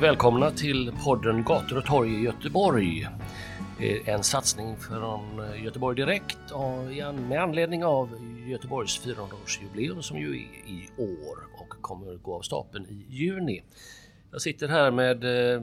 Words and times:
välkomna 0.00 0.50
till 0.50 0.92
podden 1.04 1.44
Gator 1.44 1.78
och 1.78 1.84
torg 1.84 2.14
i 2.14 2.22
Göteborg. 2.22 3.08
Eh, 3.80 4.08
en 4.08 4.22
satsning 4.22 4.76
från 4.76 5.38
eh, 5.38 5.64
Göteborg 5.64 5.96
Direkt 5.96 6.38
med 7.28 7.42
anledning 7.42 7.84
av 7.84 8.08
Göteborgs 8.46 9.06
400-årsjubileum 9.06 10.00
som 10.00 10.18
ju 10.18 10.28
är 10.28 10.68
i 10.70 10.88
år 10.96 11.38
och 11.58 11.68
kommer 11.68 12.14
gå 12.14 12.34
av 12.34 12.40
stapeln 12.40 12.86
i 12.86 13.06
juni. 13.08 13.62
Jag 14.32 14.40
sitter 14.40 14.68
här 14.68 14.90
med 14.90 15.24
eh, 15.24 15.62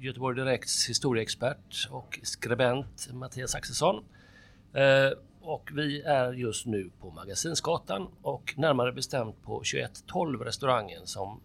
Göteborg 0.00 0.36
Direkts 0.36 0.88
historieexpert 0.88 1.88
och 1.90 2.20
skribent 2.22 3.08
Mattias 3.12 3.54
Axelsson. 3.54 4.04
Och 5.40 5.70
vi 5.74 6.02
är 6.02 6.32
just 6.32 6.66
nu 6.66 6.90
på 7.00 7.10
Magasinsgatan 7.10 8.06
och 8.22 8.54
närmare 8.56 8.92
bestämt 8.92 9.42
på 9.42 9.58
2112 9.58 10.40
restaurangen 10.40 11.06
som 11.06 11.40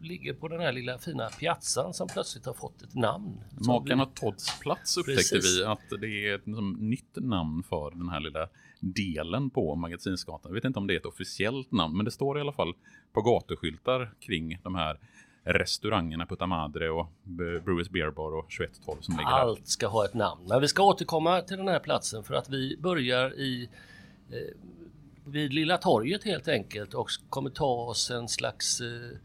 ligger 0.00 0.34
på 0.34 0.48
den 0.48 0.60
här 0.60 0.72
lilla 0.72 0.98
fina 0.98 1.28
piazzan 1.28 1.94
som 1.94 2.08
plötsligt 2.08 2.46
har 2.46 2.54
fått 2.54 2.82
ett 2.82 2.94
namn. 2.94 3.40
Makarna 3.66 4.06
Todds 4.06 4.60
plats 4.60 4.96
upptäckte 4.96 5.34
Precis. 5.34 5.60
vi 5.60 5.64
att 5.64 6.00
det 6.00 6.28
är 6.28 6.34
ett 6.34 6.46
liksom, 6.46 6.72
nytt 6.72 7.16
namn 7.16 7.62
för 7.62 7.90
den 7.90 8.08
här 8.08 8.20
lilla 8.20 8.48
delen 8.80 9.50
på 9.50 9.74
Magasinsgatan. 9.74 10.48
Jag 10.48 10.54
vet 10.54 10.64
inte 10.64 10.78
om 10.78 10.86
det 10.86 10.94
är 10.94 10.98
ett 10.98 11.06
officiellt 11.06 11.72
namn, 11.72 11.96
men 11.96 12.04
det 12.04 12.10
står 12.10 12.38
i 12.38 12.40
alla 12.40 12.52
fall 12.52 12.74
på 13.12 13.22
gatuskyltar 13.22 14.14
kring 14.20 14.58
de 14.62 14.74
här 14.74 14.98
restaurangerna 15.44 16.26
Puta 16.26 16.46
Madre 16.46 16.90
och 16.90 17.06
Brewers 17.64 17.90
Beer 17.90 18.10
Bar 18.10 18.36
och 18.36 18.50
2112 18.50 18.98
som 19.00 19.16
ligger 19.16 19.30
här. 19.30 19.40
Allt 19.40 19.68
ska 19.68 19.86
ha 19.86 20.04
ett 20.04 20.14
namn. 20.14 20.46
Men 20.48 20.60
vi 20.60 20.68
ska 20.68 20.82
återkomma 20.82 21.40
till 21.40 21.56
den 21.56 21.68
här 21.68 21.78
platsen 21.78 22.24
för 22.24 22.34
att 22.34 22.48
vi 22.48 22.76
börjar 22.76 23.40
i 23.40 23.68
eh, 24.30 24.56
vid 25.24 25.52
Lilla 25.52 25.78
torget 25.78 26.24
helt 26.24 26.48
enkelt 26.48 26.94
och 26.94 27.08
kommer 27.28 27.50
ta 27.50 27.66
oss 27.66 28.10
en 28.10 28.28
slags 28.28 28.80
eh, 28.80 29.18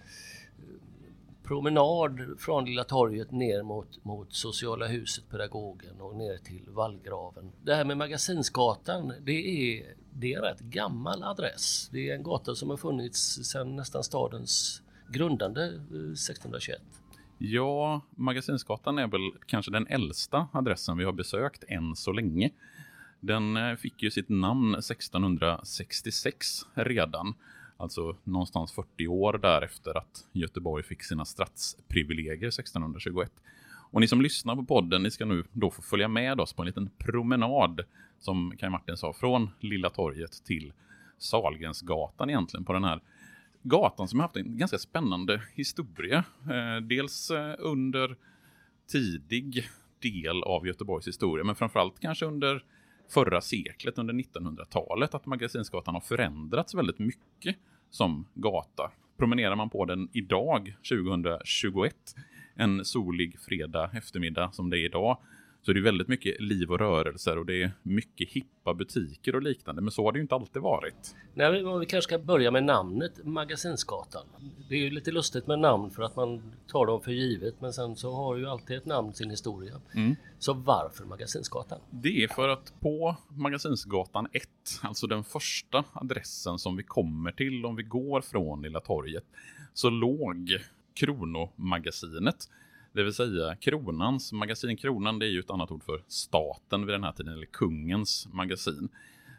promenad 1.44 2.36
från 2.40 2.66
Lilla 2.66 2.84
torget 2.84 3.32
ner 3.32 3.64
mot, 3.64 4.06
mot 4.06 4.34
Sociala 4.34 4.88
huset, 4.88 5.30
Pedagogen 5.30 6.02
och 6.02 6.16
ner 6.16 6.38
till 6.38 6.64
Vallgraven. 6.68 7.52
Det 7.64 7.76
här 7.76 7.86
med 7.86 7.98
Magasinsgatan, 7.98 9.14
det 9.22 9.32
är, 9.32 9.96
det 10.14 10.34
är 10.34 10.38
en 10.38 10.44
rätt 10.44 10.60
gammal 10.60 11.24
adress. 11.24 11.90
Det 11.92 12.10
är 12.10 12.16
en 12.16 12.24
gata 12.24 12.56
som 12.56 12.70
har 12.70 12.78
funnits 12.78 13.20
sedan 13.44 13.76
nästan 13.76 14.04
stadens 14.04 14.82
grundande 15.08 15.64
eh, 15.66 16.12
1621. 16.12 16.82
Ja, 17.38 18.02
Magasinsgatan 18.16 18.98
är 18.98 19.08
väl 19.08 19.32
kanske 19.46 19.72
den 19.72 19.88
äldsta 19.88 20.48
adressen 20.52 20.98
vi 20.98 21.04
har 21.04 21.12
besökt 21.12 21.64
än 21.68 21.96
så 21.96 22.12
länge. 22.12 22.50
Den 23.20 23.58
eh, 23.58 23.76
fick 23.76 24.04
ju 24.04 24.12
sitt 24.12 24.30
namn 24.30 24.76
1666 24.76 26.48
redan. 26.74 27.34
Alltså 27.82 28.16
någonstans 28.24 28.72
40 28.72 29.08
år 29.08 29.40
därefter 29.42 29.98
att 29.98 30.28
Göteborg 30.32 30.84
fick 30.84 31.04
sina 31.04 31.26
stadsprivilegier 31.26 32.48
1621. 32.48 33.32
Och 33.92 34.02
ni 34.02 34.08
som 34.08 34.22
lyssnar 34.22 34.56
på 34.56 34.64
podden, 34.64 35.04
ni 35.04 35.12
ska 35.12 35.26
nu 35.26 35.44
då 35.52 35.72
få 35.72 35.82
följa 35.82 36.08
med 36.08 36.40
oss 36.40 36.54
på 36.54 36.62
en 36.62 36.66
liten 36.66 36.90
promenad, 36.98 37.82
som 38.20 38.54
Kaj 38.58 38.70
Martin 38.70 38.98
sa, 38.98 39.14
från 39.14 39.50
Lilla 39.60 39.90
torget 39.90 40.44
till 40.46 40.74
Salgrensgatan 41.18 42.30
egentligen 42.30 42.66
på 42.66 42.74
den 42.74 42.84
här 42.84 43.02
gatan 43.64 44.08
som 44.08 44.20
har 44.20 44.28
haft 44.28 44.38
en 44.38 44.58
ganska 44.58 44.78
spännande 44.78 45.42
historia. 45.54 46.24
Eh, 46.50 46.82
dels 46.84 47.32
eh, 47.32 47.56
under 47.60 48.16
tidig 48.92 49.64
del 50.00 50.44
av 50.44 50.68
Göteborgs 50.68 51.08
historia, 51.08 51.44
men 51.44 51.56
framförallt 51.56 52.00
kanske 52.00 52.26
under 52.26 52.64
förra 53.14 53.42
seklet, 53.42 53.98
under 53.98 54.14
1900-talet, 54.14 55.14
att 55.14 55.26
Magasinsgatan 55.26 55.94
har 55.94 56.02
förändrats 56.02 56.76
väldigt 56.76 57.00
mycket 57.00 57.56
som 57.90 58.28
gata. 58.34 58.92
Promenerar 59.18 59.56
man 59.56 59.70
på 59.70 59.86
den 59.86 60.10
idag, 60.14 60.76
2021, 60.90 61.96
en 62.56 62.86
solig 62.86 63.40
fredag 63.40 63.92
eftermiddag 63.94 64.52
som 64.52 64.70
det 64.70 64.80
är 64.80 64.86
idag, 64.86 65.18
så 65.62 65.72
är 65.72 65.76
det 65.76 65.82
väldigt 65.82 66.08
mycket 66.08 66.42
liv 66.42 66.72
och 66.72 66.80
rörelser 66.80 67.38
och 67.38 67.46
det 67.46 67.64
är 67.64 67.72
mycket 67.84 68.30
hippa 68.30 68.74
butiker 68.74 69.36
och 69.36 69.42
liknande, 69.42 69.82
men 69.82 69.92
så 69.92 70.04
har 70.04 70.12
det 70.12 70.18
ju 70.18 70.22
inte 70.22 70.36
alltid 70.36 70.62
varit. 70.62 71.16
Nej, 71.34 71.64
men 71.64 71.80
vi 71.80 71.86
kanske 71.86 72.08
ska 72.08 72.20
börja 72.20 72.52
med 72.52 72.64
namnet 72.64 73.26
Magasinsgatan. 73.26 74.26
Det 74.70 74.76
är 74.76 74.80
ju 74.80 74.90
lite 74.90 75.12
lustigt 75.12 75.48
med 75.48 75.60
namn 75.60 75.92
för 75.92 76.04
att 76.04 76.16
man 76.16 76.54
tar 76.68 76.86
dem 76.86 77.02
för 77.02 77.12
givet 77.12 77.62
men 77.62 77.74
sen 77.74 77.96
så 77.96 78.14
har 78.14 78.36
ju 78.36 78.48
alltid 78.48 78.78
ett 78.78 78.86
namn 78.86 79.14
sin 79.14 79.30
historia. 79.30 79.82
Så 80.40 80.54
varför 80.54 81.06
Magasinsgatan? 81.06 81.80
Det 81.90 82.24
är 82.24 82.28
för 82.28 82.50
att 82.50 82.74
på 82.80 83.16
Magasinsgatan 83.30 84.28
1, 84.32 84.44
alltså 84.82 85.08
den 85.08 85.24
första 85.24 85.84
adressen 85.94 86.60
som 86.60 86.76
vi 86.76 86.84
kommer 86.84 87.32
till 87.32 87.66
om 87.66 87.76
vi 87.76 87.84
går 87.84 88.22
från 88.22 88.62
Lilla 88.62 88.80
torget, 88.80 89.24
så 89.74 89.90
låg 89.90 90.58
Kronomagasinet. 90.94 92.50
Det 92.94 93.04
vill 93.04 93.14
säga 93.14 93.56
Kronans 93.56 94.34
magasin. 94.34 94.78
Kronan 94.78 95.20
det 95.20 95.26
är 95.26 95.30
ju 95.30 95.40
ett 95.40 95.50
annat 95.50 95.72
ord 95.72 95.84
för 95.84 96.04
staten 96.08 96.86
vid 96.86 96.96
den 96.96 97.04
här 97.04 97.12
tiden, 97.12 97.34
eller 97.34 97.46
kungens 97.46 98.28
magasin. 98.34 98.90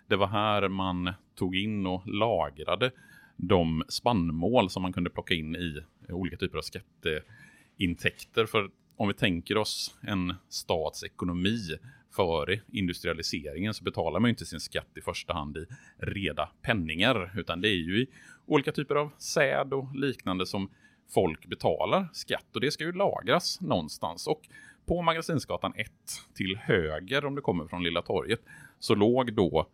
Det 0.06 0.16
var 0.16 0.26
här 0.26 0.68
man 0.68 1.12
tog 1.34 1.56
in 1.56 1.86
och 1.86 2.06
lagrade 2.06 2.90
de 3.36 3.84
spannmål 3.88 4.70
som 4.70 4.82
man 4.82 4.92
kunde 4.92 5.10
plocka 5.10 5.34
in 5.34 5.56
i 5.56 5.80
olika 6.08 6.36
typer 6.36 6.58
av 6.58 6.62
skatteintäkter. 6.62 8.46
För 8.46 8.70
om 8.96 9.08
vi 9.08 9.14
tänker 9.14 9.56
oss 9.56 9.96
en 10.00 10.34
stats 10.48 11.04
ekonomi 11.04 11.76
före 12.16 12.60
industrialiseringen 12.72 13.74
så 13.74 13.84
betalar 13.84 14.20
man 14.20 14.28
ju 14.28 14.30
inte 14.30 14.46
sin 14.46 14.60
skatt 14.60 14.96
i 14.96 15.00
första 15.00 15.32
hand 15.32 15.56
i 15.56 15.66
reda 15.96 16.48
penningar 16.62 17.32
utan 17.36 17.60
det 17.60 17.69
är 17.69 17.82
ju 17.82 18.02
i 18.02 18.06
olika 18.46 18.72
typer 18.72 18.94
av 18.94 19.10
säd 19.19 19.72
och 19.72 19.96
liknande 19.96 20.46
som 20.46 20.70
folk 21.15 21.47
betalar 21.47 22.09
skatt 22.12 22.47
och 22.55 22.61
det 22.61 22.71
ska 22.71 22.84
ju 22.84 22.93
lagras 22.93 23.61
någonstans. 23.61 24.27
Och 24.27 24.49
på 24.87 25.03
Magasinsgatan 25.03 25.73
1 25.77 25.91
till 26.34 26.56
höger 26.56 27.25
om 27.25 27.34
du 27.34 27.43
kommer 27.43 27.67
från 27.67 27.83
Lilla 27.83 28.03
torget 28.03 28.41
så 28.78 28.95
låg 28.95 29.34
då 29.34 29.67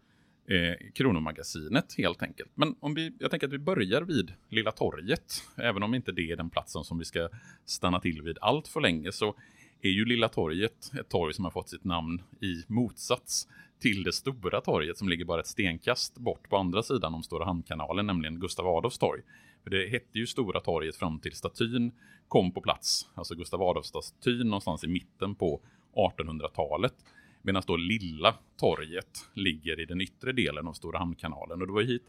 eh, 0.48 0.92
Kronomagasinet 0.94 1.94
helt 1.98 2.22
enkelt. 2.22 2.50
Men 2.54 2.74
om 2.80 2.94
vi, 2.94 3.12
jag 3.18 3.30
tänker 3.30 3.46
att 3.46 3.52
vi 3.52 3.58
börjar 3.58 4.02
vid 4.02 4.32
Lilla 4.48 4.72
torget, 4.72 5.42
även 5.56 5.82
om 5.82 5.94
inte 5.94 6.12
det 6.12 6.30
är 6.30 6.36
den 6.36 6.50
platsen 6.50 6.84
som 6.84 6.98
vi 6.98 7.04
ska 7.04 7.28
stanna 7.64 8.00
till 8.00 8.22
vid 8.22 8.38
allt 8.40 8.68
för 8.68 8.80
länge 8.80 9.12
så 9.12 9.34
är 9.82 9.90
ju 9.90 10.04
Lilla 10.04 10.28
torget 10.28 10.92
ett 11.00 11.08
torg 11.08 11.34
som 11.34 11.44
har 11.44 11.50
fått 11.50 11.68
sitt 11.68 11.84
namn 11.84 12.22
i 12.40 12.64
motsats 12.66 13.48
till 13.80 14.02
det 14.02 14.12
stora 14.12 14.60
torget 14.60 14.98
som 14.98 15.08
ligger 15.08 15.24
bara 15.24 15.40
ett 15.40 15.46
stenkast 15.46 16.18
bort 16.18 16.48
på 16.48 16.56
andra 16.56 16.82
sidan 16.82 17.14
om 17.14 17.22
Stora 17.22 17.44
Hamnkanalen, 17.44 18.06
nämligen 18.06 18.40
Gustav 18.40 18.66
Adolfs 18.66 18.98
torg. 18.98 19.22
För 19.62 19.70
det 19.70 19.88
hette 19.88 20.18
ju 20.18 20.26
Stora 20.26 20.60
torget 20.60 20.96
fram 20.96 21.18
till 21.20 21.32
statyn 21.32 21.92
kom 22.28 22.52
på 22.52 22.60
plats, 22.60 23.08
alltså 23.14 23.34
Gustav 23.34 23.62
Adolfs-statyn 23.62 24.44
någonstans 24.44 24.84
i 24.84 24.86
mitten 24.86 25.34
på 25.34 25.60
1800-talet. 25.94 26.94
Medan 27.42 27.62
då 27.66 27.76
Lilla 27.76 28.34
torget 28.56 29.28
ligger 29.34 29.80
i 29.80 29.84
den 29.84 30.00
yttre 30.00 30.32
delen 30.32 30.66
av 30.66 30.72
Stora 30.72 30.98
Hamnkanalen. 30.98 31.60
Och 31.60 31.66
det 31.66 31.72
var 31.72 31.82
hit 31.82 32.02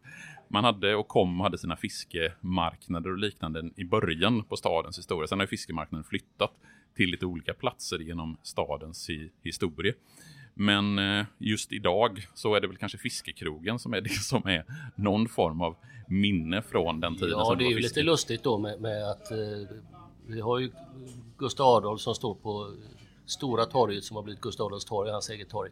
man 0.47 0.63
hade 0.63 0.95
och 0.95 1.07
kom 1.07 1.39
och 1.39 1.43
hade 1.43 1.57
sina 1.57 1.75
fiskemarknader 1.75 3.11
och 3.11 3.17
liknande 3.17 3.69
i 3.75 3.85
början 3.85 4.43
på 4.43 4.57
stadens 4.57 4.97
historia. 4.97 5.27
Sen 5.27 5.39
har 5.39 5.43
ju 5.43 5.47
fiskemarknaden 5.47 6.03
flyttat 6.03 6.51
till 6.95 7.09
lite 7.09 7.25
olika 7.25 7.53
platser 7.53 7.99
genom 7.99 8.37
stadens 8.43 9.09
hi- 9.09 9.29
historia. 9.41 9.93
Men 10.59 10.99
eh, 10.99 11.25
just 11.37 11.71
idag 11.71 12.27
så 12.33 12.55
är 12.55 12.61
det 12.61 12.67
väl 12.67 12.77
kanske 12.77 12.97
fiskekrogen 12.97 13.79
som 13.79 13.93
är 13.93 14.01
det 14.07 14.09
som 14.09 14.47
är 14.47 14.65
någon 14.95 15.27
form 15.27 15.61
av 15.61 15.75
minne 16.07 16.61
från 16.61 16.99
den 16.99 17.15
tiden. 17.15 17.29
Ja, 17.29 17.45
som 17.45 17.57
det 17.57 17.63
är 17.63 17.69
ju 17.69 17.79
lite 17.79 18.03
lustigt 18.03 18.43
då 18.43 18.57
med, 18.57 18.81
med 18.81 19.09
att 19.09 19.31
eh, 19.31 19.37
vi 20.27 20.41
har 20.41 20.59
ju 20.59 20.71
Gustav 21.37 21.67
Adolf 21.67 22.01
som 22.01 22.15
står 22.15 22.35
på 22.35 22.73
stora 23.25 23.65
torget 23.65 24.03
som 24.03 24.15
har 24.15 24.23
blivit 24.23 24.41
Gustav 24.41 24.65
Adolfs 24.65 24.85
torg, 24.85 25.11
hans 25.11 25.29
eget 25.29 25.49
torg. 25.49 25.71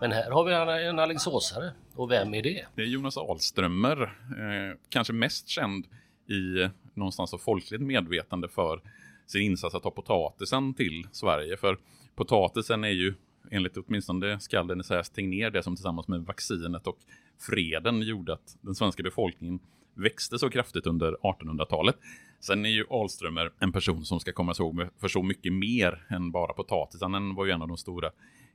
Men 0.00 0.12
här 0.12 0.30
har 0.30 0.44
vi 0.44 0.86
en 0.88 0.98
Alingsåsare. 0.98 1.72
Och 1.94 2.10
vem 2.10 2.34
är 2.34 2.42
det? 2.42 2.66
Det 2.74 2.82
är 2.82 2.86
Jonas 2.86 3.16
Ahlströmer, 3.16 4.02
eh, 4.02 4.78
kanske 4.88 5.12
mest 5.12 5.48
känd 5.48 5.86
i 6.28 6.68
någonstans 6.94 7.34
av 7.34 7.38
folkligt 7.38 7.82
medvetande 7.82 8.48
för 8.48 8.80
sin 9.26 9.42
insats 9.42 9.74
att 9.74 9.82
ta 9.82 9.90
potatisen 9.90 10.74
till 10.74 11.06
Sverige. 11.12 11.56
För 11.56 11.78
potatisen 12.14 12.84
är 12.84 12.88
ju 12.88 13.14
enligt 13.50 13.76
åtminstone 13.76 14.40
skalden 14.40 14.80
Esaias 14.80 15.10
Tegnér 15.10 15.50
det 15.50 15.62
som 15.62 15.76
tillsammans 15.76 16.08
med 16.08 16.20
vaccinet 16.20 16.86
och 16.86 16.98
freden 17.38 18.02
gjorde 18.02 18.32
att 18.32 18.56
den 18.60 18.74
svenska 18.74 19.02
befolkningen 19.02 19.58
växte 19.94 20.38
så 20.38 20.50
kraftigt 20.50 20.86
under 20.86 21.16
1800-talet. 21.22 21.96
Sen 22.40 22.64
är 22.64 22.70
ju 22.70 22.84
Alströmer 22.90 23.52
en 23.58 23.72
person 23.72 24.04
som 24.04 24.20
ska 24.20 24.32
komma 24.32 24.54
ihåg 24.58 24.88
för 25.00 25.08
så 25.08 25.22
mycket 25.22 25.52
mer 25.52 26.06
än 26.08 26.30
bara 26.30 26.52
potatisen. 26.52 27.14
Han 27.14 27.34
var 27.34 27.44
ju 27.44 27.50
en 27.50 27.62
av 27.62 27.68
de 27.68 27.76
stora 27.76 28.10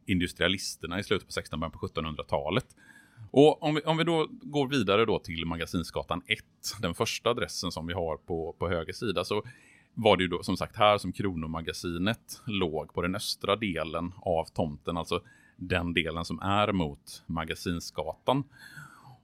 industrialisterna 0.05 0.99
i 0.99 1.03
slutet 1.03 1.27
på 1.27 1.39
1600 1.39 1.69
på 1.69 1.87
1700-talet. 1.87 2.65
Och 3.31 3.63
om 3.63 3.75
vi, 3.75 3.81
om 3.81 3.97
vi 3.97 4.03
då 4.03 4.27
går 4.29 4.67
vidare 4.67 5.05
då 5.05 5.19
till 5.19 5.45
Magasinsgatan 5.45 6.21
1, 6.27 6.39
den 6.81 6.93
första 6.93 7.29
adressen 7.29 7.71
som 7.71 7.87
vi 7.87 7.93
har 7.93 8.17
på, 8.17 8.55
på 8.59 8.69
höger 8.69 8.93
sida, 8.93 9.23
så 9.23 9.43
var 10.01 10.17
det 10.17 10.23
ju 10.23 10.29
då 10.29 10.43
som 10.43 10.57
sagt 10.57 10.75
här 10.75 10.97
som 10.97 11.11
Kronomagasinet 11.11 12.41
låg 12.45 12.93
på 12.93 13.01
den 13.01 13.15
östra 13.15 13.55
delen 13.55 14.13
av 14.17 14.45
tomten, 14.45 14.97
alltså 14.97 15.21
den 15.55 15.93
delen 15.93 16.25
som 16.25 16.39
är 16.39 16.71
mot 16.71 17.23
Magasinsgatan. 17.25 18.43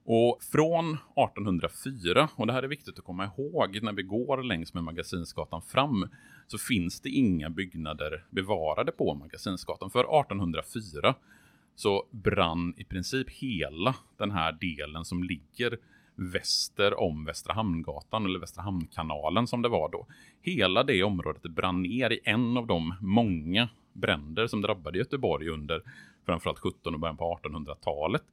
Och 0.06 0.39
från 0.51 0.94
1804, 0.94 2.30
och 2.36 2.48
det 2.48 2.54
här 2.54 2.63
är 2.63 2.68
viktigt 2.68 3.00
att 3.00 3.06
komma 3.06 3.25
ihåg 3.25 3.80
när 3.83 3.94
vi 3.94 4.04
går 4.04 4.44
längs 4.44 4.74
med 4.74 4.83
Magasinsgatan 4.83 5.62
fram, 5.62 6.10
så 6.48 6.57
finns 6.57 7.01
det 7.01 7.10
inga 7.10 7.50
byggnader 7.50 8.25
bevarade 8.30 8.92
på 8.92 9.13
Magasinsgatan. 9.13 9.89
För 9.89 10.19
1804 10.19 11.16
så 11.75 12.07
brann 12.12 12.74
i 12.78 12.83
princip 12.83 13.30
hela 13.30 13.95
den 14.18 14.31
här 14.31 14.51
delen 14.51 15.06
som 15.06 15.24
ligger 15.24 15.78
väster 16.15 17.00
om 17.00 17.25
Västra 17.25 17.53
Hamngatan 17.53 18.25
eller 18.25 18.39
Västra 18.39 18.63
Hamnkanalen 18.63 19.47
som 19.47 19.62
det 19.62 19.69
var 19.69 19.89
då. 19.89 20.07
Hela 20.41 20.83
det 20.83 21.03
området 21.03 21.41
brann 21.41 21.81
ner 21.81 22.09
i 22.09 22.19
en 22.23 22.57
av 22.57 22.67
de 22.67 22.95
många 23.01 23.69
bränder 23.94 24.47
som 24.47 24.62
drabbade 24.62 24.97
Göteborg 24.97 25.50
under 25.50 25.81
framförallt 26.25 26.59
17 26.59 26.94
och 26.94 27.00
början 27.00 27.17
på 27.17 27.39
1800-talet. 27.44 28.23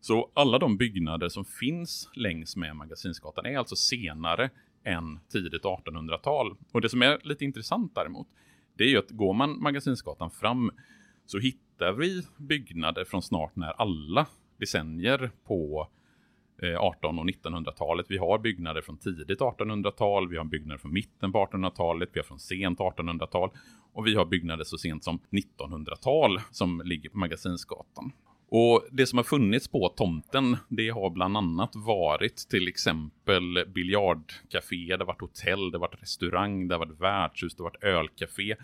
Så 0.00 0.30
alla 0.34 0.58
de 0.58 0.76
byggnader 0.76 1.28
som 1.28 1.44
finns 1.44 2.10
längs 2.14 2.56
med 2.56 2.76
Magasinsgatan 2.76 3.46
är 3.46 3.58
alltså 3.58 3.76
senare 3.76 4.50
än 4.84 5.20
tidigt 5.28 5.62
1800-tal. 5.62 6.56
Och 6.72 6.80
det 6.80 6.88
som 6.88 7.02
är 7.02 7.18
lite 7.22 7.44
intressant 7.44 7.94
däremot, 7.94 8.26
det 8.74 8.84
är 8.84 8.88
ju 8.88 8.98
att 8.98 9.10
går 9.10 9.34
man 9.34 9.62
Magasinsgatan 9.62 10.30
fram 10.30 10.70
så 11.26 11.38
hittar 11.38 11.92
vi 11.92 12.22
byggnader 12.36 13.04
från 13.04 13.22
snart 13.22 13.56
när 13.56 13.72
alla 13.72 14.26
decennier 14.56 15.30
på 15.44 15.88
Eh, 16.62 16.80
18 16.80 17.18
och 17.18 17.24
1900-talet. 17.24 18.06
Vi 18.08 18.18
har 18.18 18.38
byggnader 18.38 18.80
från 18.80 18.96
tidigt 18.96 19.40
1800-tal, 19.40 20.28
vi 20.28 20.36
har 20.36 20.44
byggnader 20.44 20.78
från 20.78 20.92
mitten 20.92 21.32
på 21.32 21.46
1800-talet, 21.46 22.08
vi 22.12 22.20
har 22.20 22.24
från 22.24 22.38
sent 22.38 22.78
1800-tal 22.78 23.50
och 23.92 24.06
vi 24.06 24.14
har 24.14 24.24
byggnader 24.24 24.64
så 24.64 24.78
sent 24.78 25.04
som 25.04 25.18
1900-tal 25.30 26.40
som 26.50 26.82
ligger 26.84 27.10
på 27.10 27.18
Magasinsgatan. 27.18 28.12
Och 28.48 28.86
det 28.90 29.06
som 29.06 29.16
har 29.16 29.24
funnits 29.24 29.68
på 29.68 29.88
tomten, 29.88 30.56
det 30.68 30.88
har 30.88 31.10
bland 31.10 31.36
annat 31.36 31.76
varit 31.76 32.36
till 32.36 32.68
exempel 32.68 33.64
biljardcafé, 33.74 34.86
det 34.86 34.98
har 34.98 35.04
varit 35.04 35.20
hotell, 35.20 35.70
det 35.70 35.78
har 35.78 35.80
varit 35.80 36.02
restaurang, 36.02 36.68
det 36.68 36.74
har 36.74 36.86
varit 36.86 37.00
värdshus, 37.00 37.54
det 37.54 37.62
har 37.62 37.70
varit 37.70 37.84
ölcafé. 37.84 38.54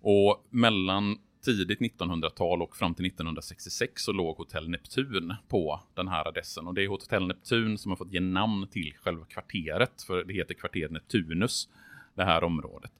Och 0.00 0.46
mellan 0.50 1.18
tidigt 1.46 1.80
1900-tal 1.80 2.62
och 2.62 2.76
fram 2.76 2.94
till 2.94 3.06
1966 3.06 4.02
så 4.02 4.12
låg 4.12 4.36
Hotell 4.36 4.68
Neptun 4.68 5.34
på 5.48 5.80
den 5.94 6.08
här 6.08 6.28
adressen. 6.28 6.66
Och 6.66 6.74
det 6.74 6.84
är 6.84 6.88
Hotell 6.88 7.26
Neptun 7.26 7.78
som 7.78 7.90
har 7.90 7.96
fått 7.96 8.12
ge 8.12 8.20
namn 8.20 8.66
till 8.68 8.94
själva 9.02 9.24
kvarteret, 9.24 10.02
för 10.06 10.24
det 10.24 10.34
heter 10.34 10.54
kvarter 10.54 10.88
Neptunus, 10.88 11.68
det 12.14 12.24
här 12.24 12.44
området. 12.44 12.90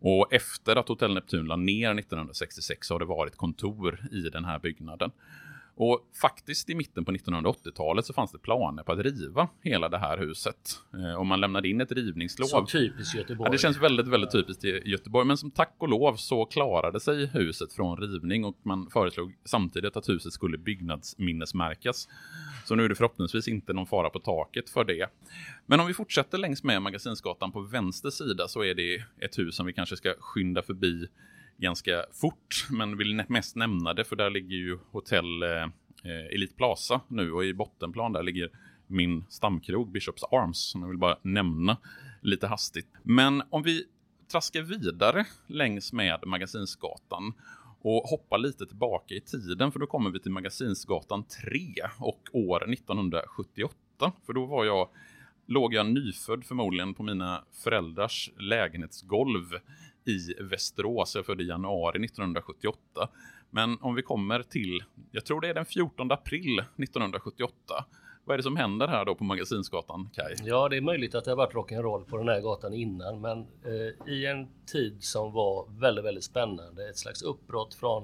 Och 0.00 0.32
efter 0.32 0.76
att 0.76 0.88
Hotell 0.88 1.14
Neptun 1.14 1.46
la 1.46 1.56
ner 1.56 1.98
1966 1.98 2.86
så 2.86 2.94
har 2.94 2.98
det 2.98 3.04
varit 3.04 3.36
kontor 3.36 4.08
i 4.12 4.20
den 4.20 4.44
här 4.44 4.58
byggnaden. 4.58 5.10
Och 5.78 6.00
faktiskt 6.20 6.70
i 6.70 6.74
mitten 6.74 7.04
på 7.04 7.12
1980-talet 7.12 8.06
så 8.06 8.12
fanns 8.12 8.32
det 8.32 8.38
planer 8.38 8.82
på 8.82 8.92
att 8.92 8.98
riva 8.98 9.48
hela 9.62 9.88
det 9.88 9.98
här 9.98 10.18
huset. 10.18 10.56
Eh, 10.94 11.14
och 11.14 11.26
man 11.26 11.40
lämnade 11.40 11.68
in 11.68 11.80
ett 11.80 11.92
rivningslov. 11.92 12.46
Så 12.46 12.66
typiskt 12.66 13.14
Göteborg. 13.14 13.48
Ja, 13.48 13.52
det 13.52 13.58
känns 13.58 13.76
väldigt, 13.76 14.08
väldigt 14.08 14.32
typiskt 14.32 14.64
i 14.64 14.82
Göteborg. 14.84 15.26
Men 15.26 15.36
som 15.36 15.50
tack 15.50 15.74
och 15.78 15.88
lov 15.88 16.16
så 16.16 16.44
klarade 16.44 17.00
sig 17.00 17.26
huset 17.26 17.72
från 17.72 17.96
rivning 17.96 18.44
och 18.44 18.56
man 18.62 18.90
föreslog 18.90 19.36
samtidigt 19.44 19.96
att 19.96 20.08
huset 20.08 20.32
skulle 20.32 20.58
byggnadsminnesmärkas. 20.58 22.08
Så 22.64 22.74
nu 22.74 22.84
är 22.84 22.88
det 22.88 22.94
förhoppningsvis 22.94 23.48
inte 23.48 23.72
någon 23.72 23.86
fara 23.86 24.10
på 24.10 24.18
taket 24.18 24.70
för 24.70 24.84
det. 24.84 25.06
Men 25.66 25.80
om 25.80 25.86
vi 25.86 25.94
fortsätter 25.94 26.38
längs 26.38 26.62
med 26.62 26.82
Magasinsgatan 26.82 27.52
på 27.52 27.60
vänster 27.60 28.10
sida 28.10 28.48
så 28.48 28.64
är 28.64 28.74
det 28.74 29.04
ett 29.20 29.38
hus 29.38 29.56
som 29.56 29.66
vi 29.66 29.72
kanske 29.72 29.96
ska 29.96 30.14
skynda 30.18 30.62
förbi 30.62 31.08
ganska 31.56 32.04
fort, 32.12 32.66
men 32.70 32.96
vill 32.96 33.22
mest 33.28 33.56
nämna 33.56 33.94
det 33.94 34.04
för 34.04 34.16
där 34.16 34.30
ligger 34.30 34.56
ju 34.56 34.78
hotell 34.90 35.42
eh, 35.42 35.62
eh, 36.04 36.34
Elite 36.34 36.54
Plaza 36.54 37.00
nu 37.08 37.32
och 37.32 37.44
i 37.44 37.54
bottenplan 37.54 38.12
där 38.12 38.22
ligger 38.22 38.50
min 38.86 39.24
stamkrog 39.28 39.92
Bishops 39.92 40.24
Arms 40.24 40.58
som 40.58 40.82
jag 40.82 40.88
vill 40.88 40.98
bara 40.98 41.18
nämna 41.22 41.76
lite 42.20 42.46
hastigt. 42.46 42.88
Men 43.02 43.42
om 43.50 43.62
vi 43.62 43.84
traskar 44.32 44.62
vidare 44.62 45.26
längs 45.46 45.92
med 45.92 46.26
Magasinsgatan 46.26 47.32
och 47.80 48.02
hoppar 48.02 48.38
lite 48.38 48.66
tillbaka 48.66 49.14
i 49.14 49.20
tiden 49.20 49.72
för 49.72 49.78
då 49.78 49.86
kommer 49.86 50.10
vi 50.10 50.20
till 50.20 50.32
Magasinsgatan 50.32 51.24
3 51.24 51.60
och 51.98 52.22
år 52.32 52.72
1978 52.72 54.12
för 54.26 54.32
då 54.32 54.46
var 54.46 54.64
jag 54.64 54.88
låg 55.46 55.74
jag 55.74 55.86
nyfödd 55.86 56.44
förmodligen 56.44 56.94
på 56.94 57.02
mina 57.02 57.44
föräldrars 57.64 58.30
lägenhetsgolv 58.38 59.44
i 60.06 60.34
Västerås. 60.40 61.14
Jag 61.14 61.26
föddes 61.26 61.44
i 61.44 61.48
januari 61.48 62.04
1978. 62.04 63.08
Men 63.50 63.78
om 63.80 63.94
vi 63.94 64.02
kommer 64.02 64.42
till, 64.42 64.84
jag 65.10 65.24
tror 65.24 65.40
det 65.40 65.48
är 65.48 65.54
den 65.54 65.66
14 65.66 66.12
april 66.12 66.58
1978. 66.58 67.84
Vad 68.24 68.34
är 68.34 68.36
det 68.36 68.42
som 68.42 68.56
händer 68.56 68.88
här 68.88 69.04
då 69.04 69.14
på 69.14 69.24
Magasinsgatan, 69.24 70.10
Kai? 70.12 70.34
Ja, 70.44 70.68
det 70.68 70.76
är 70.76 70.80
möjligt 70.80 71.14
att 71.14 71.24
det 71.24 71.30
har 71.30 71.36
varit 71.36 71.54
rock'n'roll 71.54 72.04
på 72.04 72.16
den 72.16 72.28
här 72.28 72.40
gatan 72.40 72.74
innan, 72.74 73.20
men 73.20 73.38
eh, 73.38 74.12
i 74.12 74.26
en 74.26 74.48
tid 74.66 75.04
som 75.04 75.32
var 75.32 75.66
väldigt, 75.80 76.04
väldigt 76.04 76.24
spännande. 76.24 76.88
Ett 76.90 76.98
slags 76.98 77.22
uppbrott 77.22 77.74
från 77.74 78.02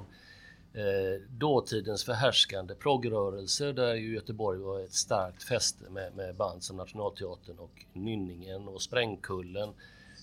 eh, 0.75 1.21
dåtidens 1.29 2.05
förhärskande 2.05 2.75
progrörelser 2.75 3.73
där 3.73 3.95
ju 3.95 4.15
Göteborg 4.15 4.59
var 4.59 4.81
ett 4.81 4.93
starkt 4.93 5.43
fäste 5.43 5.91
med, 5.91 6.17
med 6.17 6.37
band 6.37 6.63
som 6.65 6.77
Nationalteatern 6.77 7.59
och 7.59 7.85
Nynningen 7.93 8.69
och 8.69 8.83
Sprängkullen 8.83 9.69
Eh, 9.69 9.75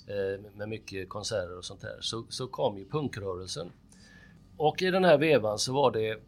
Eh, 0.09 0.39
med 0.57 0.69
mycket 0.69 1.09
konserter 1.09 1.57
och 1.57 1.65
sånt 1.65 1.81
där, 1.81 1.97
så, 1.99 2.25
så 2.29 2.47
kom 2.47 2.77
ju 2.77 2.85
punkrörelsen. 2.85 3.71
Och 4.57 4.81
i 4.81 4.91
den 4.91 5.03
här 5.03 5.17
vevan 5.17 5.59
så 5.59 5.73
var 5.73 5.91
det 5.91 6.19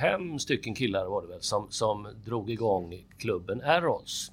fem 0.00 0.38
stycken 0.38 0.74
killar 0.74 1.06
var 1.06 1.22
det 1.22 1.28
väl 1.28 1.42
som, 1.42 1.66
som 1.70 2.08
drog 2.24 2.50
igång 2.50 3.06
klubben 3.18 3.60
Errols. 3.60 4.32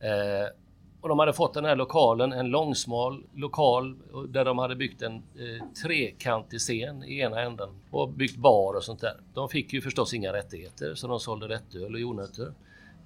Eh, 0.00 0.54
och 1.00 1.08
de 1.08 1.18
hade 1.18 1.32
fått 1.32 1.54
den 1.54 1.64
här 1.64 1.76
lokalen, 1.76 2.32
en 2.32 2.48
långsmal 2.48 3.24
lokal 3.34 3.96
där 4.28 4.44
de 4.44 4.58
hade 4.58 4.76
byggt 4.76 5.02
en 5.02 5.14
eh, 5.14 5.66
trekantig 5.82 6.60
scen 6.60 7.04
i 7.04 7.18
ena 7.18 7.40
änden 7.40 7.68
och 7.90 8.08
byggt 8.08 8.36
bar 8.36 8.74
och 8.74 8.84
sånt 8.84 9.00
där. 9.00 9.16
De 9.34 9.48
fick 9.48 9.72
ju 9.72 9.80
förstås 9.80 10.14
inga 10.14 10.32
rättigheter 10.32 10.94
så 10.94 11.06
de 11.06 11.20
sålde 11.20 11.48
rättöl 11.48 11.94
och 11.94 12.00
jordnötter. 12.00 12.52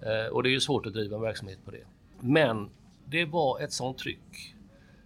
Eh, 0.01 0.33
och 0.33 0.43
det 0.43 0.49
är 0.49 0.53
ju 0.53 0.61
svårt 0.61 0.87
att 0.87 0.93
driva 0.93 1.17
en 1.17 1.23
verksamhet 1.23 1.59
på 1.65 1.71
det. 1.71 1.85
Men 2.21 2.71
det 3.05 3.25
var 3.25 3.61
ett 3.61 3.73
sånt 3.73 3.99
tryck 3.99 4.55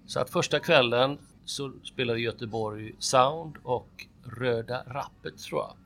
så 0.07 0.21
att 0.21 0.31
första 0.31 0.59
kvällen 0.61 1.19
så 1.45 1.73
spelade 1.85 2.21
Göteborg 2.21 2.95
Sound 2.99 3.57
och 3.63 4.07
Röda 4.25 4.83
Rappet 4.87 5.39
tror 5.39 5.61
jag. 5.61 5.77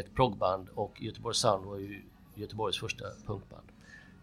Ett 0.00 0.14
proggband 0.14 0.68
och 0.74 1.02
Göteborg 1.02 1.34
Sound 1.34 1.64
var 1.64 1.76
ju 1.76 2.02
Göteborgs 2.34 2.78
första 2.78 3.04
punkband. 3.26 3.64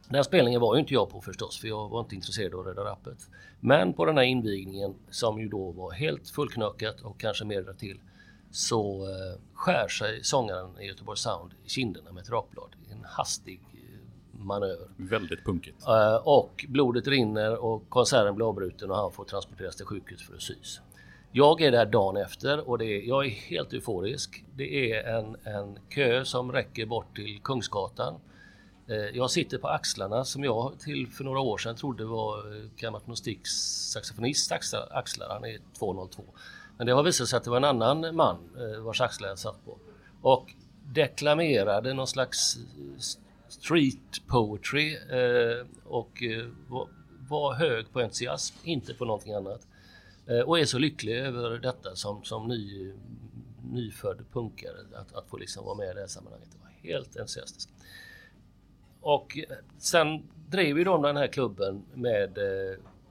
Den 0.09 0.23
spelningen 0.23 0.61
var 0.61 0.75
ju 0.75 0.79
inte 0.79 0.93
jag 0.93 1.09
på 1.09 1.21
förstås 1.21 1.59
för 1.59 1.67
jag 1.67 1.89
var 1.89 1.99
inte 1.99 2.15
intresserad 2.15 2.53
av 2.53 2.65
Röda 2.65 2.83
Rappet. 2.83 3.29
Men 3.59 3.93
på 3.93 4.05
den 4.05 4.17
här 4.17 4.23
invigningen 4.23 4.95
som 5.09 5.39
ju 5.39 5.47
då 5.47 5.71
var 5.71 5.91
helt 5.91 6.29
fullknökat 6.29 7.01
och 7.01 7.19
kanske 7.19 7.45
mer 7.45 7.73
till 7.79 7.99
så 8.51 9.07
eh, 9.07 9.39
skär 9.53 9.87
sig 9.87 10.23
sångaren 10.23 10.79
i 10.79 10.85
Göteborg 10.85 11.17
Sound 11.17 11.51
i 11.65 11.69
kinderna 11.69 12.11
med 12.11 12.23
ett 12.23 12.29
rakblad. 12.29 12.75
En 12.91 13.05
hastig 13.05 13.61
manöver. 14.45 14.87
Väldigt 14.97 15.45
punkigt. 15.45 15.87
Uh, 15.87 16.15
och 16.27 16.65
blodet 16.69 17.07
rinner 17.07 17.63
och 17.63 17.89
konserten 17.89 18.35
blir 18.35 18.49
avbruten 18.49 18.91
och 18.91 18.97
han 18.97 19.11
får 19.11 19.25
transporteras 19.25 19.75
till 19.75 19.85
sjukhus 19.85 20.27
för 20.27 20.35
att 20.35 20.41
sys. 20.41 20.81
Jag 21.31 21.61
är 21.61 21.71
där 21.71 21.85
dagen 21.85 22.17
efter 22.17 22.69
och 22.69 22.77
det 22.77 22.85
är, 22.85 23.07
jag 23.07 23.25
är 23.25 23.29
helt 23.29 23.73
euforisk. 23.73 24.43
Det 24.55 24.93
är 24.93 25.17
en, 25.17 25.35
en 25.43 25.79
kö 25.89 26.25
som 26.25 26.51
räcker 26.51 26.85
bort 26.85 27.15
till 27.15 27.39
Kungsgatan. 27.43 28.15
Uh, 28.89 28.95
jag 28.95 29.31
sitter 29.31 29.57
på 29.57 29.67
axlarna 29.67 30.25
som 30.25 30.43
jag 30.43 30.79
till 30.79 31.07
för 31.07 31.23
några 31.23 31.39
år 31.39 31.57
sedan 31.57 31.75
trodde 31.75 32.05
var 32.05 32.43
gammalt 32.75 33.07
Nostiks 33.07 33.51
saxofonist 33.93 34.51
axlar. 34.91 35.29
Han 35.29 35.45
är 35.45 35.59
202. 35.79 36.23
Men 36.79 36.87
det 36.87 36.93
har 36.93 37.03
visat 37.03 37.27
sig 37.27 37.37
att 37.37 37.43
det 37.43 37.49
var 37.49 37.57
en 37.57 37.63
annan 37.63 38.15
man 38.15 38.37
eh, 38.57 38.81
vars 38.81 39.01
axlar 39.01 39.29
jag 39.29 39.39
satt 39.39 39.65
på. 39.65 39.77
Och 40.21 40.53
deklamerade 40.83 41.93
någon 41.93 42.07
slags 42.07 42.57
street 43.59 44.27
poetry 44.27 44.95
eh, 44.95 45.65
och 45.83 46.23
eh, 46.23 46.47
var, 47.29 47.53
hög 47.53 47.93
på 47.93 47.99
entusiasm, 47.99 48.55
inte 48.63 48.93
på 48.93 49.05
någonting 49.05 49.33
annat. 49.33 49.67
Eh, 50.27 50.39
och 50.39 50.59
är 50.59 50.65
så 50.65 50.77
lycklig 50.77 51.17
över 51.17 51.59
detta 51.59 51.95
som, 51.95 52.23
som 52.23 52.47
ny, 52.47 52.93
nyfödd 53.71 54.25
punkare, 54.33 54.77
att, 54.95 55.13
att 55.13 55.27
få 55.27 55.37
liksom 55.37 55.65
vara 55.65 55.75
med 55.75 55.91
i 55.91 55.93
det 55.93 55.99
här 55.99 56.07
sammanhanget. 56.07 56.49
Det 56.51 56.57
var 56.61 56.93
helt 56.93 57.17
entusiastiskt. 57.17 57.69
Och 59.01 59.37
sen 59.77 60.23
drev 60.49 60.77
ju 60.77 60.83
de 60.83 61.01
den 61.01 61.17
här 61.17 61.27
klubben 61.27 61.83
med 61.93 62.37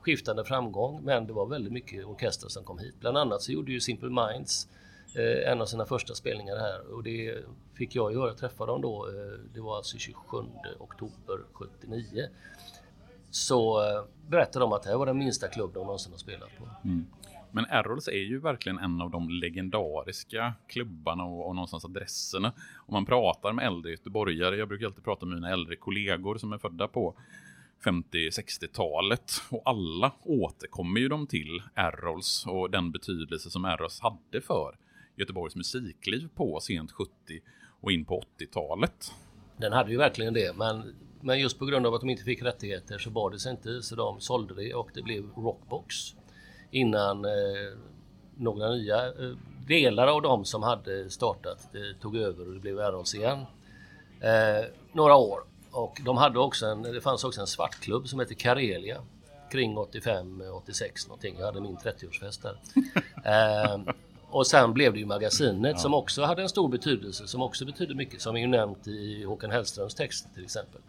skiftande 0.01 0.45
framgång, 0.45 1.01
men 1.03 1.27
det 1.27 1.33
var 1.33 1.45
väldigt 1.45 1.73
mycket 1.73 2.05
orkester 2.05 2.47
som 2.47 2.63
kom 2.63 2.79
hit. 2.79 2.95
Bland 2.99 3.17
annat 3.17 3.41
så 3.41 3.51
gjorde 3.51 3.71
ju 3.71 3.79
Simple 3.79 4.09
Minds 4.09 4.67
eh, 5.15 5.51
en 5.51 5.61
av 5.61 5.65
sina 5.65 5.85
första 5.85 6.15
spelningar 6.15 6.55
här 6.55 6.93
och 6.93 7.03
det 7.03 7.43
fick 7.73 7.95
jag 7.95 8.13
göra. 8.13 8.27
Jag 8.27 8.37
träffade 8.37 8.71
dem 8.71 8.81
då, 8.81 9.07
eh, 9.07 9.39
det 9.53 9.61
var 9.61 9.77
alltså 9.77 9.97
27 9.97 10.37
oktober 10.79 11.39
79. 11.53 12.27
Så 13.29 13.81
eh, 13.81 14.03
berättade 14.27 14.65
de 14.65 14.73
att 14.73 14.83
det 14.83 14.89
här 14.89 14.97
var 14.97 15.05
den 15.05 15.17
minsta 15.17 15.47
klubb 15.47 15.73
de 15.73 15.79
någonsin 15.79 16.11
har 16.11 16.19
spelat 16.19 16.49
på. 16.57 16.69
Mm. 16.83 17.05
Men 17.51 17.65
Errols 17.65 18.07
är 18.07 18.11
ju 18.11 18.39
verkligen 18.39 18.79
en 18.79 19.01
av 19.01 19.11
de 19.11 19.29
legendariska 19.29 20.53
klubbarna 20.67 21.23
och, 21.23 21.47
och 21.47 21.55
någonstans 21.55 21.85
adresserna. 21.85 22.53
Om 22.87 22.93
man 22.93 23.05
pratar 23.05 23.53
med 23.53 23.65
äldre 23.65 23.91
göteborgare, 23.91 24.55
jag 24.55 24.67
brukar 24.67 24.85
alltid 24.85 25.03
prata 25.03 25.25
med 25.25 25.35
mina 25.35 25.49
äldre 25.49 25.75
kollegor 25.75 26.37
som 26.37 26.53
är 26.53 26.57
födda 26.57 26.87
på 26.87 27.15
50-60-talet 27.83 29.31
och 29.49 29.61
alla 29.65 30.11
återkommer 30.23 30.99
ju 30.99 31.07
de 31.07 31.27
till 31.27 31.61
Errols 31.75 32.45
och 32.47 32.71
den 32.71 32.91
betydelse 32.91 33.49
som 33.49 33.65
Errols 33.65 33.99
hade 33.99 34.41
för 34.41 34.75
Göteborgs 35.19 35.55
musikliv 35.55 36.29
på 36.35 36.59
sent 36.59 36.91
70 36.91 37.11
och 37.81 37.91
in 37.91 38.05
på 38.05 38.23
80-talet. 38.39 39.13
Den 39.57 39.73
hade 39.73 39.91
ju 39.91 39.97
verkligen 39.97 40.33
det, 40.33 40.55
men, 40.55 40.95
men 41.21 41.39
just 41.39 41.59
på 41.59 41.65
grund 41.65 41.87
av 41.87 41.93
att 41.93 42.01
de 42.01 42.09
inte 42.09 42.23
fick 42.23 42.41
rättigheter 42.41 42.97
så 42.97 43.09
bar 43.09 43.31
det 43.31 43.39
sig 43.39 43.51
inte, 43.51 43.81
så 43.81 43.95
de 43.95 44.21
sålde 44.21 44.53
det 44.55 44.73
och 44.73 44.89
det 44.93 45.01
blev 45.01 45.29
Rockbox 45.35 45.95
innan 46.71 47.25
eh, 47.25 47.31
några 48.37 48.69
nya 48.69 49.07
eh, 49.07 49.35
delar 49.67 50.07
av 50.07 50.21
de 50.21 50.45
som 50.45 50.63
hade 50.63 51.09
startat 51.09 51.75
eh, 51.75 52.01
tog 52.01 52.17
över 52.17 52.47
och 52.47 52.53
det 52.53 52.59
blev 52.59 52.79
Errols 52.79 53.15
igen. 53.15 53.39
Eh, 54.21 54.65
några 54.93 55.15
år. 55.15 55.39
Och 55.71 56.01
de 56.05 56.17
hade 56.17 56.39
också 56.39 56.65
en, 56.65 56.81
det 56.81 57.01
fanns 57.01 57.23
också 57.23 57.41
en 57.41 57.47
svartklubb 57.47 58.07
som 58.07 58.19
hette 58.19 58.35
Karelia 58.35 59.01
kring 59.51 59.77
85-86 59.77 61.07
någonting. 61.07 61.35
Jag 61.39 61.45
hade 61.45 61.61
min 61.61 61.77
30-årsfest 61.77 62.41
där. 62.43 62.59
Och 64.31 64.47
sen 64.47 64.73
blev 64.73 64.93
det 64.93 64.99
ju 64.99 65.05
magasinet 65.05 65.79
som 65.79 65.93
också 65.93 66.23
hade 66.23 66.41
en 66.41 66.49
stor 66.49 66.69
betydelse, 66.69 67.27
som 67.27 67.41
också 67.41 67.65
betyder 67.65 67.95
mycket, 67.95 68.21
som 68.21 68.35
är 68.35 68.39
ju 68.39 68.47
nämnt 68.47 68.87
i 68.87 69.23
Håkan 69.23 69.51
Hellströms 69.51 69.95
texter 69.95 70.29
till 70.33 70.43
exempel 70.43 70.81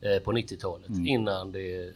eh, 0.00 0.22
på 0.22 0.32
90-talet 0.32 0.90
innan 1.04 1.52
det 1.52 1.84
eh, 1.84 1.90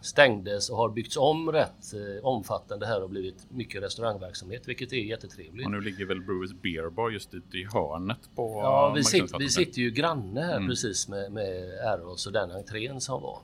stängdes 0.00 0.70
och 0.70 0.76
har 0.76 0.88
byggts 0.88 1.16
om 1.16 1.52
rätt 1.52 1.94
eh, 1.94 2.24
omfattande 2.24 2.86
här 2.86 3.02
och 3.02 3.10
blivit 3.10 3.46
mycket 3.50 3.82
restaurangverksamhet, 3.82 4.68
vilket 4.68 4.92
är 4.92 4.96
jättetrevligt. 4.96 5.66
Och 5.66 5.72
nu 5.72 5.80
ligger 5.80 6.06
väl 6.06 6.20
Brewers 6.20 6.52
Beer 6.52 6.90
Bar 6.90 7.10
just 7.10 7.34
ute 7.34 7.58
i 7.58 7.64
hörnet 7.72 8.18
på 8.34 8.60
Ja, 8.62 8.92
vi, 8.96 9.04
sitter, 9.04 9.38
vi 9.38 9.48
sitter 9.48 9.80
ju 9.80 9.90
granne 9.90 10.40
här 10.40 10.66
precis 10.68 11.08
med, 11.08 11.32
med 11.32 11.54
Errols 11.64 12.26
och 12.26 12.32
den 12.32 12.50
entrén 12.50 13.00
som 13.00 13.22
var. 13.22 13.38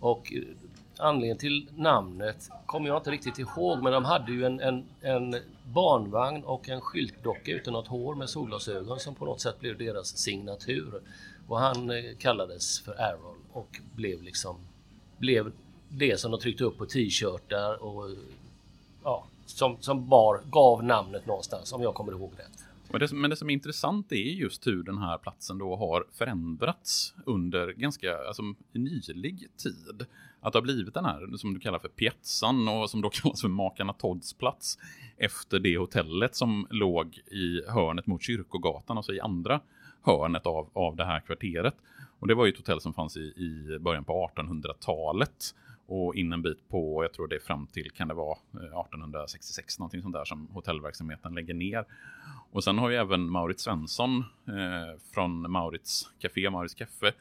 Och 0.00 0.32
eh, 0.32 0.42
anledningen 0.98 1.38
till 1.38 1.68
namnet 1.76 2.50
kommer 2.66 2.88
jag 2.88 2.96
inte 2.96 3.10
riktigt 3.10 3.38
ihåg, 3.38 3.82
men 3.82 3.92
de 3.92 4.04
hade 4.04 4.32
ju 4.32 4.44
en, 4.44 4.60
en, 4.60 4.84
en 5.00 5.34
barnvagn 5.64 6.44
och 6.44 6.68
en 6.68 6.80
skyltdocka 6.80 7.52
utan 7.52 7.72
något 7.72 7.86
hår 7.88 8.14
med 8.14 8.30
solglasögon 8.30 9.00
som 9.00 9.14
på 9.14 9.24
något 9.24 9.40
sätt 9.40 9.60
blev 9.60 9.78
deras 9.78 10.16
signatur. 10.18 11.02
Och 11.48 11.58
han 11.58 11.90
eh, 11.90 11.96
kallades 12.18 12.80
för 12.80 12.92
Errol 12.92 13.36
och 13.52 13.80
blev 13.94 14.22
liksom 14.22 14.56
blev 15.18 15.52
det 15.88 16.20
som 16.20 16.30
de 16.30 16.40
tryckte 16.40 16.64
upp 16.64 16.78
på 16.78 16.86
t-shirtar 16.86 17.82
och 17.82 18.10
ja, 19.04 19.26
som, 19.46 19.76
som 19.80 20.08
bar, 20.08 20.40
gav 20.50 20.84
namnet 20.84 21.26
någonstans 21.26 21.72
om 21.72 21.82
jag 21.82 21.94
kommer 21.94 22.12
ihåg 22.12 22.32
rätt. 22.36 22.64
Men 22.90 23.00
det, 23.00 23.08
som- 23.08 23.20
men 23.20 23.30
det 23.30 23.36
som 23.36 23.50
är 23.50 23.54
intressant 23.54 24.12
är 24.12 24.16
just 24.16 24.66
hur 24.66 24.82
den 24.82 24.98
här 24.98 25.18
platsen 25.18 25.58
då 25.58 25.76
har 25.76 26.06
förändrats 26.12 27.14
under 27.26 27.72
ganska 27.72 28.18
alltså, 28.26 28.42
nylig 28.72 29.48
tid. 29.56 30.06
Att 30.44 30.52
det 30.52 30.56
har 30.56 30.62
blivit 30.62 30.94
den 30.94 31.04
här 31.04 31.36
som 31.36 31.54
du 31.54 31.60
kallar 31.60 31.78
för 31.78 31.88
piazzan 31.88 32.68
och 32.68 32.90
som 32.90 33.00
då 33.00 33.10
kallas 33.12 33.40
för 33.40 33.48
Makarna 33.48 33.92
Todds 33.92 34.34
plats 34.34 34.78
efter 35.16 35.58
det 35.58 35.78
hotellet 35.78 36.34
som 36.34 36.66
låg 36.70 37.18
i 37.30 37.62
hörnet 37.68 38.06
mot 38.06 38.22
Kyrkogatan, 38.22 38.96
alltså 38.96 39.12
i 39.12 39.20
andra 39.20 39.60
hörnet 40.02 40.46
av, 40.46 40.70
av 40.72 40.96
det 40.96 41.04
här 41.04 41.20
kvarteret. 41.20 41.74
Och 42.18 42.28
det 42.28 42.34
var 42.34 42.46
ju 42.46 42.52
ett 42.52 42.58
hotell 42.58 42.80
som 42.80 42.94
fanns 42.94 43.16
i, 43.16 43.20
i 43.20 43.78
början 43.80 44.04
på 44.04 44.30
1800-talet 44.36 45.54
och 45.86 46.14
in 46.14 46.32
en 46.32 46.42
bit 46.42 46.68
på, 46.68 47.04
jag 47.04 47.12
tror 47.12 47.28
det 47.28 47.36
är 47.36 47.40
fram 47.40 47.66
till, 47.66 47.90
kan 47.90 48.08
det 48.08 48.14
vara 48.14 48.38
eh, 48.54 48.80
1866 48.80 49.78
någonting 49.78 50.02
sånt 50.02 50.14
där 50.14 50.24
som 50.24 50.46
hotellverksamheten 50.46 51.34
lägger 51.34 51.54
ner. 51.54 51.84
Och 52.52 52.64
sen 52.64 52.78
har 52.78 52.90
ju 52.90 52.96
även 52.96 53.30
Maurits 53.30 53.62
Svensson 53.62 54.18
eh, 54.48 55.00
från 55.14 55.50
Maurits 55.50 56.10
Café, 56.18 56.50
Maurits 56.50 56.74
Kaffe, 56.74 57.12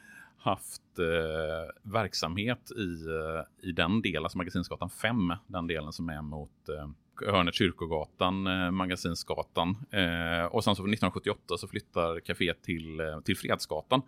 haft 0.43 0.99
eh, 0.99 1.91
verksamhet 1.91 2.71
i, 2.71 3.07
eh, 3.07 3.69
i 3.69 3.71
den 3.71 4.01
delen, 4.01 4.23
alltså 4.23 4.37
Magasinsgatan 4.37 4.89
5, 4.89 5.33
den 5.47 5.67
delen 5.67 5.93
som 5.93 6.09
är 6.09 6.21
mot 6.21 6.69
eh, 6.69 6.89
hörnet 7.31 7.55
Kyrkogatan, 7.55 8.47
eh, 8.47 8.71
Magasinsgatan. 8.71 9.69
Eh, 9.69 10.45
och 10.45 10.63
sen 10.63 10.75
så 10.75 10.81
1978 10.83 11.57
så 11.57 11.67
flyttar 11.67 12.19
kaféet 12.19 12.61
till, 12.61 12.99
eh, 12.99 13.19
till 13.19 13.37
Fredsgatan. 13.37 14.01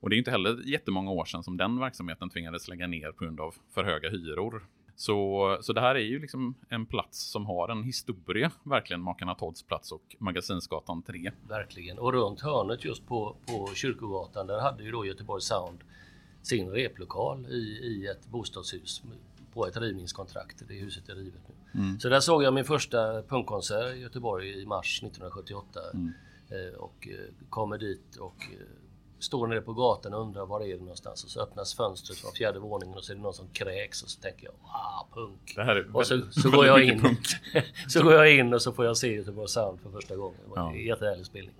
Och 0.00 0.10
det 0.10 0.16
är 0.16 0.18
inte 0.18 0.30
heller 0.30 0.68
jättemånga 0.68 1.10
år 1.10 1.24
sedan 1.24 1.42
som 1.42 1.56
den 1.56 1.80
verksamheten 1.80 2.30
tvingades 2.30 2.68
lägga 2.68 2.86
ner 2.86 3.12
på 3.12 3.24
grund 3.24 3.40
av 3.40 3.54
för 3.74 3.84
höga 3.84 4.10
hyror. 4.10 4.66
Så, 4.96 5.58
så 5.60 5.72
det 5.72 5.80
här 5.80 5.94
är 5.94 6.04
ju 6.04 6.18
liksom 6.18 6.54
en 6.68 6.86
plats 6.86 7.30
som 7.30 7.46
har 7.46 7.68
en 7.68 7.82
historia, 7.82 8.50
verkligen 8.62 9.00
Makarna 9.00 9.34
Todds 9.34 9.62
plats 9.62 9.92
och 9.92 10.16
Magasinsgatan 10.18 11.02
3. 11.02 11.30
Verkligen. 11.48 11.98
Och 11.98 12.12
runt 12.12 12.40
hörnet 12.40 12.84
just 12.84 13.06
på, 13.06 13.36
på 13.46 13.74
Kyrkogatan, 13.74 14.46
där 14.46 14.60
hade 14.60 14.84
ju 14.84 14.90
då 14.90 15.06
Göteborg 15.06 15.42
Sound 15.42 15.78
sin 16.42 16.70
replokal 16.70 17.46
i, 17.46 17.80
i 17.82 18.06
ett 18.06 18.26
bostadshus 18.26 19.02
på 19.52 19.66
ett 19.66 19.76
rivningskontrakt. 19.76 20.62
Det 20.68 20.74
huset 20.74 21.08
är 21.08 21.14
rivet 21.14 21.40
nu. 21.48 21.54
Så 21.98 22.08
där 22.08 22.20
såg 22.20 22.42
jag 22.42 22.54
min 22.54 22.64
första 22.64 23.22
punkkonsert 23.22 23.96
i 23.96 23.98
Göteborg 23.98 24.62
i 24.62 24.66
mars 24.66 24.98
1978. 25.02 25.80
Eh, 26.48 26.78
och 26.78 27.08
eh, 27.08 27.48
kommer 27.50 27.78
dit 27.78 28.16
och 28.16 28.36
eh, 28.52 28.66
står 29.24 29.46
nere 29.46 29.60
på 29.60 29.72
gatan 29.72 30.14
och 30.14 30.20
undrar 30.22 30.46
var 30.46 30.60
är 30.60 30.68
det 30.74 30.80
någonstans. 30.80 31.24
Och 31.24 31.30
så 31.30 31.40
öppnas 31.42 31.74
fönstret 31.74 32.18
från 32.18 32.32
fjärde 32.32 32.58
våningen 32.58 32.94
och 32.96 33.04
så 33.04 33.12
är 33.12 33.16
det 33.16 33.22
någon 33.22 33.34
som 33.34 33.48
kräks 33.48 34.02
och 34.02 34.08
så 34.08 34.20
tänker 34.20 34.44
jag 34.44 34.52
wow, 34.52 35.14
punk. 35.14 35.54
Här 35.56 35.76
är 35.76 35.96
och 35.96 36.06
så, 36.06 36.20
så 36.30 36.50
går 36.50 36.66
jag 36.66 36.84
in. 36.84 37.00
punk. 37.00 37.18
så 37.88 38.02
går 38.02 38.12
jag 38.12 38.34
in 38.38 38.54
och 38.54 38.62
så 38.62 38.72
får 38.72 38.84
jag 38.84 38.96
se 38.96 39.14
Göteborg 39.14 39.48
Sound 39.48 39.80
för 39.80 39.90
första 39.90 40.16
gången. 40.16 40.40
Det 40.44 40.50
var 40.50 40.56
Ja. 40.56 40.72
en 40.72 40.84
jättehärlig 40.84 41.26
spelning. 41.26 41.54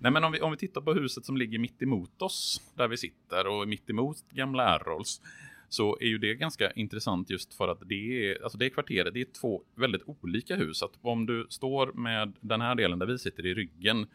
Nej, 0.00 0.12
men 0.12 0.24
om 0.24 0.32
vi, 0.32 0.40
om 0.40 0.50
vi 0.50 0.56
tittar 0.56 0.80
på 0.80 0.92
huset 0.94 1.24
som 1.24 1.36
ligger 1.36 1.58
mitt 1.58 1.82
emot 1.82 2.22
oss, 2.22 2.62
där 2.74 2.88
vi 2.88 2.96
sitter, 2.96 3.46
och 3.46 3.68
mitt 3.68 3.90
emot 3.90 4.16
gamla 4.30 4.74
Errols, 4.74 5.20
så 5.68 5.98
är 6.00 6.06
ju 6.06 6.18
det 6.18 6.34
ganska 6.34 6.70
intressant 6.70 7.30
just 7.30 7.54
för 7.54 7.68
att 7.68 7.78
det 7.88 8.30
är, 8.30 8.42
alltså 8.42 8.58
det 8.58 8.70
kvarteret, 8.70 9.14
det 9.14 9.20
är 9.20 9.26
två 9.40 9.62
väldigt 9.74 10.02
olika 10.06 10.56
hus. 10.56 10.82
Att 10.82 10.92
om 11.02 11.26
du 11.26 11.46
står 11.50 11.92
med 11.92 12.32
den 12.40 12.60
här 12.60 12.74
delen 12.74 12.98
där 12.98 13.06
vi 13.06 13.18
sitter 13.18 13.46
i 13.46 13.54
ryggen, 13.54 14.06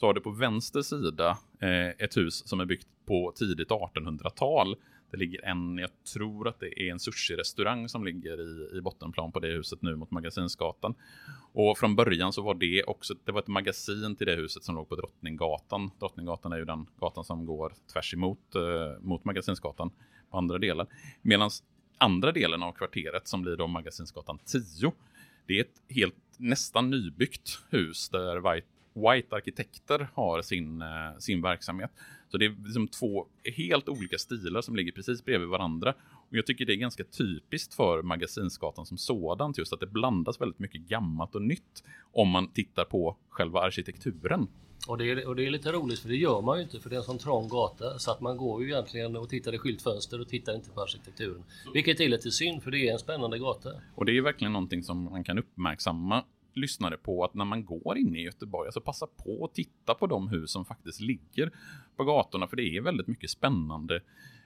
så 0.00 0.06
har 0.06 0.14
du 0.14 0.20
på 0.20 0.30
vänster 0.30 0.82
sida 0.82 1.38
eh, 1.60 1.88
ett 2.04 2.16
hus 2.16 2.48
som 2.48 2.60
är 2.60 2.64
byggt 2.64 2.88
på 3.06 3.32
tidigt 3.36 3.68
1800-tal. 3.68 4.76
Det 5.10 5.16
ligger 5.16 5.44
en, 5.44 5.78
jag 5.78 5.90
tror 6.14 6.48
att 6.48 6.60
det 6.60 6.82
är 6.82 6.92
en 6.92 6.98
sushi-restaurang 6.98 7.88
som 7.88 8.04
ligger 8.04 8.40
i, 8.40 8.78
i 8.78 8.80
bottenplan 8.80 9.32
på 9.32 9.40
det 9.40 9.48
huset 9.48 9.82
nu 9.82 9.96
mot 9.96 10.10
Magasinsgatan. 10.10 10.94
Och 11.52 11.78
från 11.78 11.96
början 11.96 12.32
så 12.32 12.42
var 12.42 12.54
det 12.54 12.84
också, 12.84 13.14
det 13.24 13.32
var 13.32 13.40
ett 13.40 13.48
magasin 13.48 14.16
till 14.16 14.26
det 14.26 14.36
huset 14.36 14.64
som 14.64 14.74
låg 14.74 14.88
på 14.88 14.96
Drottninggatan. 14.96 15.90
Drottninggatan 15.98 16.52
är 16.52 16.56
ju 16.56 16.64
den 16.64 16.86
gatan 17.00 17.24
som 17.24 17.46
går 17.46 17.72
tvärs 17.92 18.14
emot 18.14 18.54
eh, 18.54 19.00
mot 19.00 19.24
Magasinsgatan 19.24 19.90
på 20.30 20.38
andra 20.38 20.58
delen. 20.58 20.86
Medan 21.22 21.50
andra 21.98 22.32
delen 22.32 22.62
av 22.62 22.72
kvarteret 22.72 23.28
som 23.28 23.42
blir 23.42 23.56
då 23.56 23.66
Magasinsgatan 23.66 24.38
10, 24.44 24.92
det 25.46 25.58
är 25.58 25.60
ett 25.60 25.82
helt 25.88 26.14
nästan 26.36 26.90
nybyggt 26.90 27.60
hus 27.70 28.08
där 28.08 28.54
White, 28.54 28.66
White 29.00 29.36
Arkitekter 29.36 30.08
har 30.14 30.42
sin, 30.42 30.82
eh, 30.82 31.18
sin 31.18 31.42
verksamhet. 31.42 31.90
Så 32.28 32.38
det 32.38 32.44
är 32.44 32.56
liksom 32.64 32.88
två 32.88 33.26
helt 33.56 33.88
olika 33.88 34.18
stilar 34.18 34.62
som 34.62 34.76
ligger 34.76 34.92
precis 34.92 35.24
bredvid 35.24 35.48
varandra. 35.48 35.94
Och 36.30 36.36
jag 36.36 36.46
tycker 36.46 36.66
det 36.66 36.72
är 36.72 36.76
ganska 36.76 37.04
typiskt 37.04 37.74
för 37.74 38.02
Magasinsgatan 38.02 38.86
som 38.86 38.98
sådant, 38.98 39.58
just 39.58 39.72
att 39.72 39.80
det 39.80 39.86
blandas 39.86 40.40
väldigt 40.40 40.58
mycket 40.58 40.80
gammalt 40.80 41.34
och 41.34 41.42
nytt 41.42 41.84
om 42.12 42.28
man 42.28 42.52
tittar 42.52 42.84
på 42.84 43.16
själva 43.28 43.60
arkitekturen. 43.60 44.48
Och 44.86 44.98
det, 44.98 45.10
är, 45.10 45.28
och 45.28 45.36
det 45.36 45.46
är 45.46 45.50
lite 45.50 45.72
roligt 45.72 45.98
för 45.98 46.08
det 46.08 46.16
gör 46.16 46.40
man 46.42 46.58
ju 46.58 46.62
inte 46.62 46.80
för 46.80 46.90
det 46.90 46.96
är 46.96 46.98
en 46.98 47.04
sån 47.04 47.18
trång 47.18 47.48
gata 47.48 47.98
så 47.98 48.10
att 48.10 48.20
man 48.20 48.36
går 48.36 48.62
ju 48.62 48.70
egentligen 48.70 49.16
och 49.16 49.28
tittar 49.28 49.54
i 49.54 49.58
skyltfönster 49.58 50.20
och 50.20 50.28
tittar 50.28 50.54
inte 50.54 50.70
på 50.70 50.80
arkitekturen. 50.82 51.42
Vilket 51.74 52.00
är 52.00 52.08
lite 52.08 52.30
synd 52.30 52.62
för 52.62 52.70
det 52.70 52.88
är 52.88 52.92
en 52.92 52.98
spännande 52.98 53.38
gata. 53.38 53.70
Och 53.94 54.04
det 54.04 54.16
är 54.16 54.22
verkligen 54.22 54.52
någonting 54.52 54.82
som 54.82 55.04
man 55.04 55.24
kan 55.24 55.38
uppmärksamma 55.38 56.24
lyssnare 56.54 56.96
på 56.96 57.24
att 57.24 57.34
när 57.34 57.44
man 57.44 57.64
går 57.64 57.98
in 57.98 58.16
i 58.16 58.22
Göteborg, 58.22 58.66
alltså 58.66 58.80
passa 58.80 59.06
på 59.06 59.44
att 59.44 59.54
titta 59.54 59.94
på 59.94 60.06
de 60.06 60.28
hus 60.28 60.50
som 60.50 60.64
faktiskt 60.64 61.00
ligger 61.00 61.52
på 61.96 62.04
gatorna, 62.04 62.48
för 62.48 62.56
det 62.56 62.76
är 62.76 62.80
väldigt 62.80 63.06
mycket 63.06 63.30
spännande 63.30 64.00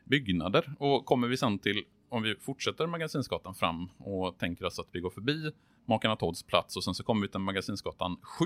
byggnader. 0.04 0.72
Och 0.78 1.04
kommer 1.04 1.28
vi 1.28 1.36
sen 1.36 1.58
till, 1.58 1.84
om 2.08 2.22
vi 2.22 2.34
fortsätter 2.34 2.86
Magasinsgatan 2.86 3.54
fram 3.54 3.88
och 3.98 4.38
tänker 4.38 4.64
oss 4.64 4.78
att 4.78 4.88
vi 4.92 5.00
går 5.00 5.10
förbi 5.10 5.52
Makarna 5.84 6.16
Todds 6.16 6.42
plats 6.42 6.76
och 6.76 6.84
sen 6.84 6.94
så 6.94 7.04
kommer 7.04 7.22
vi 7.22 7.28
till 7.28 7.40
Magasinsgatan 7.40 8.16
7. 8.22 8.44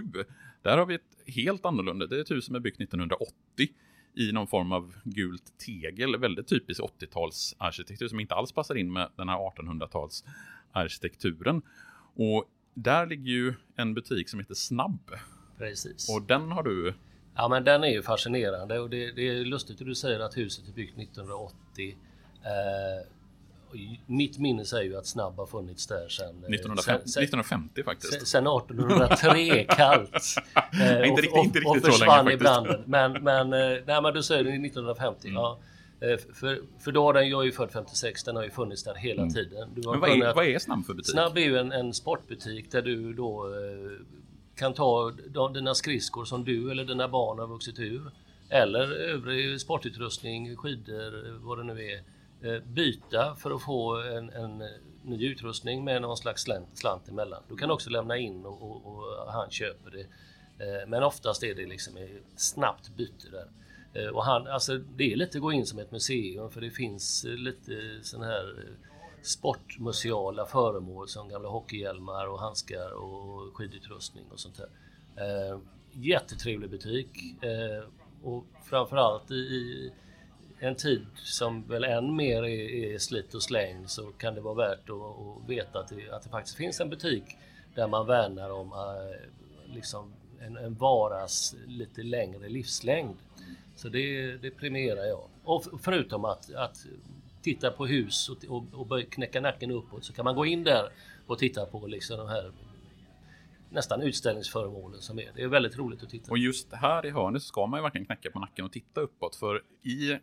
Där 0.63 0.79
har 0.79 0.87
vi 0.87 0.95
ett 0.95 1.17
helt 1.27 1.67
annorlunda, 1.67 2.07
det 2.07 2.17
är 2.17 2.21
ett 2.21 2.31
hus 2.31 2.45
som 2.45 2.55
är 2.55 2.61
byggt 2.61 2.81
1980 2.81 3.35
i 4.15 4.33
någon 4.33 4.47
form 4.47 4.73
av 4.73 4.95
gult 5.05 5.59
tegel, 5.59 6.17
väldigt 6.17 6.49
typisk 6.49 6.81
80-talsarkitektur 6.81 8.09
som 8.09 8.21
inte 8.21 8.35
alls 8.35 8.53
passar 8.53 8.75
in 8.75 8.93
med 8.93 9.11
den 9.17 9.29
här 9.29 9.37
1800-talsarkitekturen. 9.37 11.63
Och 12.15 12.45
där 12.77 13.07
ligger 13.07 13.31
ju 13.31 13.55
en 13.77 13.95
butik 13.95 14.29
som 14.29 14.41
heter 14.41 14.55
Snabb. 14.55 15.11
Precis. 15.59 16.09
Och 16.09 16.23
den 16.23 16.51
har 16.53 16.63
du... 16.63 16.95
Ja 17.37 17.49
men 17.49 17.65
den 17.65 17.85
är 17.85 17.89
ju 17.89 18.03
fascinerande 18.03 18.79
och 18.79 18.91
det, 18.91 19.13
det 19.13 19.29
är 19.29 19.45
lustigt 19.45 19.81
att 19.81 19.87
du 19.87 19.95
säger 19.95 20.21
att 20.21 20.37
huset 20.37 20.69
är 20.69 20.73
byggt 20.73 20.99
1980. 20.99 21.97
Eh, 22.43 23.07
mitt 24.07 24.39
minne 24.39 24.65
säger 24.65 24.91
ju 24.91 24.97
att 24.97 25.07
Snabb 25.07 25.37
har 25.37 25.47
funnits 25.47 25.87
där 25.87 26.09
sedan... 26.09 26.29
1950, 26.29 27.09
sen, 27.09 27.23
1950 27.23 27.83
faktiskt. 27.83 28.13
Sen, 28.13 28.27
sen 28.27 28.47
1803 28.47 29.65
kallt. 29.69 30.13
Eh, 30.81 31.09
inte 31.09 31.23
riktigt, 31.23 31.33
och, 31.33 31.45
inte 31.45 31.59
riktigt 31.59 31.85
och, 31.85 31.93
försvann 31.93 32.31
i 32.31 32.37
branden. 32.37 32.83
Men, 32.87 33.13
men, 33.13 33.53
eh, 33.53 33.79
nej, 33.87 34.03
men 34.03 34.15
du 34.15 34.23
säger 34.23 34.41
1950. 34.41 35.29
Mm. 35.29 35.35
Ja. 35.35 35.59
Eh, 36.01 36.19
för, 36.35 36.63
för 36.81 36.93
då 36.93 37.03
har 37.03 37.13
den, 37.13 37.29
jag 37.29 37.41
är 37.41 37.45
ju 37.45 37.53
född 37.53 37.71
56, 37.71 38.25
den 38.25 38.37
har 38.37 38.45
ju 38.45 38.51
funnits 38.51 38.85
där 38.85 38.95
hela 38.95 39.23
mm. 39.23 39.35
tiden. 39.35 39.69
men 39.75 40.01
vad 40.01 40.11
är, 40.11 40.35
vad 40.35 40.47
är 40.47 40.59
Snabb 40.59 40.87
för 40.87 40.95
butik? 40.95 41.13
Snabb 41.13 41.37
är 41.37 41.43
ju 41.43 41.59
en, 41.59 41.73
en 41.73 41.95
sportbutik 41.95 42.71
där 42.71 42.83
du 42.83 43.13
då 43.13 43.47
eh, 43.47 43.91
kan 44.57 44.75
ta 44.75 45.11
dina 45.55 45.75
skridskor 45.75 46.25
som 46.25 46.45
du 46.45 46.71
eller 46.71 46.85
dina 46.85 47.09
barn 47.09 47.39
har 47.39 47.47
vuxit 47.47 47.79
ur. 47.79 48.11
Eller 48.49 48.93
övrig 48.93 49.61
sportutrustning, 49.61 50.57
skidor, 50.57 51.39
vad 51.39 51.59
det 51.59 51.65
nu 51.65 51.85
är 51.85 52.03
Eh, 52.43 52.63
byta 52.63 53.37
för 53.37 53.51
att 53.51 53.63
få 53.63 54.03
en, 54.03 54.31
en 54.31 54.63
ny 55.03 55.27
utrustning 55.27 55.85
med 55.85 56.03
någon 56.03 56.17
slags 56.17 56.43
slant, 56.43 56.69
slant 56.79 57.09
emellan. 57.09 57.43
Du 57.49 57.57
kan 57.57 57.71
också 57.71 57.91
lämna 57.91 58.17
in 58.17 58.47
och, 58.47 58.63
och, 58.63 58.87
och 58.87 59.33
han 59.33 59.51
köper 59.51 59.91
det. 59.91 60.01
Eh, 60.65 60.87
men 60.89 61.03
oftast 61.03 61.43
är 61.43 61.55
det 61.55 61.67
liksom 61.67 62.09
snabbt 62.37 62.97
byte 62.97 63.31
där. 63.31 63.49
Eh, 63.97 64.09
och 64.09 64.25
han, 64.25 64.47
alltså 64.47 64.79
det 64.79 65.13
är 65.13 65.17
lite 65.17 65.39
att 65.39 65.43
gå 65.43 65.53
in 65.53 65.67
som 65.67 65.79
ett 65.79 65.93
museum 65.93 66.51
för 66.51 66.61
det 66.61 66.71
finns 66.71 67.25
eh, 67.25 67.31
lite 67.31 67.99
sådana 68.03 68.27
här 68.27 68.59
eh, 68.59 68.89
sportmuseala 69.23 70.47
föremål 70.47 71.09
som 71.09 71.29
gamla 71.29 71.49
hockeyhjälmar 71.49 72.27
och 72.27 72.41
handskar 72.41 72.93
och 72.93 73.57
skidutrustning 73.57 74.25
och 74.31 74.41
sånt 74.41 74.57
där. 74.57 74.69
Jättetrevlig 75.93 76.71
butik 76.71 77.09
och 78.23 78.45
framförallt 78.65 79.31
i 79.31 79.93
en 80.59 80.75
tid 80.75 81.07
som 81.15 81.69
väl 81.69 81.85
än 81.85 82.17
mer 82.17 82.43
är, 82.43 82.95
är 82.95 82.99
slit 82.99 83.35
och 83.35 83.43
släng 83.43 83.89
så 83.89 84.13
kan 84.13 84.35
det 84.35 84.41
vara 84.41 84.55
värt 84.55 84.91
att, 84.91 84.97
att 84.97 85.49
veta 85.49 85.79
att 85.79 85.89
det, 85.89 86.11
att 86.11 86.23
det, 86.23 86.29
faktiskt 86.29 86.57
finns 86.57 86.81
en 86.81 86.91
butik 86.91 87.25
där 87.75 87.89
man 87.89 88.07
värnar 88.07 88.51
om 88.51 88.73
eh, 88.73 89.75
liksom 89.75 90.13
en, 90.41 90.57
en 90.57 90.75
varas 90.75 91.55
lite 91.67 92.03
längre 92.03 92.49
livslängd. 92.49 93.17
Så 93.77 93.89
det, 93.89 94.37
det 94.37 94.51
premierar 94.51 95.05
jag. 95.05 95.29
Och 95.45 95.65
förutom 95.81 96.25
att, 96.25 96.55
att 96.55 96.87
titta 97.43 97.71
på 97.71 97.87
hus 97.87 98.29
och, 98.29 98.45
och, 98.49 98.93
och 98.93 99.13
knäcka 99.13 99.41
nacken 99.41 99.71
uppåt 99.71 100.05
så 100.05 100.13
kan 100.13 100.25
man 100.25 100.35
gå 100.35 100.47
in 100.47 100.65
där 100.65 100.89
och 101.27 101.39
titta 101.39 101.67
på 101.67 101.87
liksom 101.87 102.19
de 102.19 102.29
här 102.29 102.53
nästan 103.71 104.03
utställningsföremålen 104.03 105.01
som 105.01 105.19
är. 105.19 105.31
Det 105.35 105.43
är 105.43 105.49
väldigt 105.49 105.79
roligt 105.79 106.03
att 106.03 106.11
titta. 106.11 106.31
Och 106.31 106.39
just 106.39 106.73
här 106.73 107.07
i 107.07 107.11
hörnet 107.11 107.43
så 107.43 107.49
ska 107.49 107.67
man 107.67 107.79
ju 107.79 107.83
verkligen 107.83 108.07
knäcka 108.07 108.31
på 108.31 108.39
nacken 108.39 108.65
och 108.65 108.73
titta 108.73 109.01
uppåt 109.01 109.37
för 109.37 109.63
i 109.83 110.19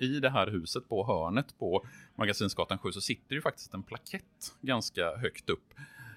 i 0.00 0.20
det 0.20 0.30
här 0.30 0.46
huset 0.46 0.88
på 0.88 1.06
hörnet 1.06 1.58
på 1.58 1.86
Magasinsgatan 2.14 2.78
7 2.78 2.92
så 2.92 3.00
sitter 3.00 3.34
ju 3.34 3.42
faktiskt 3.42 3.74
en 3.74 3.82
plakett 3.82 4.54
ganska 4.60 5.16
högt 5.16 5.50
upp. 5.50 5.74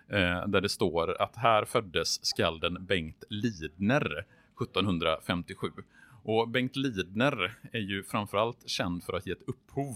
Eh, 0.07 0.47
där 0.47 0.61
det 0.61 0.69
står 0.69 1.21
att 1.21 1.35
här 1.35 1.65
föddes 1.65 2.25
skalden 2.25 2.85
Bengt 2.85 3.23
Lidner 3.29 4.25
1757. 4.61 5.71
Och 6.23 6.49
Bengt 6.49 6.75
Lidner 6.75 7.51
är 7.71 7.79
ju 7.79 8.03
framförallt 8.03 8.69
känd 8.69 9.03
för 9.03 9.13
att 9.13 9.25
ge 9.25 9.31
ett 9.31 9.47
upphov 9.47 9.95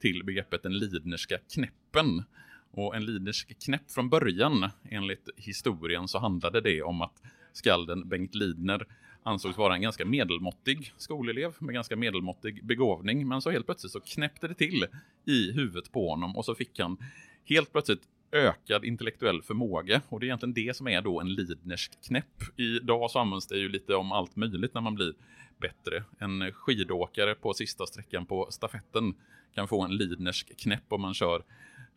till 0.00 0.24
begreppet 0.24 0.62
den 0.62 0.78
Lidnerska 0.78 1.38
knäppen. 1.54 2.24
Och 2.70 2.96
en 2.96 3.04
Lidnersk 3.04 3.64
knäpp 3.64 3.90
från 3.90 4.08
början, 4.08 4.70
enligt 4.90 5.28
historien, 5.36 6.08
så 6.08 6.18
handlade 6.18 6.60
det 6.60 6.82
om 6.82 7.02
att 7.02 7.22
skalden 7.52 8.08
Bengt 8.08 8.34
Lidner 8.34 8.86
ansågs 9.22 9.56
vara 9.56 9.74
en 9.74 9.82
ganska 9.82 10.04
medelmåttig 10.04 10.92
skolelev 10.96 11.54
med 11.58 11.74
ganska 11.74 11.96
medelmåttig 11.96 12.64
begåvning. 12.64 13.28
Men 13.28 13.42
så 13.42 13.50
helt 13.50 13.66
plötsligt 13.66 13.92
så 13.92 14.00
knäppte 14.00 14.48
det 14.48 14.54
till 14.54 14.86
i 15.24 15.52
huvudet 15.52 15.92
på 15.92 16.10
honom 16.10 16.36
och 16.36 16.44
så 16.44 16.54
fick 16.54 16.78
han 16.78 16.98
helt 17.44 17.72
plötsligt 17.72 18.02
ökad 18.32 18.84
intellektuell 18.84 19.42
förmåga 19.42 20.00
och 20.08 20.20
det 20.20 20.24
är 20.24 20.28
egentligen 20.28 20.54
det 20.54 20.76
som 20.76 20.88
är 20.88 21.02
då 21.02 21.20
en 21.20 21.34
Lidnersk 21.34 21.92
knäpp. 22.06 22.42
Idag 22.56 23.10
så 23.10 23.18
används 23.18 23.46
det 23.46 23.58
ju 23.58 23.68
lite 23.68 23.94
om 23.94 24.12
allt 24.12 24.36
möjligt 24.36 24.74
när 24.74 24.80
man 24.80 24.94
blir 24.94 25.14
bättre. 25.60 26.04
En 26.18 26.52
skidåkare 26.52 27.34
på 27.34 27.54
sista 27.54 27.86
sträckan 27.86 28.26
på 28.26 28.48
stafetten 28.50 29.14
kan 29.54 29.68
få 29.68 29.82
en 29.82 29.96
Lidnersk 29.96 30.58
knäpp 30.58 30.84
om 30.88 31.00
man 31.00 31.14
kör 31.14 31.42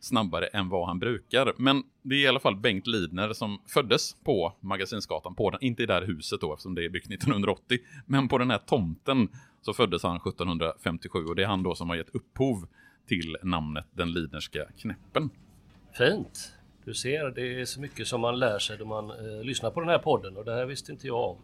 snabbare 0.00 0.46
än 0.46 0.68
vad 0.68 0.86
han 0.86 0.98
brukar. 0.98 1.52
Men 1.56 1.82
det 2.02 2.14
är 2.14 2.18
i 2.18 2.26
alla 2.26 2.40
fall 2.40 2.56
Bengt 2.56 2.86
Lidner 2.86 3.32
som 3.32 3.62
föddes 3.66 4.16
på 4.24 4.56
Magasinsgatan, 4.60 5.34
på 5.34 5.50
den, 5.50 5.64
inte 5.64 5.82
i 5.82 5.86
det 5.86 5.92
här 5.92 6.02
huset 6.02 6.40
då 6.40 6.52
eftersom 6.52 6.74
det 6.74 6.84
är 6.84 6.88
byggt 6.88 7.10
1980, 7.10 7.78
men 8.06 8.28
på 8.28 8.38
den 8.38 8.50
här 8.50 8.58
tomten 8.58 9.28
så 9.62 9.72
föddes 9.72 10.02
han 10.02 10.16
1757 10.16 11.24
och 11.24 11.36
det 11.36 11.42
är 11.42 11.46
han 11.46 11.62
då 11.62 11.74
som 11.74 11.88
har 11.88 11.96
gett 11.96 12.14
upphov 12.14 12.68
till 13.06 13.36
namnet 13.42 13.86
den 13.92 14.12
Lidnerska 14.12 14.66
knäppen. 14.78 15.30
Fint! 15.98 16.52
Du 16.84 16.94
ser, 16.94 17.30
det 17.30 17.60
är 17.60 17.64
så 17.64 17.80
mycket 17.80 18.06
som 18.06 18.20
man 18.20 18.38
lär 18.38 18.58
sig 18.58 18.78
då 18.78 18.84
man 18.84 19.10
eh, 19.10 19.44
lyssnar 19.44 19.70
på 19.70 19.80
den 19.80 19.88
här 19.88 19.98
podden 19.98 20.36
och 20.36 20.44
det 20.44 20.54
här 20.54 20.66
visste 20.66 20.92
inte 20.92 21.06
jag 21.06 21.30
om. 21.30 21.36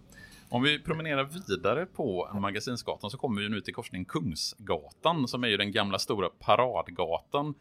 Om 0.48 0.62
vi 0.62 0.78
promenerar 0.78 1.24
vidare 1.48 1.87
på 1.87 2.28
Magasinsgatan 2.35 3.11
så 3.11 3.18
kommer 3.18 3.42
vi 3.42 3.48
nu 3.48 3.61
till 3.61 3.74
korsningen 3.74 4.04
Kungsgatan 4.04 5.28
som 5.28 5.44
är 5.44 5.48
ju 5.48 5.56
den 5.56 5.72
gamla 5.72 5.98
stora 5.98 6.28
paradgatan 6.28 7.54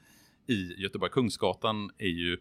i 0.47 0.81
Göteborg. 0.81 1.11
Kungsgatan 1.11 1.91
är 1.97 2.07
ju 2.07 2.37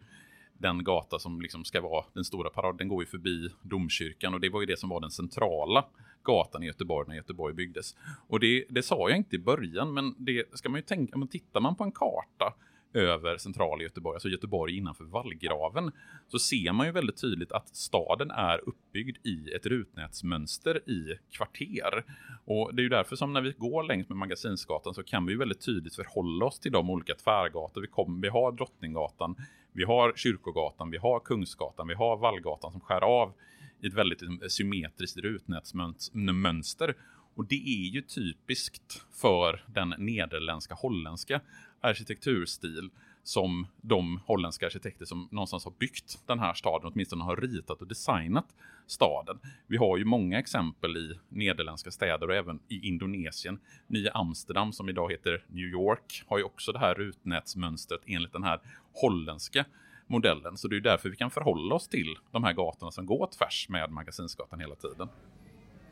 den 0.59 0.85
gata 0.85 1.19
som 1.19 1.41
liksom 1.41 1.65
ska 1.65 1.81
vara 1.81 2.05
den 2.13 2.25
stora 2.25 2.51
paraden. 2.51 2.77
Den 2.77 2.89
går 2.89 3.03
ju 3.03 3.07
förbi 3.07 3.49
domkyrkan 3.63 4.35
och 4.35 4.41
det 4.41 4.49
var 4.49 4.61
ju 4.61 4.67
det 4.67 4.79
som 4.79 4.89
var 4.89 5.01
den 5.01 5.11
centrala 5.11 5.85
gatan 6.23 6.63
i 6.63 6.67
Göteborg 6.67 7.09
när 7.09 7.17
Göteborg 7.17 7.55
byggdes. 7.55 7.97
Och 8.29 8.41
det, 8.41 8.65
det 8.69 8.83
sa 8.83 9.09
jag 9.09 9.19
inte 9.19 9.37
i 9.37 9.39
början, 9.39 9.95
men 9.95 10.15
det 10.19 10.59
ska 10.59 10.69
man 10.69 10.79
ju 10.79 10.83
tänka, 10.83 11.19
men 11.19 11.29
tittar 11.29 11.61
man 11.61 11.77
på 11.77 11.85
en 11.85 11.93
karta 11.93 12.55
över 12.95 13.37
centrala 13.37 13.83
Göteborg, 13.83 14.15
alltså 14.15 14.29
Göteborg 14.29 14.77
innanför 14.77 15.05
vallgraven, 15.05 15.93
så 16.29 16.39
ser 16.39 16.73
man 16.73 16.87
ju 16.87 16.93
väldigt 16.93 17.21
tydligt 17.21 17.53
att 17.53 17.77
staden 17.77 18.31
är 18.31 18.69
uppbyggd 18.69 19.27
i 19.27 19.51
ett 19.57 19.67
rutnätsmönster 19.67 20.91
i 20.91 21.19
kvarter. 21.31 22.05
Och 22.45 22.75
det 22.75 22.81
är 22.81 22.85
ju 22.85 22.89
därför 22.89 23.17
som 23.17 23.33
när 23.33 23.41
vi 23.41 23.53
går 23.53 23.83
längs 23.83 24.09
med 24.09 24.19
Magasinsgatan 24.19 24.95
så 24.95 25.03
kan 25.03 25.27
vi 25.27 25.33
ju 25.33 25.39
väldigt 25.39 25.65
tydligt 25.65 25.95
förhålla 25.95 26.45
oss 26.45 26.61
till 26.61 26.73
de 26.73 26.91
olika 26.91 27.15
tvärgator 27.15 27.81
vi 27.81 27.87
kommer. 27.87 28.23
Vi 28.23 28.29
har 28.29 28.53
Drottninggatan, 28.53 29.37
vi 29.73 29.85
har 29.85 30.13
Kyrkogatan, 30.17 30.91
vi 30.91 30.99
har 30.99 31.21
Kungsgatan, 31.21 31.89
vi 31.89 31.95
har 31.95 32.17
Vallgatan 32.17 32.73
som 32.73 32.81
skär 32.81 33.01
av 33.01 33.33
i 33.81 33.87
ett 33.87 33.95
väldigt 33.95 34.21
liksom, 34.21 34.51
symmetriskt 34.51 35.17
rutnätsmönster. 35.17 36.95
Och 37.37 37.47
det 37.47 37.85
är 37.85 37.91
ju 37.91 38.03
typiskt 38.03 39.07
för 39.21 39.65
den 39.67 39.95
nederländska 39.99 40.75
holländska 40.75 41.41
arkitekturstil 41.85 42.91
som 43.23 43.67
de 43.81 44.21
holländska 44.27 44.67
arkitekter 44.67 45.05
som 45.05 45.29
någonstans 45.31 45.65
har 45.65 45.73
byggt 45.79 46.19
den 46.27 46.39
här 46.39 46.55
staden, 46.55 46.91
åtminstone 46.95 47.25
har 47.25 47.37
ritat 47.37 47.81
och 47.81 47.87
designat 47.87 48.47
staden. 48.87 49.39
Vi 49.67 49.77
har 49.77 49.97
ju 49.97 50.05
många 50.05 50.39
exempel 50.39 50.97
i 50.97 51.19
nederländska 51.29 51.91
städer 51.91 52.29
och 52.29 52.35
även 52.35 52.61
i 52.69 52.89
Indonesien. 52.89 53.59
Nya 53.87 54.11
Amsterdam 54.11 54.73
som 54.73 54.89
idag 54.89 55.13
heter 55.13 55.45
New 55.49 55.67
York 55.67 56.25
har 56.27 56.39
ju 56.39 56.45
också 56.45 56.73
det 56.73 56.79
här 56.79 56.95
rutnätsmönstret 56.95 58.01
enligt 58.07 58.33
den 58.33 58.43
här 58.43 58.61
holländska 58.93 59.65
modellen. 60.07 60.57
Så 60.57 60.69
det 60.69 60.77
är 60.77 60.81
därför 60.81 61.09
vi 61.09 61.17
kan 61.17 61.31
förhålla 61.31 61.75
oss 61.75 61.89
till 61.89 62.17
de 62.31 62.45
här 62.45 62.53
gatorna 62.53 62.91
som 62.91 63.07
går 63.07 63.27
tvärs 63.39 63.69
med 63.69 63.91
Magasinsgatan 63.91 64.61
hela 64.61 64.75
tiden 64.75 65.09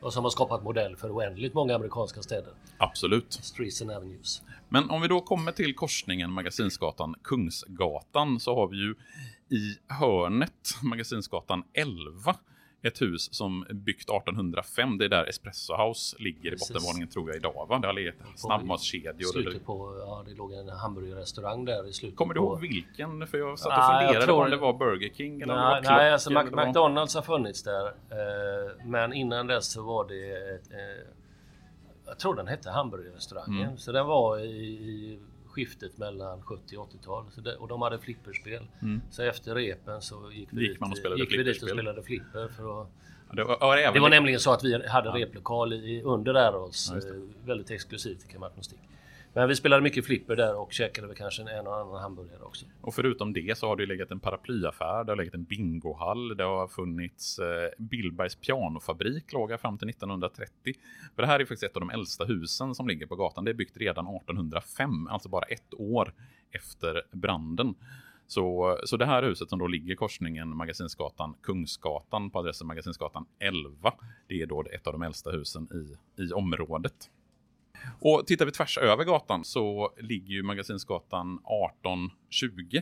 och 0.03 0.13
som 0.13 0.23
har 0.23 0.31
skapat 0.31 0.63
modell 0.63 0.95
för 0.95 1.15
oändligt 1.15 1.53
många 1.53 1.75
amerikanska 1.75 2.21
städer. 2.21 2.53
Absolut. 2.77 3.33
Streets 3.33 3.81
and 3.81 3.91
Avenues. 3.91 4.41
Men 4.69 4.89
om 4.89 5.01
vi 5.01 5.07
då 5.07 5.21
kommer 5.21 5.51
till 5.51 5.75
korsningen 5.75 6.31
Magasinsgatan 6.31 7.15
Kungsgatan 7.23 8.39
så 8.39 8.55
har 8.55 8.67
vi 8.67 8.77
ju 8.77 8.95
i 9.49 9.77
hörnet 9.87 10.75
Magasinsgatan 10.83 11.63
11 11.73 12.35
ett 12.83 13.01
hus 13.01 13.33
som 13.33 13.65
byggt 13.69 14.09
1805. 14.09 14.97
Det 14.97 15.05
är 15.05 15.09
där 15.09 15.25
Espresso 15.29 15.73
House 15.75 16.15
ligger 16.19 16.51
Precis. 16.51 16.69
i 16.69 16.73
bottenvåningen 16.73 17.07
tror 17.07 17.29
jag 17.29 17.35
idag. 17.37 17.65
Va? 17.69 17.79
Det 17.79 17.87
har 17.87 17.93
legat 17.93 18.15
snabbmatskedjor. 18.35 19.37
eller- 19.37 19.59
på, 19.59 19.97
ja 19.99 20.23
det 20.27 20.33
låg 20.35 20.53
en 20.53 20.69
hamburgerrestaurang 20.69 21.65
där 21.65 21.87
i 21.89 21.93
slutet 21.93 22.17
Kommer 22.17 22.33
du 22.33 22.39
på... 22.39 22.45
ihåg 22.45 22.61
vilken? 22.61 23.27
För 23.27 23.37
jag 23.37 23.59
satt 23.59 23.67
och 23.67 23.77
Nej, 23.77 24.05
funderade 24.05 24.25
tror- 24.25 24.37
på 24.37 24.43
om 24.43 24.49
det 24.51 24.57
var 24.57 24.73
Burger 24.73 25.09
King 25.13 25.41
eller 25.41 25.53
om 25.53 25.59
Nej, 25.59 25.81
det 25.81 25.89
var 25.89 25.97
nej 25.97 26.11
alltså 26.13 26.29
Mac- 26.31 26.49
vad- 26.51 26.67
McDonalds 26.67 27.15
har 27.15 27.21
funnits 27.21 27.63
där. 27.63 27.85
Eh, 27.87 28.85
men 28.85 29.13
innan 29.13 29.47
dess 29.47 29.71
så 29.71 29.81
var 29.83 30.07
det... 30.07 30.31
ett, 30.55 30.71
Eh, 30.71 31.07
jag 32.05 32.19
tror 32.19 32.35
den 32.35 32.47
hette 32.47 32.69
hamburgerrestaurangen. 32.69 33.63
Mm. 33.65 33.77
Så 33.77 33.91
den 33.91 34.05
var 34.05 34.39
i, 34.39 34.45
i 34.57 35.19
skiftet 35.53 35.97
mellan 35.97 36.41
70 36.41 36.77
och 36.77 36.89
80-tal. 36.91 37.25
Så 37.31 37.41
det, 37.41 37.55
och 37.55 37.67
de 37.67 37.81
hade 37.81 37.99
flipperspel. 37.99 38.67
Så 39.11 39.23
efter 39.23 39.55
repen 39.55 40.01
så 40.01 40.31
gick 40.31 40.47
vi, 40.51 40.61
Gick 40.67 40.71
dit, 40.71 41.05
och 41.05 41.19
gick 41.19 41.33
vi 41.39 41.43
dit 41.43 41.63
och 41.63 41.69
spelade 41.69 42.03
flipper. 42.03 42.47
För 42.47 42.81
att, 42.81 42.87
Ja, 43.29 43.35
Det 43.35 43.43
var, 43.43 43.77
ja, 43.77 43.91
det 43.91 43.99
var 43.99 44.09
nämligen 44.09 44.39
så 44.39 44.51
att 44.51 44.63
vi 44.63 44.87
hade 44.87 45.09
replokal 45.09 45.73
i, 45.73 46.01
under 46.01 46.33
Arrow's. 46.33 46.91
Ja, 46.93 47.15
eh, 47.15 47.45
väldigt 47.47 47.71
exklusivt 47.71 48.25
i 48.29 48.31
Kamartnostik. 48.31 48.79
Men 49.35 49.47
vi 49.47 49.55
spelade 49.55 49.81
mycket 49.81 50.05
flipper 50.05 50.35
där 50.35 50.55
och 50.55 50.73
käkade 50.73 51.07
väl 51.07 51.15
kanske 51.15 51.41
en, 51.41 51.47
en 51.47 51.67
och 51.67 51.75
annan 51.75 52.01
hamburgare 52.01 52.41
också. 52.41 52.65
Och 52.81 52.93
förutom 52.93 53.33
det 53.33 53.57
så 53.57 53.67
har 53.67 53.75
det 53.75 53.83
ju 53.83 53.87
legat 53.87 54.11
en 54.11 54.19
paraplyaffär, 54.19 55.03
det 55.03 55.11
har 55.11 55.15
legat 55.15 55.33
en 55.33 55.43
bingohall, 55.43 56.37
det 56.37 56.43
har 56.43 56.67
funnits 56.67 57.39
eh, 57.39 57.69
Billbergs 57.77 58.35
pianofabrik 58.35 59.33
låg 59.33 59.51
här 59.51 59.57
fram 59.57 59.77
till 59.77 59.89
1930. 59.89 60.73
För 61.15 61.21
det 61.21 61.27
här 61.27 61.39
är 61.39 61.45
faktiskt 61.45 61.63
ett 61.63 61.75
av 61.75 61.79
de 61.79 61.89
äldsta 61.89 62.25
husen 62.25 62.75
som 62.75 62.87
ligger 62.87 63.05
på 63.05 63.15
gatan. 63.15 63.45
Det 63.45 63.51
är 63.51 63.55
byggt 63.55 63.77
redan 63.77 64.07
1805, 64.07 65.07
alltså 65.07 65.29
bara 65.29 65.45
ett 65.45 65.73
år 65.73 66.13
efter 66.51 67.01
branden. 67.11 67.75
Så, 68.27 68.77
så 68.85 68.97
det 68.97 69.05
här 69.05 69.23
huset 69.23 69.49
som 69.49 69.59
då 69.59 69.67
ligger 69.67 69.93
i 69.93 69.95
korsningen 69.95 70.57
Magasinsgatan 70.57 71.35
Kungsgatan 71.43 72.29
på 72.29 72.39
adressen 72.39 72.67
Magasinsgatan 72.67 73.25
11. 73.39 73.93
Det 74.27 74.41
är 74.41 74.45
då 74.45 74.63
ett 74.71 74.87
av 74.87 74.93
de 74.93 75.01
äldsta 75.01 75.31
husen 75.31 75.67
i, 76.17 76.21
i 76.23 76.33
området. 76.33 77.09
Och 77.99 78.27
tittar 78.27 78.45
vi 78.45 78.51
tvärs 78.51 78.77
över 78.77 79.03
gatan 79.03 79.43
så 79.43 79.93
ligger 79.97 80.33
ju 80.33 80.43
Magasinsgatan 80.43 81.33
1820. 81.33 82.81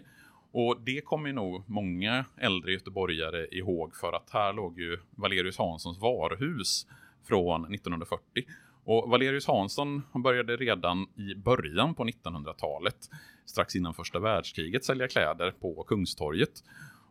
Och 0.54 0.82
det 0.86 1.02
kommer 1.02 1.28
ju 1.28 1.34
nog 1.34 1.64
många 1.70 2.26
äldre 2.38 2.72
göteborgare 2.74 3.48
ihåg 3.52 3.96
för 3.96 4.14
att 4.14 4.30
här 4.30 4.54
låg 4.54 4.80
ju 4.80 5.00
Valerius 5.16 5.58
Hanssons 5.58 6.00
varuhus 6.00 6.88
från 7.28 7.74
1940. 7.74 8.44
Och 8.84 9.10
Valerius 9.10 9.48
Hansson 9.48 10.02
började 10.24 10.56
redan 10.56 11.08
i 11.16 11.36
början 11.36 11.96
på 11.96 12.04
1900-talet, 12.04 13.10
strax 13.46 13.76
innan 13.76 13.94
första 13.94 14.20
världskriget, 14.20 14.86
sälja 14.86 15.08
kläder 15.08 15.52
på 15.52 15.84
Kungstorget. 15.84 16.64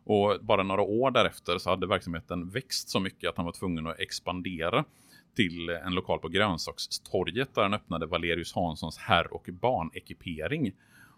Och 0.03 0.37
bara 0.41 0.63
några 0.63 0.81
år 0.81 1.11
därefter 1.11 1.57
så 1.57 1.69
hade 1.69 1.87
verksamheten 1.87 2.49
växt 2.49 2.89
så 2.89 2.99
mycket 2.99 3.29
att 3.29 3.37
han 3.37 3.45
var 3.45 3.53
tvungen 3.53 3.87
att 3.87 3.99
expandera 3.99 4.85
till 5.35 5.69
en 5.69 5.95
lokal 5.95 6.19
på 6.19 6.27
Grönsakstorget 6.27 7.55
där 7.55 7.61
han 7.61 7.73
öppnade 7.73 8.05
Valerius 8.05 8.53
Hanssons 8.53 8.97
herr 8.97 9.33
och 9.33 9.49
barnekipering. 9.51 10.73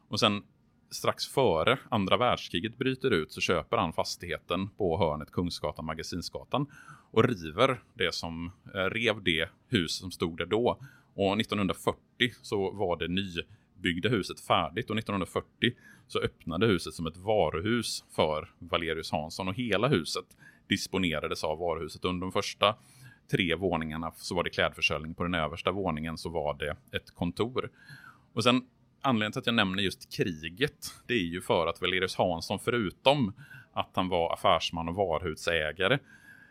Och 0.08 0.19
sen 0.19 0.43
strax 0.91 1.28
före 1.28 1.80
andra 1.89 2.17
världskriget 2.17 2.78
bryter 2.78 3.12
ut 3.12 3.32
så 3.32 3.41
köper 3.41 3.78
han 3.78 3.93
fastigheten 3.93 4.69
på 4.69 4.97
hörnet 4.97 5.32
Kungsgatan 5.32 5.86
Magasinsgatan 5.86 6.67
och 7.12 7.23
river 7.23 7.82
det 7.93 8.13
som 8.13 8.52
eh, 8.76 8.80
rev 8.80 9.23
det 9.23 9.49
hus 9.67 9.97
som 9.97 10.12
stod 10.12 10.38
där 10.38 10.45
då. 10.45 10.80
Och 11.15 11.39
1940 11.39 11.99
så 12.41 12.71
var 12.71 12.97
det 12.97 13.08
nybyggda 13.08 14.10
huset 14.10 14.39
färdigt 14.39 14.89
och 14.89 14.97
1940 14.97 15.73
så 16.08 16.19
öppnade 16.19 16.67
huset 16.67 16.93
som 16.93 17.08
ett 17.08 17.17
varuhus 17.17 18.06
för 18.15 18.49
Valerius 18.60 19.12
Hansson 19.12 19.47
och 19.47 19.56
hela 19.56 19.88
huset 19.88 20.26
disponerades 20.67 21.43
av 21.43 21.58
varuhuset. 21.58 22.06
Under 22.06 22.21
de 22.21 22.32
första 22.32 22.76
tre 23.31 23.55
våningarna 23.55 24.12
så 24.15 24.36
var 24.36 24.43
det 24.43 24.49
klädförsäljning. 24.49 25.13
På 25.13 25.23
den 25.23 25.33
översta 25.33 25.71
våningen 25.71 26.17
så 26.17 26.29
var 26.29 26.53
det 26.53 26.97
ett 26.97 27.15
kontor. 27.15 27.69
Och 28.33 28.43
sen 28.43 28.62
anledningen 29.01 29.31
till 29.31 29.39
att 29.39 29.45
jag 29.45 29.55
nämner 29.55 29.83
just 29.83 30.15
kriget, 30.15 30.93
det 31.07 31.13
är 31.13 31.27
ju 31.27 31.41
för 31.41 31.67
att 31.67 31.81
Valerius 31.81 32.15
Hansson, 32.15 32.59
förutom 32.59 33.33
att 33.73 33.89
han 33.93 34.09
var 34.09 34.33
affärsman 34.33 34.89
och 34.89 34.95
varuhusägare, 34.95 35.99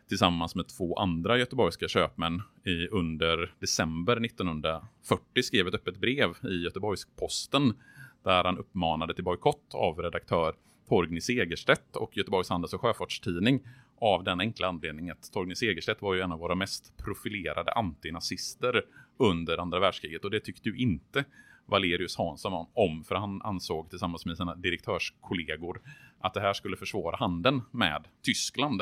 tillsammans 0.09 0.55
med 0.55 0.69
två 0.69 0.97
andra 0.97 1.39
göteborgska 1.39 1.89
köpmän 1.89 2.43
i, 2.65 2.89
under 2.89 3.55
december 3.59 4.25
1940 4.25 5.43
skrev 5.43 5.69
ett 5.69 5.75
öppet 5.75 5.97
brev 5.97 6.31
i 6.43 6.65
Göteborgs-Posten 6.65 7.75
där 8.23 8.45
han 8.45 8.59
uppmanade 8.59 9.15
till 9.15 9.25
bojkott 9.25 9.75
av 9.75 9.99
redaktör 9.99 10.55
Torgny 10.89 11.21
Segerstedt 11.21 11.97
och 11.97 12.17
Göteborgs 12.17 12.49
Handels 12.49 12.75
och 12.75 12.81
Sjöfartstidning 12.81 13.61
av 14.03 14.25
den 14.25 14.41
enkla 14.41 14.69
anledningen 14.69 15.17
att 15.21 15.33
Torgny 15.33 15.55
Segerstedt 15.55 16.03
var 16.03 16.15
ju 16.15 16.21
en 16.21 16.33
av 16.33 16.39
våra 16.39 16.55
mest 16.55 16.97
profilerade 16.97 17.73
antinazister 17.73 18.83
under 19.17 19.59
andra 19.59 19.81
världskriget 19.81 20.25
och 20.25 20.31
det 20.31 20.41
tyckte 20.41 20.69
ju 20.69 20.77
inte 20.77 21.25
Valerius 21.67 22.17
Hansson 22.17 22.67
om 22.75 23.05
för 23.05 23.15
han 23.15 23.43
ansåg 23.43 23.91
tillsammans 23.91 24.27
med 24.27 24.37
sina 24.37 24.55
direktörskollegor 24.55 25.81
att 26.21 26.35
det 26.35 26.41
här 26.41 26.53
skulle 26.53 26.77
försvåra 26.77 27.17
handeln 27.17 27.63
med 27.71 28.05
Tyskland. 28.23 28.81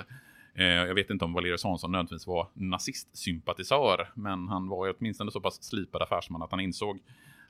Eh, 0.54 0.64
Jag 0.64 0.94
vet 0.94 1.10
inte 1.10 1.24
om 1.24 1.32
Valerius 1.32 1.64
Hansson 1.64 1.92
nödvändigtvis 1.92 2.26
var 2.26 2.48
nazistsympatisör, 2.54 4.10
men 4.14 4.48
han 4.48 4.68
var 4.68 4.86
ju 4.86 4.92
åtminstone 4.98 5.30
så 5.30 5.40
pass 5.40 5.62
slipad 5.62 6.02
affärsman 6.02 6.42
att 6.42 6.50
han 6.50 6.60
insåg 6.60 6.98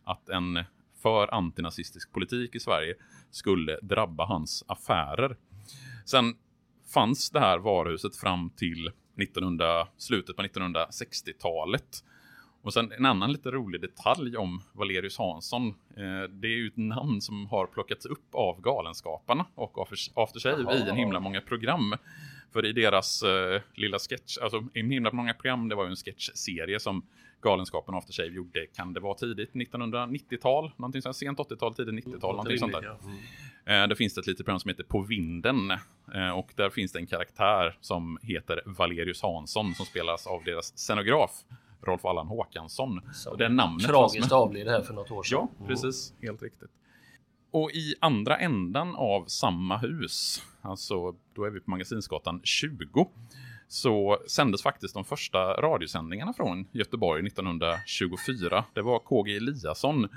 att 0.05 0.29
en 0.29 0.65
för 1.03 1.35
antinazistisk 1.35 2.13
politik 2.13 2.55
i 2.55 2.61
Sverige 2.61 2.95
skulle 3.31 3.79
drabba 3.83 4.25
hans 4.25 4.65
affärer. 4.69 5.37
Sen 6.05 6.35
fanns 6.95 7.31
det 7.31 7.41
här 7.41 7.59
varuhuset 7.59 8.17
fram 8.17 8.51
till 8.51 8.91
1900, 9.23 9.87
slutet 9.97 10.37
på 10.37 10.43
1960-talet. 10.43 12.05
Och 12.63 12.73
sen 12.73 12.93
en 12.93 13.07
annan 13.07 13.33
lite 13.33 13.51
rolig 13.51 13.81
detalj 13.81 14.37
om 14.37 14.63
Valerius 14.73 15.19
Hansson. 15.19 15.69
Eh, 15.69 16.31
det 16.31 16.49
är 16.49 16.57
ju 16.57 16.67
ett 16.67 16.77
namn 16.77 17.21
som 17.21 17.47
har 17.47 17.67
plockats 17.67 18.07
upp 18.07 18.35
av 18.35 18.61
Galenskaparna 18.61 19.47
och 19.55 19.79
After- 20.15 20.41
Shave 20.41 20.75
i 20.77 20.89
en 20.89 20.97
himla 20.97 21.21
många 21.21 21.41
program. 21.41 21.95
För 22.53 22.67
i 22.67 22.73
deras 22.73 23.23
eh, 23.23 23.61
lilla 23.75 23.99
sketch, 23.99 24.39
alltså 24.39 24.65
i 24.75 24.81
en 24.81 24.91
himla 24.91 25.13
många 25.13 25.35
program, 25.35 25.69
det 25.69 25.75
var 25.75 25.85
ju 25.85 25.91
en 25.91 25.97
sketchserie 25.97 26.81
som 26.81 27.03
Galenskapen 27.41 27.95
och 27.95 27.99
After 27.99 28.13
Shave 28.13 28.29
gjorde, 28.29 28.67
kan 28.67 28.93
det 28.93 29.01
vara 29.01 29.15
tidigt 29.15 29.53
1990-tal? 29.53 30.71
Någonting 30.77 31.03
sånt, 31.03 31.17
sent 31.17 31.39
80-tal, 31.39 31.75
tidigt 31.75 32.05
90-tal, 32.07 32.31
någonting 32.31 32.59
sånt 32.59 32.73
där. 32.73 32.97
Mm. 33.71 33.83
Eh, 33.83 33.89
Det 33.89 33.97
finns 33.97 34.15
det 34.15 34.21
ett 34.21 34.27
litet 34.27 34.47
program 34.47 34.61
som 34.61 34.69
heter 34.69 34.85
På 34.85 35.01
vinden. 35.01 35.71
Eh, 36.15 36.31
Och 36.39 36.53
där 36.57 36.71
finns 36.71 36.93
det 36.93 36.99
en 36.99 37.07
karaktär 37.07 37.77
som 37.81 38.19
heter 38.23 38.63
Valerius 38.67 39.23
Hansson 39.23 39.75
som 39.75 39.87
spelas 39.87 40.27
av 40.27 40.45
deras 40.45 40.79
scenograf 40.79 41.31
Rolf 41.83 42.05
Allan 42.05 42.27
Håkansson. 42.27 43.01
Så 43.13 43.35
det 43.37 43.49
namnet 43.49 43.87
Tragiskt 43.87 44.33
avled 44.33 44.69
här 44.69 44.83
för 44.83 44.95
något 44.95 45.11
år 45.11 45.23
sedan. 45.23 45.39
Ja, 45.59 45.67
precis. 45.67 46.15
Helt 46.23 46.43
riktigt. 46.43 46.71
Och 47.53 47.71
i 47.71 47.95
andra 48.01 48.37
ändan 48.39 48.95
av 48.97 49.25
samma 49.27 49.77
hus, 49.77 50.43
alltså 50.63 51.15
då 51.35 51.45
är 51.45 51.51
vi 51.51 51.61
på 51.61 51.71
Magasinsgatan 51.71 52.41
20, 52.45 53.09
så 53.69 54.19
sändes 54.29 54.63
faktiskt 54.63 54.95
de 54.95 55.05
första 55.05 55.39
radiosändningarna 55.39 56.33
från 56.33 56.67
Göteborg 56.73 57.27
1924. 57.27 58.65
Det 58.75 58.83
var 58.83 58.99
KG 58.99 59.37
Eliasson 59.37 60.09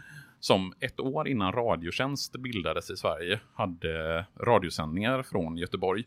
som 0.44 0.74
ett 0.80 1.00
år 1.00 1.28
innan 1.28 1.52
Radiotjänst 1.52 2.36
bildades 2.36 2.90
i 2.90 2.98
Sverige 2.98 3.40
hade 3.54 4.26
radiosändningar 4.40 5.24
från 5.24 5.58
Göteborg. 5.58 6.04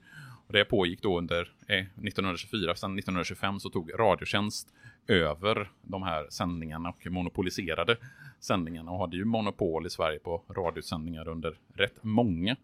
Och 0.47 0.53
det 0.53 0.65
pågick 0.65 1.03
då 1.03 1.19
under 1.19 1.53
1924, 1.67 2.75
sen 2.75 2.99
1925 2.99 3.61
så 3.61 3.71
tog 3.71 3.93
Radiotjänst 3.99 4.69
över 5.07 5.71
de 5.83 6.03
här 6.03 6.27
sändningarna 6.31 6.89
och 6.89 7.07
monopoliserade 7.07 7.97
sändningarna 8.41 8.91
och 8.91 8.99
hade 8.99 9.17
ju 9.17 9.25
monopol 9.25 9.87
i 9.87 9.91
Sverige 9.91 10.19
på 10.19 10.43
radiosändningar 10.49 11.29
under 11.29 11.59
rätt 11.75 11.99
många 12.03 12.57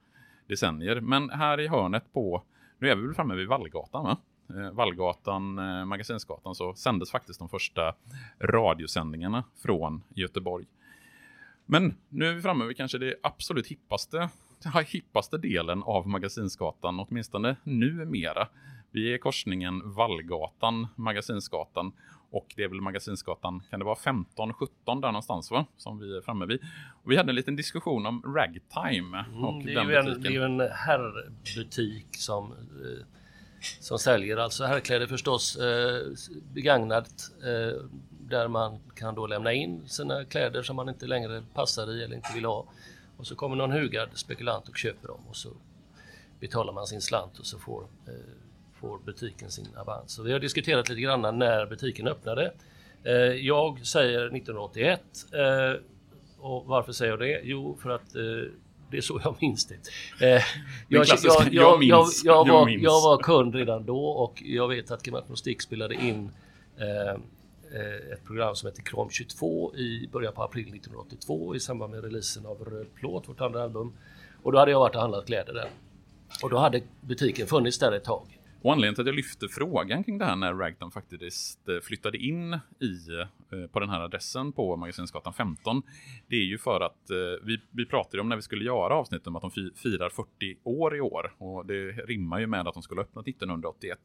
decennier. 0.46 1.00
Men 1.00 1.30
här 1.30 1.60
i 1.60 1.68
hörnet 1.68 2.12
på, 2.12 2.42
nu 2.78 2.90
är 2.90 2.96
vi 2.96 3.02
väl 3.02 3.14
framme 3.14 3.34
vid 3.34 3.48
Vallgatan 3.48 4.04
va? 4.04 4.16
Eh, 4.48 4.70
Vallgatan, 4.70 5.58
eh, 5.58 5.84
Magasinsgatan, 5.84 6.54
så 6.54 6.74
sändes 6.74 7.10
faktiskt 7.10 7.38
de 7.38 7.48
första 7.48 7.94
radiosändningarna 8.40 9.44
från 9.62 10.02
Göteborg. 10.14 10.66
Men 11.72 11.94
nu 12.08 12.26
är 12.26 12.34
vi 12.34 12.42
framme 12.42 12.64
vid 12.64 12.76
kanske 12.76 12.98
det 12.98 13.14
absolut 13.22 13.66
hippaste, 13.66 14.28
hippaste 14.86 15.38
delen 15.38 15.82
av 15.82 16.08
Magasinsgatan, 16.08 17.00
åtminstone 17.00 17.56
numera. 17.64 18.48
Vi 18.90 19.14
är 19.14 19.18
korsningen 19.18 19.94
Vallgatan, 19.94 20.86
Magasinsgatan 20.96 21.92
och 22.30 22.46
det 22.56 22.62
är 22.62 22.68
väl 22.68 22.80
Magasinsgatan, 22.80 23.62
kan 23.70 23.78
det 23.78 23.84
vara 23.84 23.94
15-17 23.94 24.68
där 24.86 24.94
någonstans 24.94 25.50
va? 25.50 25.66
Som 25.76 25.98
vi 25.98 26.16
är 26.16 26.20
framme 26.20 26.46
vid. 26.46 26.60
Och 27.02 27.10
vi 27.10 27.16
hade 27.16 27.30
en 27.30 27.36
liten 27.36 27.56
diskussion 27.56 28.06
om 28.06 28.22
ragtime 28.36 29.24
och 29.42 29.52
Mm, 29.52 29.66
det, 29.66 29.72
är 29.72 29.76
den 29.76 29.88
ju 29.88 29.96
en, 29.96 30.22
det 30.22 30.28
är 30.28 30.32
ju 30.32 30.44
en 30.44 30.60
herrbutik 30.60 32.06
som, 32.10 32.52
eh, 32.52 33.06
som 33.80 33.98
säljer 33.98 34.36
alltså 34.36 34.64
herrkläder 34.64 35.06
förstås 35.06 35.56
eh, 35.56 36.06
begagnat 36.52 37.30
eh, 37.42 37.82
där 38.28 38.48
man 38.48 38.78
kan 38.94 39.14
då 39.14 39.26
lämna 39.26 39.52
in 39.52 39.88
sina 39.88 40.24
kläder 40.24 40.62
som 40.62 40.76
man 40.76 40.88
inte 40.88 41.06
längre 41.06 41.42
passar 41.54 41.90
i 41.90 42.04
eller 42.04 42.16
inte 42.16 42.34
vill 42.34 42.44
ha. 42.44 42.64
Och 43.16 43.26
så 43.26 43.34
kommer 43.34 43.56
någon 43.56 43.72
hugad 43.72 44.08
spekulant 44.14 44.68
och 44.68 44.76
köper 44.76 45.08
dem 45.08 45.20
och 45.28 45.36
så 45.36 45.48
betalar 46.40 46.72
man 46.72 46.86
sin 46.86 47.00
slant 47.00 47.38
och 47.38 47.46
så 47.46 47.58
får, 47.58 47.82
eh, 48.06 48.14
får 48.80 48.98
butiken 48.98 49.50
sin 49.50 49.68
avans. 49.76 50.12
Så 50.12 50.22
vi 50.22 50.32
har 50.32 50.40
diskuterat 50.40 50.88
lite 50.88 51.00
grann 51.00 51.38
när 51.38 51.66
butiken 51.66 52.08
öppnade. 52.08 52.52
Eh, 53.04 53.12
jag 53.46 53.86
säger 53.86 54.26
1981. 54.26 55.02
Eh, 55.32 55.80
och 56.38 56.66
varför 56.66 56.92
säger 56.92 57.12
jag 57.12 57.20
det? 57.20 57.40
Jo, 57.44 57.78
för 57.82 57.90
att 57.90 58.14
eh, 58.14 58.22
det 58.92 58.98
är 58.98 59.02
så 59.02 59.20
jag 59.24 59.36
minns 59.40 59.66
det. 59.66 59.74
Eh, 60.34 60.42
jag, 60.88 61.06
jag, 61.22 61.48
jag 61.52 61.78
minns, 61.78 62.24
var, 62.24 62.68
jag 62.68 63.02
var 63.02 63.22
kund 63.22 63.54
redan 63.54 63.86
då 63.86 64.06
och 64.06 64.42
jag 64.44 64.68
vet 64.68 64.90
att 64.90 65.02
Grammatik 65.02 65.62
spelade 65.62 65.94
in 65.94 66.30
eh, 66.76 67.10
eh, 67.80 68.12
ett 68.12 68.24
program 68.24 68.54
som 68.54 68.68
heter 68.68 68.82
Krom 68.82 69.10
22 69.10 69.76
i 69.76 70.08
början 70.12 70.32
på 70.32 70.42
april 70.42 70.62
1982 70.62 71.56
i 71.56 71.60
samband 71.60 71.92
med 71.92 72.04
releasen 72.04 72.46
av 72.46 72.64
Röd 72.64 72.86
plåt, 72.94 73.28
vårt 73.28 73.40
andra 73.40 73.62
album. 73.62 73.92
Och 74.42 74.52
då 74.52 74.58
hade 74.58 74.70
jag 74.70 74.78
varit 74.78 74.94
och 74.94 75.00
handlat 75.00 75.26
kläder 75.26 75.54
där. 75.54 75.70
Och 76.42 76.50
då 76.50 76.58
hade 76.58 76.82
butiken 77.00 77.46
funnits 77.46 77.78
där 77.78 77.92
ett 77.92 78.04
tag. 78.04 78.38
Och 78.62 78.72
anledningen 78.72 78.94
till 78.94 79.02
att 79.02 79.06
jag 79.06 79.16
lyfte 79.16 79.48
frågan 79.48 80.04
kring 80.04 80.18
det 80.18 80.24
här 80.24 80.36
när 80.36 80.54
Ragdown 80.54 80.90
faktiskt 80.90 81.68
eh, 81.68 81.80
flyttade 81.82 82.18
in 82.18 82.58
i, 82.80 83.20
eh, 83.52 83.66
på 83.66 83.80
den 83.80 83.90
här 83.90 84.00
adressen 84.00 84.52
på 84.52 84.76
Magasinsgatan 84.76 85.32
15. 85.32 85.82
Det 86.26 86.36
är 86.36 86.44
ju 86.44 86.58
för 86.58 86.80
att 86.80 87.10
eh, 87.10 87.16
vi, 87.46 87.60
vi 87.70 87.86
pratade 87.86 88.20
om 88.20 88.28
när 88.28 88.36
vi 88.36 88.42
skulle 88.42 88.64
göra 88.64 88.94
avsnittet 88.94 89.26
om 89.26 89.36
att 89.36 89.42
de 89.42 89.50
firar 89.74 90.10
40 90.10 90.56
år 90.62 90.96
i 90.96 91.00
år. 91.00 91.34
Och 91.38 91.66
det 91.66 91.90
rimmar 91.92 92.38
ju 92.38 92.46
med 92.46 92.68
att 92.68 92.74
de 92.74 92.82
skulle 92.82 93.00
ha 93.00 93.04
öppnat 93.04 93.28
1981. 93.28 93.98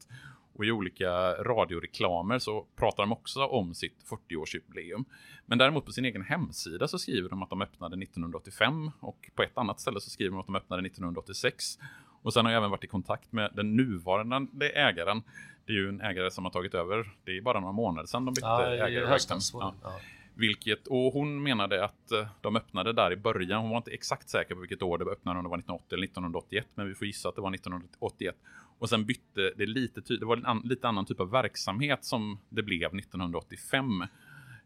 Och 0.54 0.64
i 0.64 0.72
olika 0.72 1.10
radioreklamer 1.32 2.38
så 2.38 2.66
pratar 2.76 3.02
de 3.02 3.12
också 3.12 3.44
om 3.44 3.74
sitt 3.74 4.04
40-årsjubileum. 4.10 5.04
Men 5.46 5.58
däremot 5.58 5.86
på 5.86 5.92
sin 5.92 6.04
egen 6.04 6.22
hemsida 6.22 6.88
så 6.88 6.98
skriver 6.98 7.28
de 7.28 7.42
att 7.42 7.50
de 7.50 7.62
öppnade 7.62 8.02
1985 8.02 8.90
och 9.00 9.30
på 9.34 9.42
ett 9.42 9.58
annat 9.58 9.80
ställe 9.80 10.00
så 10.00 10.10
skriver 10.10 10.30
de 10.30 10.40
att 10.40 10.46
de 10.46 10.56
öppnade 10.56 10.86
1986. 10.86 11.78
Och 12.22 12.32
sen 12.32 12.44
har 12.44 12.52
jag 12.52 12.58
även 12.58 12.70
varit 12.70 12.84
i 12.84 12.86
kontakt 12.86 13.32
med 13.32 13.50
den 13.54 13.76
nuvarande 13.76 14.68
ägaren. 14.68 15.22
Det 15.66 15.72
är 15.72 15.76
ju 15.76 15.88
en 15.88 16.00
ägare 16.00 16.30
som 16.30 16.44
har 16.44 16.52
tagit 16.52 16.74
över. 16.74 17.10
Det 17.24 17.36
är 17.36 17.42
bara 17.42 17.60
några 17.60 17.72
månader 17.72 18.06
sedan 18.06 18.24
de 18.24 18.34
bytte 18.34 18.46
i 18.46 18.78
ägare. 18.78 19.00
var 19.06 19.18
Ja. 19.62 19.74
Ja. 19.82 20.00
Vilket, 20.34 20.86
och 20.86 21.12
hon 21.12 21.42
menade 21.42 21.84
att 21.84 22.12
eh, 22.12 22.26
de 22.40 22.56
öppnade 22.56 22.92
där 22.92 23.12
i 23.12 23.16
början. 23.16 23.60
Hon 23.60 23.70
var 23.70 23.76
inte 23.76 23.90
exakt 23.90 24.28
säker 24.28 24.54
på 24.54 24.60
vilket 24.60 24.82
år 24.82 24.98
det 24.98 25.04
öppnade, 25.04 25.38
om 25.38 25.44
det 25.44 25.50
var 25.50 25.58
1980 25.58 25.94
eller 25.94 26.04
1981. 26.04 26.66
Men 26.74 26.88
vi 26.88 26.94
får 26.94 27.06
gissa 27.06 27.28
att 27.28 27.34
det 27.34 27.40
var 27.40 27.54
1981. 27.54 28.36
Och 28.78 28.88
sen 28.88 29.04
bytte 29.04 29.52
det 29.56 29.66
lite, 29.66 30.16
det 30.16 30.26
var 30.26 30.36
en 30.36 30.46
an, 30.46 30.62
lite 30.64 30.88
annan 30.88 31.06
typ 31.06 31.20
av 31.20 31.30
verksamhet 31.30 32.04
som 32.04 32.38
det 32.48 32.62
blev 32.62 32.94
1985. 32.98 34.04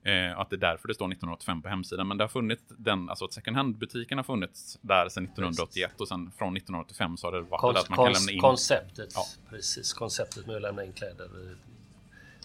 Eh, 0.04 0.38
att 0.38 0.50
det 0.50 0.56
är 0.56 0.60
därför 0.60 0.88
det 0.88 0.94
står 0.94 1.04
1985 1.06 1.62
på 1.62 1.68
hemsidan. 1.68 2.08
Men 2.08 2.18
det 2.18 2.24
har 2.24 2.28
funnits 2.28 2.62
den, 2.68 3.08
alltså 3.08 3.24
att 3.24 3.32
second 3.32 3.56
hand-butiken 3.56 4.18
har 4.18 4.22
funnits 4.24 4.78
där 4.82 5.08
sedan 5.08 5.24
1981 5.24 6.00
och 6.00 6.08
sen 6.08 6.30
från 6.38 6.56
1985 6.56 7.16
så 7.16 7.26
har 7.26 7.32
det 7.32 7.40
varit 7.40 7.60
Kon- 7.60 7.76
att 7.76 7.88
man 7.88 7.96
kan 7.96 8.12
lämna 8.12 8.32
in. 8.32 8.40
konceptet, 8.40 9.12
Ja. 9.14 9.24
precis, 9.50 9.92
konceptet 9.92 10.46
med 10.46 10.56
att 10.56 10.62
lämna 10.62 10.84
in 10.84 10.92
kläder 10.92 11.24
eh, 11.24 11.56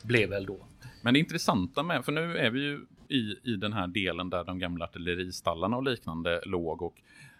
blev 0.03 0.29
väl 0.29 0.45
då. 0.45 0.59
Men 1.01 1.13
det 1.13 1.19
intressanta 1.19 1.83
med, 1.83 2.05
för 2.05 2.11
nu 2.11 2.37
är 2.37 2.49
vi 2.49 2.59
ju 2.59 2.85
i, 3.09 3.35
i 3.43 3.55
den 3.55 3.73
här 3.73 3.87
delen 3.87 4.29
där 4.29 4.43
de 4.43 4.59
gamla 4.59 4.85
artilleristallarna 4.85 5.77
och 5.77 5.83
liknande 5.83 6.41
låg 6.45 6.81
och 6.81 6.95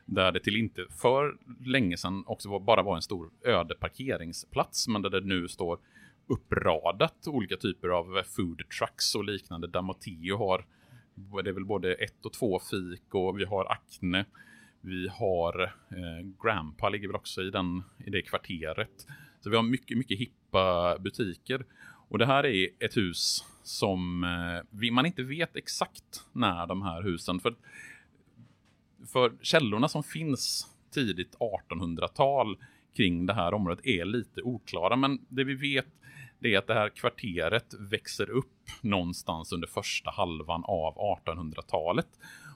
där 0.06 0.32
det 0.32 0.40
till 0.40 0.56
inte 0.56 0.86
för 1.02 1.38
länge 1.66 1.98
sedan 1.98 2.24
också 2.28 2.50
var, 2.50 2.60
bara 2.60 2.82
var 2.84 2.96
en 2.96 3.02
stor 3.02 3.30
öde 3.46 3.76
parkeringsplats, 3.76 4.88
men 4.88 5.02
där 5.02 5.10
det 5.10 5.22
nu 5.22 5.48
står 5.48 5.80
uppradat 6.28 7.28
olika 7.28 7.58
typer 7.58 7.88
av 7.88 8.24
food 8.24 8.62
trucks 8.80 9.16
och 9.16 9.24
liknande. 9.24 9.68
D'Amoteo 9.68 10.38
har, 10.38 10.66
det 11.44 11.50
är 11.50 11.54
väl 11.54 11.66
både 11.66 11.94
ett 11.94 12.26
och 12.26 12.34
två 12.34 12.60
fik 12.60 13.14
och 13.14 13.40
vi 13.40 13.46
har 13.46 13.72
Acne. 13.72 14.26
Vi 14.82 15.08
har 15.08 15.64
eh, 15.64 16.28
Grandpa 16.44 16.90
ligger 16.90 17.08
väl 17.08 17.16
också 17.16 17.42
i, 17.42 17.50
den, 17.50 17.84
i 18.06 18.10
det 18.10 18.22
kvarteret. 18.22 19.08
Så 19.42 19.50
vi 19.50 19.56
har 19.56 19.64
mycket, 19.64 19.98
mycket 19.98 20.20
hippa 20.20 20.98
butiker. 21.00 21.66
Och 22.10 22.18
det 22.18 22.26
här 22.26 22.46
är 22.46 22.70
ett 22.80 22.98
hus 22.98 23.46
som 23.64 24.24
eh, 24.24 24.92
man 24.92 25.06
inte 25.06 25.24
vet 25.24 25.56
exakt 25.56 26.24
när 26.34 26.68
de 26.68 26.82
här 26.82 27.02
husen, 27.02 27.40
för, 27.40 27.56
för 29.14 29.32
källorna 29.42 29.88
som 29.88 30.04
finns 30.04 30.68
tidigt 30.92 31.38
1800-tal 31.70 32.58
kring 32.96 33.26
det 33.26 33.34
här 33.34 33.54
området 33.54 33.86
är 33.86 34.06
lite 34.06 34.42
oklara. 34.42 34.96
Men 34.96 35.26
det 35.30 35.44
vi 35.44 35.56
vet 35.56 35.88
det 36.40 36.54
är 36.54 36.58
att 36.58 36.68
det 36.68 36.74
här 36.74 36.90
kvarteret 36.90 37.74
växer 37.80 38.30
upp 38.30 38.70
någonstans 38.82 39.52
under 39.52 39.68
första 39.68 40.12
halvan 40.12 40.64
av 40.66 40.96
1800-talet. 40.96 42.08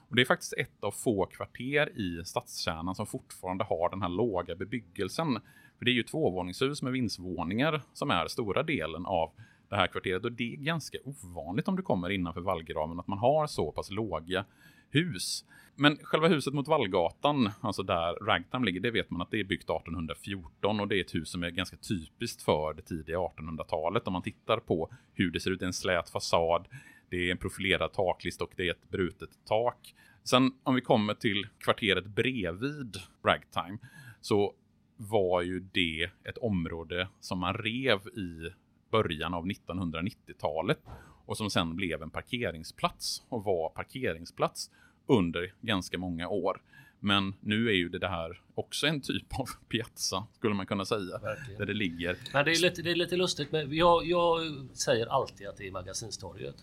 Och 0.08 0.16
det 0.16 0.22
är 0.22 0.26
faktiskt 0.26 0.52
ett 0.52 0.84
av 0.84 0.90
få 0.90 1.26
kvarter 1.26 1.98
i 1.98 2.24
stadskärnan 2.24 2.94
som 2.94 3.06
fortfarande 3.06 3.64
har 3.64 3.90
den 3.90 4.02
här 4.02 4.08
låga 4.08 4.54
bebyggelsen. 4.54 5.40
För 5.78 5.84
det 5.84 5.90
är 5.90 5.94
ju 5.94 6.02
tvåvåningshus 6.02 6.82
med 6.82 6.92
vindsvåningar 6.92 7.82
som 7.92 8.10
är 8.10 8.28
stora 8.28 8.62
delen 8.62 9.06
av 9.06 9.32
det 9.68 9.76
här 9.76 9.86
kvarteret. 9.86 10.24
Och 10.24 10.32
det 10.32 10.52
är 10.54 10.56
ganska 10.56 10.98
ovanligt 11.04 11.68
om 11.68 11.76
du 11.76 11.82
kommer 11.82 12.10
innanför 12.10 12.40
vallgraven 12.40 13.00
att 13.00 13.06
man 13.06 13.18
har 13.18 13.46
så 13.46 13.72
pass 13.72 13.90
låga 13.90 14.44
hus. 14.90 15.44
Men 15.74 15.96
själva 16.02 16.28
huset 16.28 16.54
mot 16.54 16.68
Vallgatan, 16.68 17.50
alltså 17.60 17.82
där 17.82 18.14
Ragtime 18.14 18.66
ligger, 18.66 18.80
det 18.80 18.90
vet 18.90 19.10
man 19.10 19.22
att 19.22 19.30
det 19.30 19.40
är 19.40 19.44
byggt 19.44 19.70
1814 19.70 20.80
och 20.80 20.88
det 20.88 20.96
är 20.96 21.00
ett 21.00 21.14
hus 21.14 21.30
som 21.30 21.42
är 21.42 21.50
ganska 21.50 21.76
typiskt 21.76 22.42
för 22.42 22.74
det 22.74 22.82
tidiga 22.82 23.16
1800-talet. 23.18 24.06
Om 24.06 24.12
man 24.12 24.22
tittar 24.22 24.56
på 24.56 24.92
hur 25.14 25.30
det 25.30 25.40
ser 25.40 25.50
ut, 25.50 25.58
det 25.58 25.64
är 25.64 25.66
en 25.66 25.72
slät 25.72 26.10
fasad, 26.10 26.68
det 27.10 27.16
är 27.16 27.30
en 27.32 27.38
profilerad 27.38 27.92
taklist 27.92 28.42
och 28.42 28.52
det 28.56 28.68
är 28.68 28.70
ett 28.70 28.90
brutet 28.90 29.30
tak. 29.44 29.94
Sen 30.24 30.52
om 30.62 30.74
vi 30.74 30.80
kommer 30.80 31.14
till 31.14 31.46
kvarteret 31.58 32.06
bredvid 32.06 32.96
Ragtime 33.24 33.78
så 34.20 34.54
var 34.96 35.42
ju 35.42 35.60
det 35.60 36.10
ett 36.24 36.38
område 36.38 37.08
som 37.20 37.38
man 37.38 37.54
rev 37.54 37.98
i 38.08 38.50
början 38.90 39.34
av 39.34 39.46
1990-talet 39.46 40.78
och 41.26 41.36
som 41.36 41.50
sen 41.50 41.76
blev 41.76 42.02
en 42.02 42.10
parkeringsplats 42.10 43.22
och 43.28 43.44
var 43.44 43.68
parkeringsplats 43.68 44.70
under 45.06 45.52
ganska 45.60 45.98
många 45.98 46.28
år. 46.28 46.60
Men 47.00 47.34
nu 47.40 47.68
är 47.68 47.72
ju 47.72 47.88
det 47.88 48.08
här 48.08 48.40
också 48.54 48.86
en 48.86 49.00
typ 49.00 49.38
av 49.38 49.48
piazza, 49.68 50.26
skulle 50.32 50.54
man 50.54 50.66
kunna 50.66 50.84
säga. 50.84 51.18
Verkligen. 51.18 51.58
Där 51.58 51.66
det 51.66 51.74
ligger. 51.74 52.16
Men 52.32 52.44
det 52.44 52.50
är 52.50 52.60
lite, 52.60 52.82
det 52.82 52.90
är 52.90 52.94
lite 52.94 53.16
lustigt. 53.16 53.52
Men 53.52 53.74
jag, 53.74 54.06
jag 54.06 54.40
säger 54.72 55.06
alltid 55.06 55.48
att 55.48 55.56
det 55.56 55.66
är 55.66 55.72
Magasinstorget. 55.72 56.56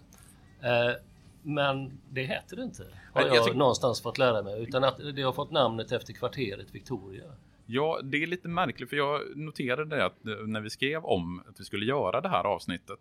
Eh, 0.62 0.96
men 1.44 2.00
det 2.10 2.24
heter 2.24 2.56
det 2.56 2.64
inte. 2.64 2.86
Har 3.14 3.22
Jag 3.22 3.36
jag, 3.36 3.56
någonstans 3.56 4.02
fått 4.02 4.18
lära 4.18 4.44
mig. 4.44 4.64
Utan 4.64 4.84
att 4.84 4.98
det 5.16 5.22
har 5.22 5.34
fått 5.34 5.52
namnet 5.52 5.92
efter 5.92 6.14
kvarteret 6.14 6.76
Victoria. 6.76 7.24
Ja, 7.72 8.00
det 8.04 8.24
är 8.24 8.28
lite 8.28 8.48
märkligt 8.48 8.90
för 8.90 8.98
jag 8.98 9.38
noterade 9.38 9.96
det 9.96 10.06
att 10.06 10.28
eh, 10.28 10.36
när 10.48 10.62
vi 10.62 10.70
skrev 10.70 11.06
om 11.06 11.44
att 11.50 11.60
vi 11.60 11.64
skulle 11.64 11.86
göra 11.86 12.22
det 12.22 12.30
här 12.30 12.44
avsnittet 12.44 13.00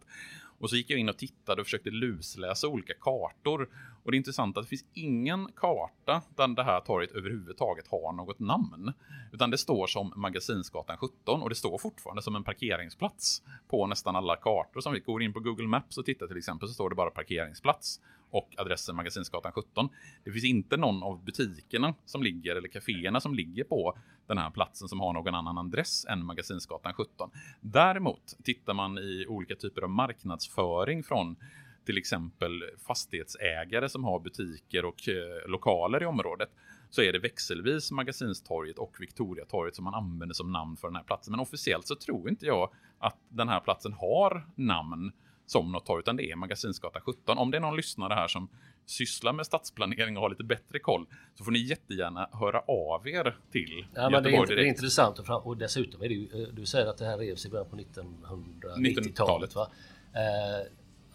och 0.59 0.71
så 0.71 0.77
gick 0.77 0.91
jag 0.91 0.99
in 0.99 1.09
och 1.09 1.17
tittade 1.17 1.61
och 1.61 1.67
försökte 1.67 1.91
lusläsa 1.91 2.69
olika 2.69 2.95
kartor. 2.95 3.69
Och 4.03 4.11
det 4.11 4.15
är 4.15 4.19
intressant 4.19 4.57
att 4.57 4.65
det 4.65 4.69
finns 4.69 4.85
ingen 4.95 5.49
karta 5.57 6.23
där 6.37 6.49
det 6.49 6.63
här 6.63 6.81
torget 6.81 7.13
överhuvudtaget 7.13 7.89
har 7.89 8.13
något 8.13 8.39
namn. 8.39 8.93
Utan 9.33 9.51
det 9.51 9.59
står 9.59 9.87
som 9.87 10.13
Magasinsgatan 10.17 10.97
17 10.97 11.43
och 11.43 11.49
det 11.49 11.55
står 11.55 11.79
fortfarande 11.79 12.23
som 12.23 12.37
en 12.37 12.45
parkeringsplats 12.45 13.43
på 13.69 13.87
nästan 13.87 14.17
alla 14.17 14.37
kartor. 14.37 14.81
Som 14.81 14.93
vi 14.93 15.01
går 15.01 15.23
in 15.23 15.33
på 15.33 15.41
Google 15.41 15.67
Maps 15.67 15.99
och 15.99 16.05
tittar 16.05 16.27
till 16.27 16.39
exempel 16.39 16.69
så 16.69 16.75
står 16.75 16.91
det 16.91 16.97
bara 16.97 17.11
parkeringsplats 17.11 18.01
och 18.31 18.55
adressen 18.57 18.97
Magasinsgatan 18.97 19.53
17. 19.53 19.89
Det 20.25 20.31
finns 20.31 20.45
inte 20.45 20.77
någon 20.77 21.03
av 21.03 21.25
butikerna 21.25 21.95
som 22.05 22.23
ligger 22.23 22.57
eller 22.57 22.69
kaféerna 22.69 23.21
som 23.21 23.35
ligger 23.35 23.65
på 23.65 23.99
den 24.27 24.39
här 24.39 24.51
platsen 24.51 24.89
som 24.89 25.01
har 25.01 25.13
någon 25.13 25.35
annan 25.35 25.59
adress 25.59 26.07
än 26.09 26.25
Magasinsgatan 26.25 26.95
17. 26.95 27.31
Däremot 27.61 28.37
tittar 28.45 28.75
man 28.75 28.99
i 28.99 29.27
olika 29.29 29.55
typer 29.55 29.83
av 29.83 29.91
marknadsföring 29.91 31.03
från 31.03 31.37
till 31.85 31.99
exempel 31.99 32.65
fastighetsägare 32.87 33.89
som 33.89 34.05
har 34.05 34.21
butiker 34.21 34.85
och 34.85 35.09
eh, 35.09 35.49
lokaler 35.49 36.03
i 36.03 36.07
området 36.07 36.51
så 36.91 37.03
är 37.03 37.13
det 37.13 37.19
växelvis 37.19 37.91
Magasinstorget 37.91 38.79
och 38.79 38.97
Victoriatorget 39.01 39.75
som 39.75 39.85
man 39.85 39.95
använder 39.95 40.35
som 40.35 40.53
namn 40.53 40.77
för 40.77 40.89
den 40.89 40.97
här 40.97 41.03
platsen. 41.03 41.31
Men 41.31 41.41
officiellt 41.41 41.87
så 41.87 41.95
tror 41.95 42.29
inte 42.29 42.47
jag 42.47 42.71
att 42.99 43.19
den 43.29 43.49
här 43.49 43.61
platsen 43.61 43.93
har 43.93 44.47
namn 44.55 45.13
som 45.51 45.73
något 45.73 45.87
torg, 45.87 46.01
utan 46.01 46.17
det 46.17 46.31
är 46.31 46.37
Magasinsgatan 46.37 47.03
17. 47.03 47.39
Om 47.39 47.51
det 47.51 47.57
är 47.57 47.61
någon 47.61 47.77
lyssnare 47.77 48.15
här 48.15 48.29
som 48.29 48.49
sysslar 48.87 49.33
med 49.33 49.47
stadsplanering 49.47 50.17
och 50.17 50.23
har 50.23 50.31
lite 50.31 50.45
bättre 50.45 50.79
koll 50.79 51.07
så 51.35 51.45
får 51.45 51.53
ni 51.53 51.59
jättegärna 51.59 52.29
höra 52.33 52.61
av 52.61 53.09
er 53.09 53.37
till 53.53 53.87
Ja, 53.95 54.11
men 54.11 54.23
det, 54.23 54.37
är, 54.37 54.47
det 54.47 54.63
är 54.63 54.67
intressant 54.67 55.19
och, 55.19 55.27
fram, 55.27 55.43
och 55.43 55.57
dessutom 55.57 56.03
är 56.03 56.09
det 56.09 56.15
ju, 56.15 56.43
eh, 56.43 56.49
du 56.49 56.67
säger 56.67 56.87
att 56.87 56.99
det 56.99 57.05
här 57.05 57.19
revs 57.19 57.47
i 57.47 57.49
början 57.49 57.67
på 57.71 57.77
1990-talet. 57.77 59.55
Va? 59.55 59.71
Eh, 60.13 60.67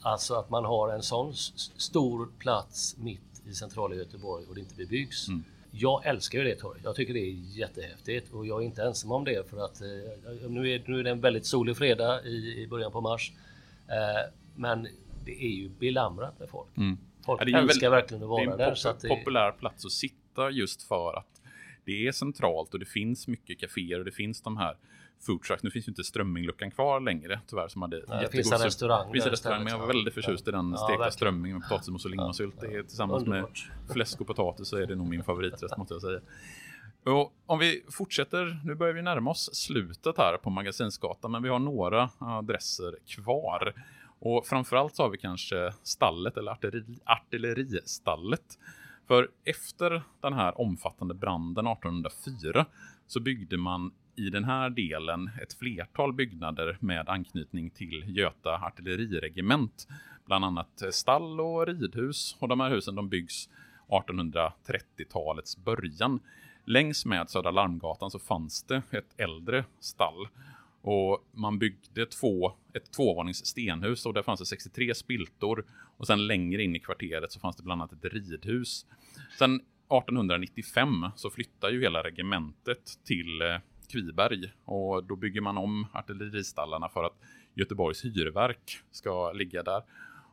alltså 0.02 0.34
att 0.36 0.50
man 0.50 0.66
har 0.66 0.94
en 0.94 1.04
sån 1.04 1.34
stor 1.34 2.30
plats 2.40 2.98
mitt 2.98 3.22
i 3.50 3.54
centrala 3.54 3.96
Göteborg 3.96 4.46
och 4.50 4.56
det 4.56 4.62
inte 4.62 4.76
bebyggs. 4.76 5.28
Mm. 5.28 5.44
Jag 5.72 6.06
älskar 6.06 6.40
ju 6.40 6.46
det 6.46 6.56
torget. 6.56 6.84
Jag 6.84 6.96
tycker 6.96 7.14
det 7.14 7.20
är 7.20 7.58
jättehäftigt 7.58 8.34
och 8.34 8.48
jag 8.48 8.62
är 8.62 8.66
inte 8.66 8.84
ensam 8.84 9.12
om 9.12 9.24
det 9.24 9.50
för 9.50 9.66
att 9.66 9.82
eh, 9.82 9.88
nu, 10.50 10.72
är, 10.72 10.84
nu 10.86 11.00
är 11.00 11.04
det 11.04 11.10
en 11.10 11.22
väldigt 11.22 11.46
solig 11.46 11.78
fredag 11.78 12.26
i, 12.26 12.62
i 12.64 12.68
början 12.68 12.92
på 12.92 13.02
mars. 13.02 13.32
Eh, 13.94 14.32
men 14.56 14.88
det 15.26 15.44
är 15.46 15.50
ju 15.50 15.70
belamrat 15.70 16.40
med 16.40 16.50
folk. 16.50 16.70
Folk 17.26 17.42
Ja, 17.42 17.46
det 17.46 17.52
är 17.52 17.62
ju 17.62 17.64
älskar 17.68 17.90
väldigt- 17.90 18.04
verkligen 18.04 18.24
att 18.24 18.30
Det 18.38 18.44
är 18.44 18.48
vara 18.48 18.52
en 18.54 18.58
där. 18.58 18.76
pop- 18.94 19.02
det, 19.02 19.08
populär 19.08 19.52
plats 19.52 19.86
att 19.86 19.92
sitta 19.92 20.50
just 20.50 20.84
för 20.84 21.18
att 21.18 21.42
det 21.86 22.08
är 22.08 22.12
centralt 22.12 22.74
och 22.74 22.80
det 22.80 22.86
finns 22.86 23.28
mycket 23.28 23.60
kaféer 23.60 24.00
och 24.00 24.06
det 24.06 24.12
finns 24.12 24.42
de 24.42 24.58
här 24.58 24.78
food 25.26 25.42
trucks. 25.44 25.64
Nu 25.64 25.72
finns 25.72 25.88
ju 25.88 25.92
inte 25.92 26.04
Strömmingluckan 26.04 26.72
kvar 26.72 27.00
längre 27.00 27.40
tyvärr 27.48 27.68
som 27.68 27.82
hade 27.82 28.04
Nej, 28.08 28.22
det 28.24 28.30
finns 28.32 28.52
en 28.52 28.58
restaurang. 28.60 29.08
Det 29.08 29.14
finns 29.14 29.24
där 29.24 29.30
en 29.30 29.32
restaurang, 29.32 29.64
men 29.64 29.72
jag 29.74 29.80
var 29.80 29.88
väldigt 29.88 30.14
förtjust 30.14 30.48
i 30.48 30.52
den 30.52 30.72
Ja, 30.72 30.78
stekta 30.78 30.92
verkligen. 30.92 31.12
strömming 31.12 31.54
med 31.54 31.62
potatismos 31.62 32.06
och 32.06 32.12
lingonsylt. 32.12 32.62
Det 32.62 32.68
är 32.76 32.84
tillsammans 32.84 33.24
Underbart. 33.24 33.70
med 33.88 33.94
fläsk 33.94 34.22
och 34.22 34.28
potatis 34.28 34.68
så 34.68 34.78
är 34.78 34.86
det 34.86 34.96
nog 34.96 35.08
min 35.10 35.24
favoriträtt 35.24 35.78
måste 35.78 35.94
jag 35.94 36.02
säga. 36.02 36.20
Och 37.06 37.34
om 37.46 37.60
vi 37.60 37.84
fortsätter, 37.90 38.60
nu 38.66 38.76
börjar 38.76 38.94
vi 38.94 39.02
närma 39.02 39.32
oss 39.32 39.56
slutet 39.56 40.18
här 40.18 40.38
på 40.38 40.50
Magasinsgatan, 40.50 41.32
men 41.32 41.44
vi 41.44 41.50
har 41.50 41.60
några 41.60 42.10
adresser 42.18 42.96
kvar. 43.08 43.74
Och 44.20 44.46
framförallt 44.46 44.96
så 44.96 45.04
har 45.04 45.10
vi 45.10 45.18
kanske 45.18 45.74
stallet 45.84 46.38
eller 46.38 46.52
artilleri, 46.52 47.00
artilleristallet. 47.06 48.60
För 49.08 49.30
efter 49.44 50.02
den 50.22 50.34
här 50.34 50.62
omfattande 50.62 51.14
branden 51.14 51.68
1804 51.68 52.66
så 53.08 53.20
byggde 53.20 53.58
man 53.58 53.92
i 54.16 54.30
den 54.30 54.44
här 54.44 54.70
delen 54.70 55.30
ett 55.42 55.54
flertal 55.54 56.14
byggnader 56.14 56.78
med 56.80 57.10
anknytning 57.10 57.70
till 57.70 58.18
Göta 58.18 58.56
artilleriregement. 58.56 59.88
Bland 60.26 60.46
annat 60.46 60.84
stall 60.92 61.42
och 61.42 61.68
ridhus. 61.68 62.36
Och 62.40 62.48
de 62.48 62.60
här 62.60 62.70
husen 62.70 62.96
de 62.96 63.10
byggs 63.10 63.50
1830-talets 63.88 65.58
början. 65.58 66.20
Längs 66.66 67.06
med 67.06 67.30
Södra 67.30 67.52
Larmgatan 67.52 68.12
så 68.12 68.20
fanns 68.20 68.64
det 68.64 68.82
ett 68.92 69.14
äldre 69.18 69.66
stall. 69.80 70.28
Och 70.82 71.28
man 71.32 71.60
byggde 71.60 72.06
två, 72.06 72.54
ett 72.74 72.92
tvåvånings 72.92 73.46
stenhus 73.46 74.06
och 74.06 74.14
där 74.14 74.22
fanns 74.22 74.40
det 74.40 74.46
63 74.46 74.96
spiltor. 74.96 75.66
Och 75.98 76.08
sen 76.08 76.28
längre 76.28 76.64
in 76.64 76.76
i 76.76 76.80
kvarteret 76.80 77.32
så 77.32 77.40
fanns 77.40 77.56
det 77.56 77.64
bland 77.64 77.82
annat 77.82 77.94
ett 77.94 78.14
ridhus. 78.14 78.86
Sen 79.38 79.56
1895 79.56 81.06
så 81.16 81.30
flyttar 81.30 81.70
ju 81.70 81.82
hela 81.82 82.04
regementet 82.04 83.00
till 83.04 83.42
eh, 83.42 83.58
Kviberg 83.88 84.52
och 84.66 85.04
då 85.04 85.16
bygger 85.16 85.42
man 85.42 85.58
om 85.58 85.88
artilleristallarna 85.94 86.90
för 86.90 87.04
att 87.04 87.16
Göteborgs 87.54 88.06
hyrverk 88.06 88.80
ska 88.92 89.32
ligga 89.32 89.64
där. 89.64 89.84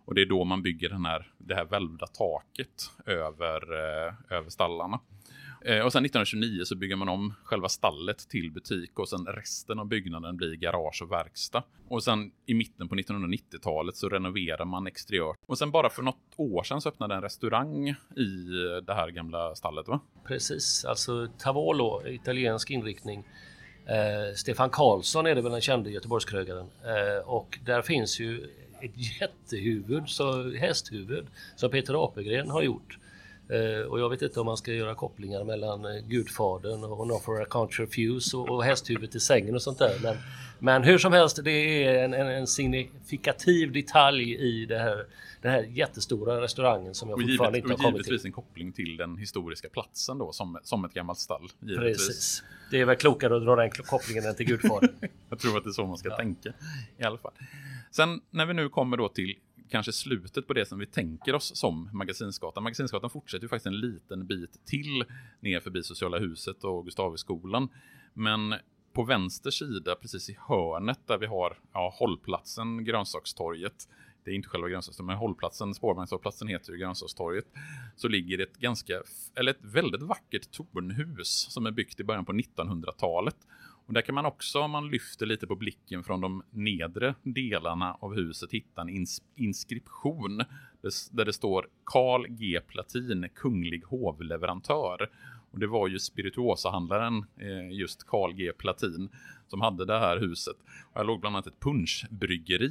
Och 0.04 0.14
det 0.14 0.22
är 0.22 0.26
då 0.26 0.44
man 0.44 0.62
bygger 0.62 0.88
den 0.88 1.04
här, 1.04 1.32
det 1.38 1.54
här 1.54 1.64
välvda 1.64 2.06
taket 2.06 2.90
över, 3.06 3.72
eh, 3.72 4.14
över 4.36 4.50
stallarna. 4.50 5.00
Eh, 5.64 5.85
och 5.85 5.92
sen 5.92 6.05
1929 6.05 6.64
så 6.64 6.77
bygger 6.77 6.96
man 6.96 7.09
om 7.09 7.35
själva 7.44 7.68
stallet 7.68 8.29
till 8.29 8.53
butik 8.53 8.99
och 8.99 9.09
sen 9.09 9.27
resten 9.27 9.79
av 9.79 9.87
byggnaden 9.87 10.37
blir 10.37 10.55
garage 10.57 11.03
och 11.03 11.12
verkstad. 11.12 11.62
Och 11.88 12.03
sen 12.03 12.33
i 12.46 12.55
mitten 12.55 12.88
på 12.88 12.94
1990-talet 12.94 13.96
så 13.96 14.09
renoverar 14.09 14.64
man 14.64 14.87
exteriört. 14.87 15.38
Och 15.46 15.59
sen 15.59 15.70
bara 15.70 15.90
för 15.90 16.03
något 16.03 16.35
år 16.37 16.62
sedan 16.62 16.81
så 16.81 16.88
öppnade 16.88 17.14
en 17.14 17.23
restaurang 17.23 17.88
i 18.16 18.64
eh, 18.77 18.85
det 18.87 18.94
här 18.94 19.11
gamla 19.11 19.55
stallet 19.55 19.88
va? 19.88 20.01
Precis, 20.25 20.85
alltså 20.85 21.29
Tavolo, 21.38 22.07
italiensk 22.07 22.70
inriktning. 22.70 23.25
Eh, 23.87 24.35
Stefan 24.35 24.70
Karlsson 24.70 25.27
är 25.27 25.35
det 25.35 25.42
väl 25.42 25.53
den 25.53 25.61
kände 25.61 25.90
Göteborgskrögaren. 25.90 26.66
Eh, 26.85 27.29
och 27.29 27.59
där 27.64 27.83
finns 27.83 28.20
ju 28.20 28.44
ett 28.81 29.20
jättehuvud, 29.20 30.09
så 30.09 30.51
hästhuvud, 30.51 31.27
som 31.57 31.70
Peter 31.70 32.05
Apelgren 32.05 32.51
har 32.51 32.62
gjort. 32.62 32.99
Eh, 33.52 33.86
och 33.86 34.00
jag 34.00 34.10
vet 34.10 34.22
inte 34.22 34.40
om 34.40 34.46
man 34.46 34.56
ska 34.56 34.72
göra 34.72 34.94
kopplingar 34.94 35.44
mellan 35.44 35.84
eh, 35.84 36.02
Gudfadern 36.08 36.84
och 36.84 37.06
No 37.06 37.18
for 37.18 37.42
a 37.42 37.46
Country 37.50 37.86
Fuse 37.86 38.36
och, 38.36 38.48
och 38.48 38.64
hästhuvudet 38.64 39.14
i 39.14 39.20
sängen 39.20 39.54
och 39.54 39.62
sånt 39.62 39.78
där. 39.78 39.98
Men, 40.02 40.16
men 40.58 40.82
hur 40.82 40.98
som 40.98 41.12
helst, 41.12 41.44
det 41.44 41.84
är 41.84 42.04
en, 42.04 42.14
en, 42.14 42.26
en 42.26 42.46
signifikativ 42.46 43.72
detalj 43.72 44.34
i 44.34 44.66
det 44.66 44.78
här, 44.78 45.06
den 45.42 45.52
här 45.52 45.62
jättestora 45.62 46.40
restaurangen 46.40 46.94
som 46.94 47.08
jag 47.08 47.18
Och, 47.18 47.22
fortfarande 47.22 47.58
givet, 47.58 47.70
inte 47.70 47.74
och 47.74 47.80
har 47.80 47.90
kommit 47.90 48.04
till. 48.04 48.12
givetvis 48.12 48.24
en 48.24 48.32
koppling 48.32 48.72
till 48.72 48.96
den 48.96 49.16
historiska 49.16 49.68
platsen 49.68 50.18
då 50.18 50.32
som, 50.32 50.58
som 50.62 50.84
ett 50.84 50.94
gammalt 50.94 51.18
stall. 51.18 51.48
Givetvis. 51.60 52.06
Precis. 52.06 52.42
Det 52.70 52.80
är 52.80 52.84
väl 52.84 52.96
klokare 52.96 53.36
att 53.36 53.44
dra 53.44 53.56
den 53.56 53.70
kopplingen 53.70 54.24
än 54.24 54.34
till 54.34 54.46
Gudfadern. 54.46 54.90
Jag 55.30 55.38
tror 55.38 55.56
att 55.56 55.64
det 55.64 55.70
är 55.70 55.72
så 55.72 55.86
man 55.86 55.98
ska 55.98 56.16
tänka 56.16 56.52
i 56.98 57.04
alla 57.04 57.18
fall. 57.18 57.32
Sen 57.90 58.20
när 58.30 58.46
vi 58.46 58.54
nu 58.54 58.68
kommer 58.68 58.96
då 58.96 59.08
till 59.08 59.34
kanske 59.70 59.92
slutet 59.92 60.46
på 60.46 60.52
det 60.52 60.66
som 60.66 60.78
vi 60.78 60.87
tänker 60.87 61.35
oss 61.35 61.56
som 61.56 61.90
Magasinsgatan. 61.92 62.62
Magasinsgatan 62.62 63.11
fortsätter 63.11 63.42
ju 63.42 63.48
faktiskt 63.48 63.66
en 63.66 63.80
liten 63.80 64.26
bit 64.26 64.66
till 64.66 65.04
ner 65.40 65.61
förbi 65.61 65.83
Sociala 65.83 66.18
huset 66.18 66.64
och 66.64 66.85
Gustaviskolan. 66.85 67.68
Men 68.14 68.54
på 68.92 69.02
vänster 69.02 69.50
sida, 69.50 69.94
precis 69.94 70.30
i 70.30 70.37
hörnet 70.48 71.00
där 71.06 71.18
vi 71.18 71.26
har 71.26 71.59
ja, 71.72 71.94
hållplatsen 71.98 72.85
Grönsakstorget. 72.85 73.88
Det 74.24 74.30
är 74.30 74.35
inte 74.35 74.48
själva 74.48 74.68
grönsakstorget, 74.68 75.06
men 75.06 75.16
hållplatsen, 75.16 75.74
spårvagnshållplatsen 75.74 76.48
heter 76.48 76.72
ju 76.72 76.78
Grönsakstorget. 76.78 77.46
Så 77.96 78.09
ligger 78.09 78.38
ett 78.38 78.56
ganska, 78.56 79.02
eller 79.35 79.50
ett 79.50 79.64
väldigt 79.64 80.02
vackert 80.02 80.50
tornhus 80.50 81.46
som 81.50 81.66
är 81.66 81.70
byggt 81.70 82.00
i 82.00 82.04
början 82.04 82.24
på 82.24 82.33
1900-talet. 82.33 83.37
Och 83.90 83.94
där 83.94 84.03
kan 84.03 84.14
man 84.14 84.26
också, 84.26 84.61
om 84.61 84.70
man 84.70 84.88
lyfter 84.88 85.26
lite 85.26 85.46
på 85.46 85.55
blicken 85.57 86.05
från 86.05 86.20
de 86.20 86.42
nedre 86.50 87.14
delarna 87.22 87.96
av 88.00 88.14
huset, 88.14 88.53
hitta 88.53 88.81
en 88.81 88.88
ins 88.88 89.22
inskription 89.37 90.37
där- 91.11 91.24
det 91.24 91.33
står 91.33 91.68
Carl 91.85 92.26
G. 92.29 92.61
Platin, 92.66 93.29
kunglig 93.35 93.83
hovleverantör. 93.85 95.11
Och 95.50 95.59
det 95.59 95.66
var 95.66 95.88
ju 95.88 95.98
spirituosahandlaren, 95.98 97.24
eh, 97.37 97.72
just 97.79 98.07
Carl 98.07 98.33
G. 98.33 98.53
Platin, 98.53 99.09
som 99.48 99.61
hade 99.61 99.85
det 99.85 99.98
här 99.98 100.20
huset. 100.20 100.57
Och 100.92 100.96
här 100.96 101.05
låg 101.05 101.20
bland 101.20 101.37
annat 101.37 101.46
ett 101.46 101.61
punschbryggeri. 101.61 102.70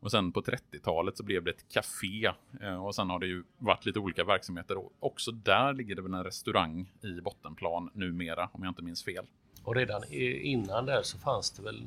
Och 0.00 0.10
sen 0.10 0.32
på 0.32 0.42
30-talet 0.42 1.16
så 1.16 1.22
blev 1.22 1.44
det 1.44 1.50
ett 1.50 1.68
café. 1.68 2.32
Eh, 2.60 2.84
och 2.86 2.94
sen 2.94 3.10
har 3.10 3.18
det 3.18 3.26
ju 3.26 3.44
varit 3.58 3.86
lite 3.86 3.98
olika 3.98 4.24
verksamheter. 4.24 4.78
Och 4.78 4.92
också 5.00 5.32
där 5.32 5.72
ligger 5.72 5.94
det 5.96 6.02
väl 6.02 6.14
en 6.14 6.24
restaurang 6.24 6.92
i 7.02 7.20
bottenplan 7.20 7.90
numera, 7.92 8.48
om 8.52 8.62
jag 8.62 8.70
inte 8.70 8.82
minns 8.82 9.04
fel. 9.04 9.26
Och 9.66 9.74
redan 9.74 10.04
innan 10.12 10.86
där 10.86 11.02
så 11.02 11.18
fanns 11.18 11.50
det 11.50 11.62
väl 11.62 11.84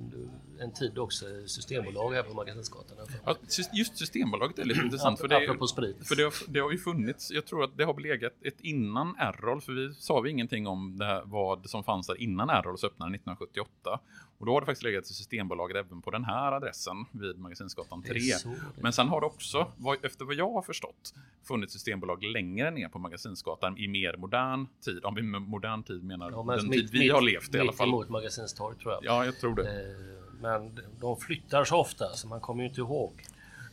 en 0.60 0.72
tid 0.72 0.98
också 0.98 1.26
Systembolag 1.46 2.14
här 2.14 2.24
på 2.24 2.34
Magasinsgatan. 2.34 2.98
Ja, 3.26 3.36
just 3.74 3.98
Systembolaget 3.98 4.60
är 4.60 4.66
lite 4.66 4.82
intressant. 4.82 5.20
För 5.20 5.28
det, 5.28 5.68
sprit. 5.68 6.08
för 6.08 6.16
det, 6.16 6.24
har, 6.24 6.34
det 6.48 6.60
har 6.60 6.72
ju 6.72 6.78
funnits, 6.78 7.32
jag 7.32 7.46
tror 7.46 7.64
att 7.64 7.78
det 7.78 7.84
har 7.84 8.00
legat 8.00 8.34
ett 8.42 8.62
innan 8.62 9.16
Errol, 9.18 9.62
för 9.62 9.72
vi 9.72 9.94
sa 9.94 10.20
vi 10.20 10.30
ingenting 10.30 10.68
om 10.68 10.98
det 10.98 11.06
här, 11.06 11.22
vad 11.26 11.70
som 11.70 11.84
fanns 11.84 12.08
där 12.08 12.22
innan 12.22 12.50
Errols 12.50 12.84
öppnade 12.84 13.16
1978. 13.16 14.00
Och 14.40 14.46
då 14.46 14.54
har 14.54 14.62
det 14.62 14.66
faktiskt 14.66 14.84
legat 14.84 15.02
ett 15.04 15.08
Systembolag 15.08 15.72
även 15.72 16.02
på 16.02 16.12
den 16.12 16.24
här 16.26 16.52
adressen 16.52 17.06
vid 17.12 17.40
Magasinsgatan 17.40 18.04
3. 18.04 18.14
Det 18.14 18.20
är 18.20 18.38
så 18.38 18.50
det. 18.50 18.56
Men 18.82 18.94
sen 18.94 19.08
har 19.08 19.22
det 19.22 19.28
också, 19.28 19.72
efter 20.04 20.26
vad 20.26 20.36
jag 20.36 20.52
har 20.52 20.62
förstått, 20.62 21.14
funnits 21.48 21.74
Systembolag 21.74 22.24
längre 22.24 22.72
ner 22.72 22.90
på 22.90 23.00
Magasinsgatan 23.00 23.78
i 23.78 23.88
mer 23.88 24.18
modern 24.18 24.68
tid. 24.86 25.06
Om 25.06 25.16
vi 25.16 25.22
med 25.22 25.42
modern 25.42 25.84
tid 25.84 26.04
menar 26.04 26.32
Ja, 26.32 26.44
men 26.44 26.58
den 26.58 26.70
mitt- 26.70 26.92
tid 26.92 27.02
vi 27.02 27.10
har 27.10 27.22
levt 27.22 27.56
i 27.56 27.60
alla 27.60 27.72
mitt 27.72 27.78
fall. 27.78 27.88
emot 27.88 28.10
Magasinstorg 28.10 28.78
tror 28.78 28.94
jag. 28.94 29.04
Ja, 29.06 29.26
jag 29.26 29.40
tror 29.40 29.56
det. 29.56 29.82
Eh, 29.92 29.96
Men 30.42 30.80
de 31.00 31.18
flyttar 31.18 31.64
så 31.66 31.78
ofta 31.78 32.14
så 32.14 32.28
man 32.28 32.40
kommer 32.40 32.64
ju 32.64 32.70
inte 32.70 32.82
ihåg. 32.82 33.12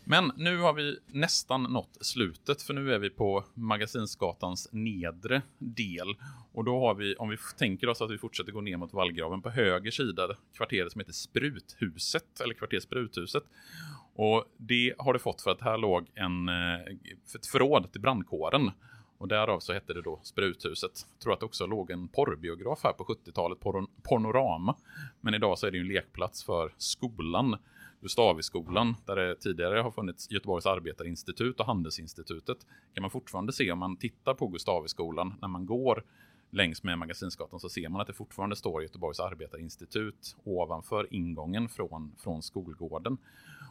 Men 0.08 0.32
nu 0.36 0.58
har 0.58 0.72
vi 0.72 0.98
nästan 1.06 1.62
nått 1.62 1.98
slutet 2.00 2.62
för 2.62 2.74
nu 2.74 2.94
är 2.94 2.98
vi 2.98 3.10
på 3.10 3.44
Magasinsgatans 3.54 4.68
nedre 4.72 5.42
del. 5.58 6.16
Och 6.52 6.64
då 6.64 6.80
har 6.80 6.94
vi, 6.94 7.14
om 7.14 7.28
vi 7.28 7.36
tänker 7.58 7.88
oss 7.88 8.02
att 8.02 8.10
vi 8.10 8.18
fortsätter 8.18 8.52
gå 8.52 8.60
ner 8.60 8.76
mot 8.76 8.92
vallgraven 8.92 9.42
på 9.42 9.50
höger 9.50 9.90
sida, 9.90 10.28
kvarteret 10.56 10.92
som 10.92 10.98
heter 10.98 11.12
Spruthuset, 11.12 12.40
eller 12.40 12.54
kvarter 12.54 12.80
Spruthuset. 12.80 13.42
Och 14.14 14.44
det 14.56 14.94
har 14.98 15.12
det 15.12 15.18
fått 15.18 15.42
för 15.42 15.50
att 15.50 15.60
här 15.60 15.78
låg 15.78 16.06
en, 16.14 16.48
eh, 16.48 16.80
ett 17.34 17.46
förråd 17.46 17.92
till 17.92 18.00
brandkåren. 18.00 18.70
Och 19.18 19.28
därav 19.28 19.60
så 19.60 19.72
hette 19.72 19.94
det 19.94 20.02
då 20.02 20.20
Spruthuset. 20.22 21.06
Jag 21.12 21.20
tror 21.22 21.32
att 21.32 21.40
det 21.40 21.46
också 21.46 21.66
låg 21.66 21.90
en 21.90 22.08
porrbiograf 22.08 22.80
här 22.84 22.92
på 22.92 23.04
70-talet, 23.04 23.60
porn 23.60 23.86
Pornorama. 24.02 24.76
Men 25.20 25.34
idag 25.34 25.58
så 25.58 25.66
är 25.66 25.70
det 25.70 25.76
ju 25.76 25.82
en 25.82 25.88
lekplats 25.88 26.44
för 26.44 26.72
skolan. 26.76 27.56
Gustaviskolan, 28.06 28.94
där 29.06 29.16
det 29.16 29.34
tidigare 29.34 29.78
har 29.78 29.90
funnits 29.90 30.30
Göteborgs 30.30 30.66
arbetarinstitut 30.66 31.60
och 31.60 31.66
Handelsinstitutet, 31.66 32.58
kan 32.94 33.02
man 33.02 33.10
fortfarande 33.10 33.52
se 33.52 33.72
om 33.72 33.78
man 33.78 33.96
tittar 33.96 34.34
på 34.34 34.48
Gustaviskolan 34.48 35.34
när 35.40 35.48
man 35.48 35.66
går 35.66 36.04
längs 36.50 36.82
med 36.82 36.98
Magasinsgatan 36.98 37.60
så 37.60 37.68
ser 37.68 37.88
man 37.88 38.00
att 38.00 38.06
det 38.06 38.12
fortfarande 38.12 38.56
står 38.56 38.82
Göteborgs 38.82 39.20
arbetarinstitut 39.20 40.36
ovanför 40.44 41.14
ingången 41.14 41.68
från, 41.68 42.14
från 42.18 42.42
skolgården. 42.42 43.18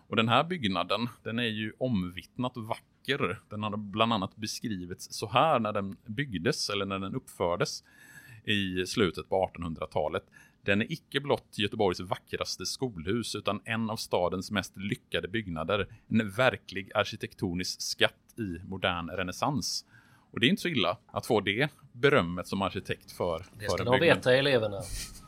Och 0.08 0.16
den 0.16 0.30
här 0.30 0.44
byggnaden, 0.44 1.08
den 1.24 1.40
är 1.40 1.44
ju 1.44 1.74
omvittnat 1.78 2.58
vacker. 2.58 3.42
Den 3.50 3.64
har 3.64 3.78
bland 3.78 4.14
annat 4.14 4.36
beskrivits 4.36 5.08
så 5.12 5.28
här 5.28 5.60
när 5.60 5.74
den 5.74 5.98
byggdes 6.06 6.70
eller 6.70 6.86
när 6.86 7.00
den 7.00 7.16
uppfördes 7.16 7.84
i 8.44 8.86
slutet 8.86 9.30
på 9.30 9.52
1800-talet. 9.56 10.24
Den 10.66 10.82
är 10.82 10.92
icke 10.92 11.20
blott 11.20 11.58
Göteborgs 11.58 12.00
vackraste 12.00 12.66
skolhus 12.66 13.36
utan 13.36 13.62
en 13.66 13.90
av 13.90 13.96
stadens 13.98 14.52
mest 14.52 14.78
lyckade 14.78 15.28
byggnader. 15.28 15.88
En 16.10 16.30
verklig 16.30 16.92
arkitektonisk 16.96 17.82
skatt 17.82 18.14
i 18.38 18.60
modern 18.68 19.10
renässans. 19.10 19.86
Och 20.32 20.40
det 20.40 20.46
är 20.46 20.50
inte 20.50 20.62
så 20.62 20.68
illa 20.68 20.98
att 21.08 21.26
få 21.26 21.42
det 21.42 21.70
berömmet 21.92 22.48
som 22.48 22.62
arkitekt 22.62 23.12
för, 23.12 23.46
Det 23.54 23.66
för 23.66 23.72
ska 23.72 23.80
en 23.84 23.86
de 23.86 24.00
byggnad. 24.00 24.18
veta 24.18 24.36
eleverna 24.36 24.82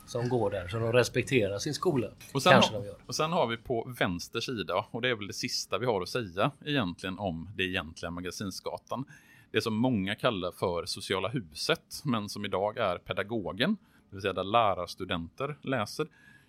som 0.06 0.28
går 0.28 0.50
där 0.50 0.68
så 0.68 0.78
de 0.78 0.92
respekterar 0.92 1.58
sin 1.58 1.74
skola. 1.74 2.08
Och 2.34 2.42
sen, 2.42 2.52
Kanske 2.52 2.72
de 2.72 2.84
gör. 2.84 2.96
och 3.06 3.14
sen 3.14 3.32
har 3.32 3.46
vi 3.46 3.56
på 3.56 3.94
vänster 4.00 4.40
sida, 4.40 4.86
och 4.90 5.02
det 5.02 5.08
är 5.08 5.14
väl 5.14 5.26
det 5.26 5.32
sista 5.32 5.78
vi 5.78 5.86
har 5.86 6.02
att 6.02 6.08
säga 6.08 6.50
egentligen 6.64 7.18
om 7.18 7.50
det 7.56 7.62
egentliga 7.62 8.10
Magasinsgatan. 8.10 9.04
det 9.50 9.60
som 9.60 9.74
många 9.74 10.14
kallar 10.14 10.52
för 10.52 10.86
sociala 10.86 11.28
huset, 11.28 12.00
men 12.04 12.28
som 12.28 12.44
idag 12.44 12.78
är 12.78 12.98
pedagogen, 12.98 13.76
det 14.10 14.16
vill 14.16 14.22
säga 14.22 14.32
där 14.32 14.44
lärarstudenter 14.44 15.58
läser. 15.62 16.06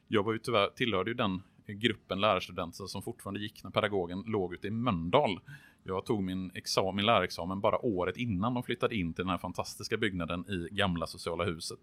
Jag 0.08 0.24
var 0.24 0.34
ju 0.34 0.40
tyvärr, 0.40 0.70
tillhörde 0.70 1.12
ju 1.12 1.16
den 1.16 1.42
gruppen 1.68 2.22
lärarstudenter 2.22 2.86
som 2.86 3.02
fortfarande 3.02 3.40
gick 3.40 3.64
när 3.64 3.72
pedagogen 3.72 4.24
låg 4.28 4.54
ute 4.54 4.68
i 4.68 4.72
Mölndal. 4.72 5.40
Jag 5.84 6.06
tog 6.06 6.24
min, 6.24 6.52
examen, 6.54 6.96
min 6.96 7.06
lärarexamen 7.06 7.60
bara 7.60 7.86
året 7.86 8.18
innan 8.18 8.54
de 8.54 8.64
flyttade 8.64 8.96
in 8.96 9.14
till 9.14 9.24
den 9.24 9.30
här 9.30 9.38
fantastiska 9.38 9.98
byggnaden 9.98 10.46
i 10.50 10.76
gamla 10.76 11.08
sociala 11.08 11.44
huset. 11.44 11.80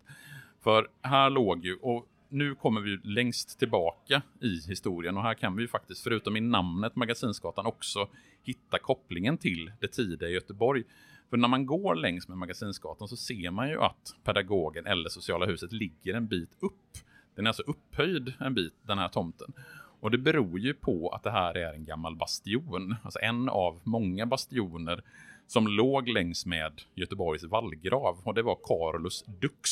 För 0.61 0.89
här 1.03 1.31
låg 1.31 1.64
ju, 1.64 1.77
och 1.77 2.09
nu 2.29 2.55
kommer 2.55 2.81
vi 2.81 2.97
längst 3.05 3.59
tillbaka 3.59 4.22
i 4.41 4.68
historien 4.68 5.16
och 5.16 5.22
här 5.22 5.35
kan 5.35 5.57
vi 5.57 5.62
ju 5.62 5.68
faktiskt, 5.68 6.03
förutom 6.03 6.37
i 6.37 6.41
namnet 6.41 6.97
Magasinsgatan, 6.97 7.66
också 7.66 8.09
hitta 8.43 8.79
kopplingen 8.79 9.39
till 9.39 9.72
det 9.81 9.89
tidiga 9.89 10.29
Göteborg. 10.29 10.85
För 11.31 11.37
när 11.37 11.49
man 11.49 11.66
går 11.66 11.95
längs 11.95 12.29
med 12.29 12.39
Magasinsgatan 12.39 13.09
så 13.09 13.16
ser 13.16 13.51
man 13.51 13.68
ju 13.68 13.81
att 13.81 14.14
pedagogen 14.24 14.87
eller 14.87 15.09
sociala 15.09 15.47
huset 15.47 15.72
ligger 15.72 16.14
en 16.14 16.27
bit 16.27 16.51
upp. 16.61 16.99
Den 17.35 17.47
är 17.47 17.51
alltså 17.51 17.62
upphöjd 17.62 18.33
en 18.41 18.55
bit, 18.55 18.74
den 18.83 18.99
här 18.99 19.09
tomten. 19.09 19.53
Och 20.01 20.11
det 20.11 20.18
beror 20.18 20.59
ju 20.59 20.74
på 20.74 21.09
att 21.09 21.22
det 21.22 21.31
här 21.31 21.57
är 21.57 21.74
en 21.74 21.85
gammal 21.85 22.16
bastion, 22.16 22.95
alltså 23.03 23.18
en 23.22 23.49
av 23.49 23.81
många 23.85 24.27
bastioner 24.27 25.03
som 25.47 25.68
låg 25.68 26.09
längs 26.09 26.47
med 26.47 26.83
Göteborgs 26.95 27.45
vallgrav 27.45 28.20
och 28.24 28.35
det 28.35 28.43
var 28.43 28.59
Carolus 28.64 29.24
Dux. 29.27 29.70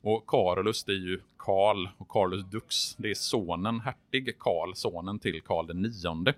Och 0.00 0.26
Carolus 0.26 0.84
det 0.84 0.92
är 0.92 0.96
ju 0.96 1.20
Karl 1.36 1.88
och 1.98 2.08
Carolus 2.08 2.44
Dux 2.44 2.96
det 2.96 3.10
är 3.10 3.14
sonen, 3.14 3.80
hertig 3.80 4.38
Karl, 4.38 4.74
sonen 4.74 5.18
till 5.18 5.42
Karl 5.42 5.66
den 5.66 5.82
nionde. 5.82 6.34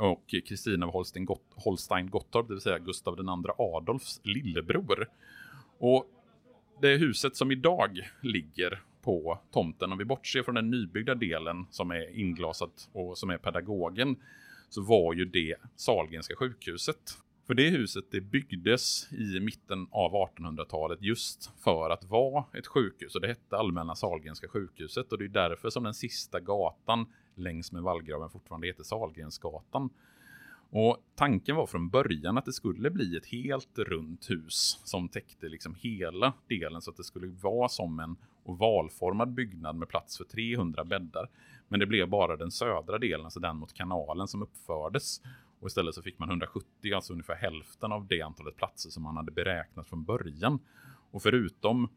Och 0.00 0.34
Kristina 0.46 0.86
av 0.86 0.92
Holstein, 0.92 1.24
Gott, 1.24 1.44
Holstein 1.54 2.10
Gottorp, 2.10 2.48
det 2.48 2.54
vill 2.54 2.60
säga 2.60 2.78
Gustav 2.78 3.18
II 3.18 3.50
Adolfs 3.58 4.20
lillebror. 4.24 5.08
Och 5.78 6.06
det 6.80 6.96
huset 6.96 7.36
som 7.36 7.50
idag 7.50 8.10
ligger 8.20 8.82
på 9.02 9.38
tomten, 9.50 9.92
om 9.92 9.98
vi 9.98 10.04
bortser 10.04 10.42
från 10.42 10.54
den 10.54 10.70
nybyggda 10.70 11.14
delen 11.14 11.66
som 11.70 11.90
är 11.90 12.18
inglasat 12.18 12.88
och 12.92 13.18
som 13.18 13.30
är 13.30 13.38
pedagogen, 13.38 14.16
så 14.68 14.82
var 14.82 15.14
ju 15.14 15.24
det 15.24 15.56
Salgenska 15.76 16.36
sjukhuset. 16.36 17.18
För 17.46 17.54
det 17.54 17.70
huset 17.70 18.04
det 18.10 18.20
byggdes 18.20 19.12
i 19.12 19.40
mitten 19.40 19.88
av 19.90 20.12
1800-talet 20.12 21.02
just 21.02 21.50
för 21.64 21.90
att 21.90 22.04
vara 22.04 22.44
ett 22.52 22.66
sjukhus 22.66 23.14
och 23.14 23.20
det 23.20 23.28
hette 23.28 23.56
Allmänna 23.56 23.94
Salgenska 23.94 24.48
sjukhuset 24.48 25.12
och 25.12 25.18
det 25.18 25.24
är 25.24 25.28
därför 25.28 25.70
som 25.70 25.82
den 25.82 25.94
sista 25.94 26.40
gatan 26.40 27.06
längs 27.34 27.72
med 27.72 27.82
vallgraven 27.82 28.30
fortfarande 28.30 28.66
heter 28.66 28.82
Salgrensgatan. 28.82 29.90
Och 30.70 30.96
tanken 31.14 31.56
var 31.56 31.66
från 31.66 31.88
början 31.88 32.38
att 32.38 32.44
det 32.44 32.52
skulle 32.52 32.90
bli 32.90 33.16
ett 33.16 33.26
helt 33.26 33.78
runt 33.78 34.30
hus 34.30 34.80
som 34.84 35.08
täckte 35.08 35.48
liksom 35.48 35.74
hela 35.74 36.32
delen 36.48 36.82
så 36.82 36.90
att 36.90 36.96
det 36.96 37.04
skulle 37.04 37.26
vara 37.26 37.68
som 37.68 38.00
en 38.00 38.16
ovalformad 38.44 39.32
byggnad 39.32 39.76
med 39.76 39.88
plats 39.88 40.16
för 40.16 40.24
300 40.24 40.84
bäddar. 40.84 41.28
Men 41.68 41.80
det 41.80 41.86
blev 41.86 42.08
bara 42.08 42.36
den 42.36 42.50
södra 42.50 42.98
delen, 42.98 43.24
alltså 43.24 43.40
den 43.40 43.56
mot 43.56 43.72
kanalen, 43.72 44.28
som 44.28 44.42
uppfördes. 44.42 45.20
Och 45.60 45.66
istället 45.66 45.94
så 45.94 46.02
fick 46.02 46.18
man 46.18 46.28
170, 46.28 46.94
alltså 46.94 47.12
ungefär 47.12 47.34
hälften 47.34 47.92
av 47.92 48.06
det 48.06 48.22
antalet 48.22 48.56
platser 48.56 48.90
som 48.90 49.02
man 49.02 49.16
hade 49.16 49.32
beräknat 49.32 49.88
från 49.88 50.04
början. 50.04 50.58
Och 51.10 51.22
förutom 51.22 51.88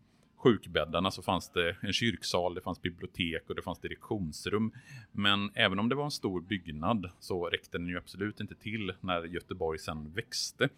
sjukbäddarna 0.44 1.12
så 1.12 1.22
fanns 1.22 1.50
det 1.50 1.76
en 1.82 1.94
kyrksal, 1.94 2.56
det 2.56 2.62
fanns 2.62 2.82
bibliotek 2.82 3.50
och 3.50 3.56
det 3.56 3.62
fanns 3.62 3.80
direktionsrum. 3.80 4.72
Men 5.12 5.52
även 5.56 5.80
om 5.80 5.90
det 5.90 5.96
var 5.96 6.06
en 6.06 6.12
stor 6.12 6.42
byggnad 6.42 7.10
så 7.20 7.46
räckte 7.46 7.78
den 7.78 7.88
ju 7.88 7.98
absolut 7.98 8.40
inte 8.40 8.56
till 8.56 8.94
när 9.02 9.24
Göteborg 9.24 9.80
sen 9.80 10.12
växte. 10.14 10.70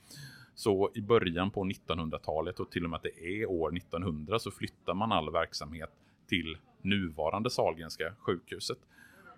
Så 0.55 0.91
i 0.95 1.01
början 1.01 1.51
på 1.51 1.63
1900-talet 1.63 2.59
och 2.59 2.71
till 2.71 2.83
och 2.83 2.89
med 2.89 2.97
att 2.97 3.03
det 3.03 3.41
är 3.41 3.45
år 3.45 3.77
1900 3.77 4.39
så 4.39 4.51
flyttar 4.51 4.93
man 4.93 5.11
all 5.11 5.31
verksamhet 5.31 5.91
till 6.27 6.57
nuvarande 6.81 7.49
Sahlgrenska 7.49 8.13
sjukhuset. 8.19 8.79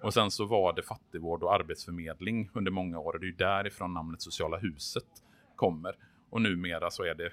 Och 0.01 0.13
sen 0.13 0.31
så 0.31 0.45
var 0.45 0.73
det 0.73 0.83
fattigvård 0.83 1.43
och 1.43 1.53
arbetsförmedling 1.53 2.49
under 2.53 2.71
många 2.71 2.99
år 2.99 3.13
och 3.13 3.19
det 3.19 3.27
är 3.27 3.31
därifrån 3.31 3.93
namnet 3.93 4.21
Sociala 4.21 4.57
huset 4.57 5.07
kommer. 5.55 5.95
Och 6.29 6.41
numera 6.41 6.91
så 6.91 7.03
är 7.03 7.15
det 7.15 7.31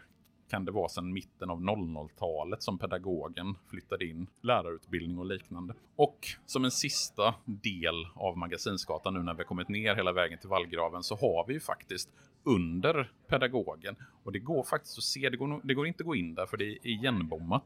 kan 0.51 0.65
det 0.65 0.73
vara 0.73 0.89
sedan 0.89 1.13
mitten 1.13 1.51
av 1.51 1.61
00-talet 1.61 2.63
som 2.63 2.79
pedagogen 2.79 3.55
flyttade 3.71 4.05
in 4.05 4.27
lärarutbildning 4.41 5.19
och 5.19 5.27
liknande. 5.27 5.75
Och 5.97 6.27
som 6.47 6.65
en 6.65 6.71
sista 6.71 7.35
del 7.45 8.07
av 8.15 8.39
Magasinsgatan 8.39 9.15
nu 9.15 9.23
när 9.23 9.35
vi 9.35 9.39
har 9.39 9.45
kommit 9.45 9.69
ner 9.69 9.95
hela 9.95 10.13
vägen 10.13 10.39
till 10.39 10.49
vallgraven 10.49 11.03
så 11.03 11.15
har 11.15 11.47
vi 11.47 11.55
ju 11.55 11.61
faktiskt 11.61 12.09
under 12.43 13.13
pedagogen. 13.29 13.97
Och 14.23 14.33
det 14.33 14.39
går 14.39 14.63
faktiskt 14.63 14.99
att 14.99 15.05
se, 15.05 15.31
det 15.31 15.37
går, 15.37 15.61
det 15.65 15.75
går 15.75 15.87
inte 15.87 16.03
att 16.03 16.07
gå 16.07 16.15
in 16.15 16.35
där 16.35 16.47
för 16.47 16.57
det 16.57 16.65
är 16.65 16.87
igenbommat. 16.87 17.65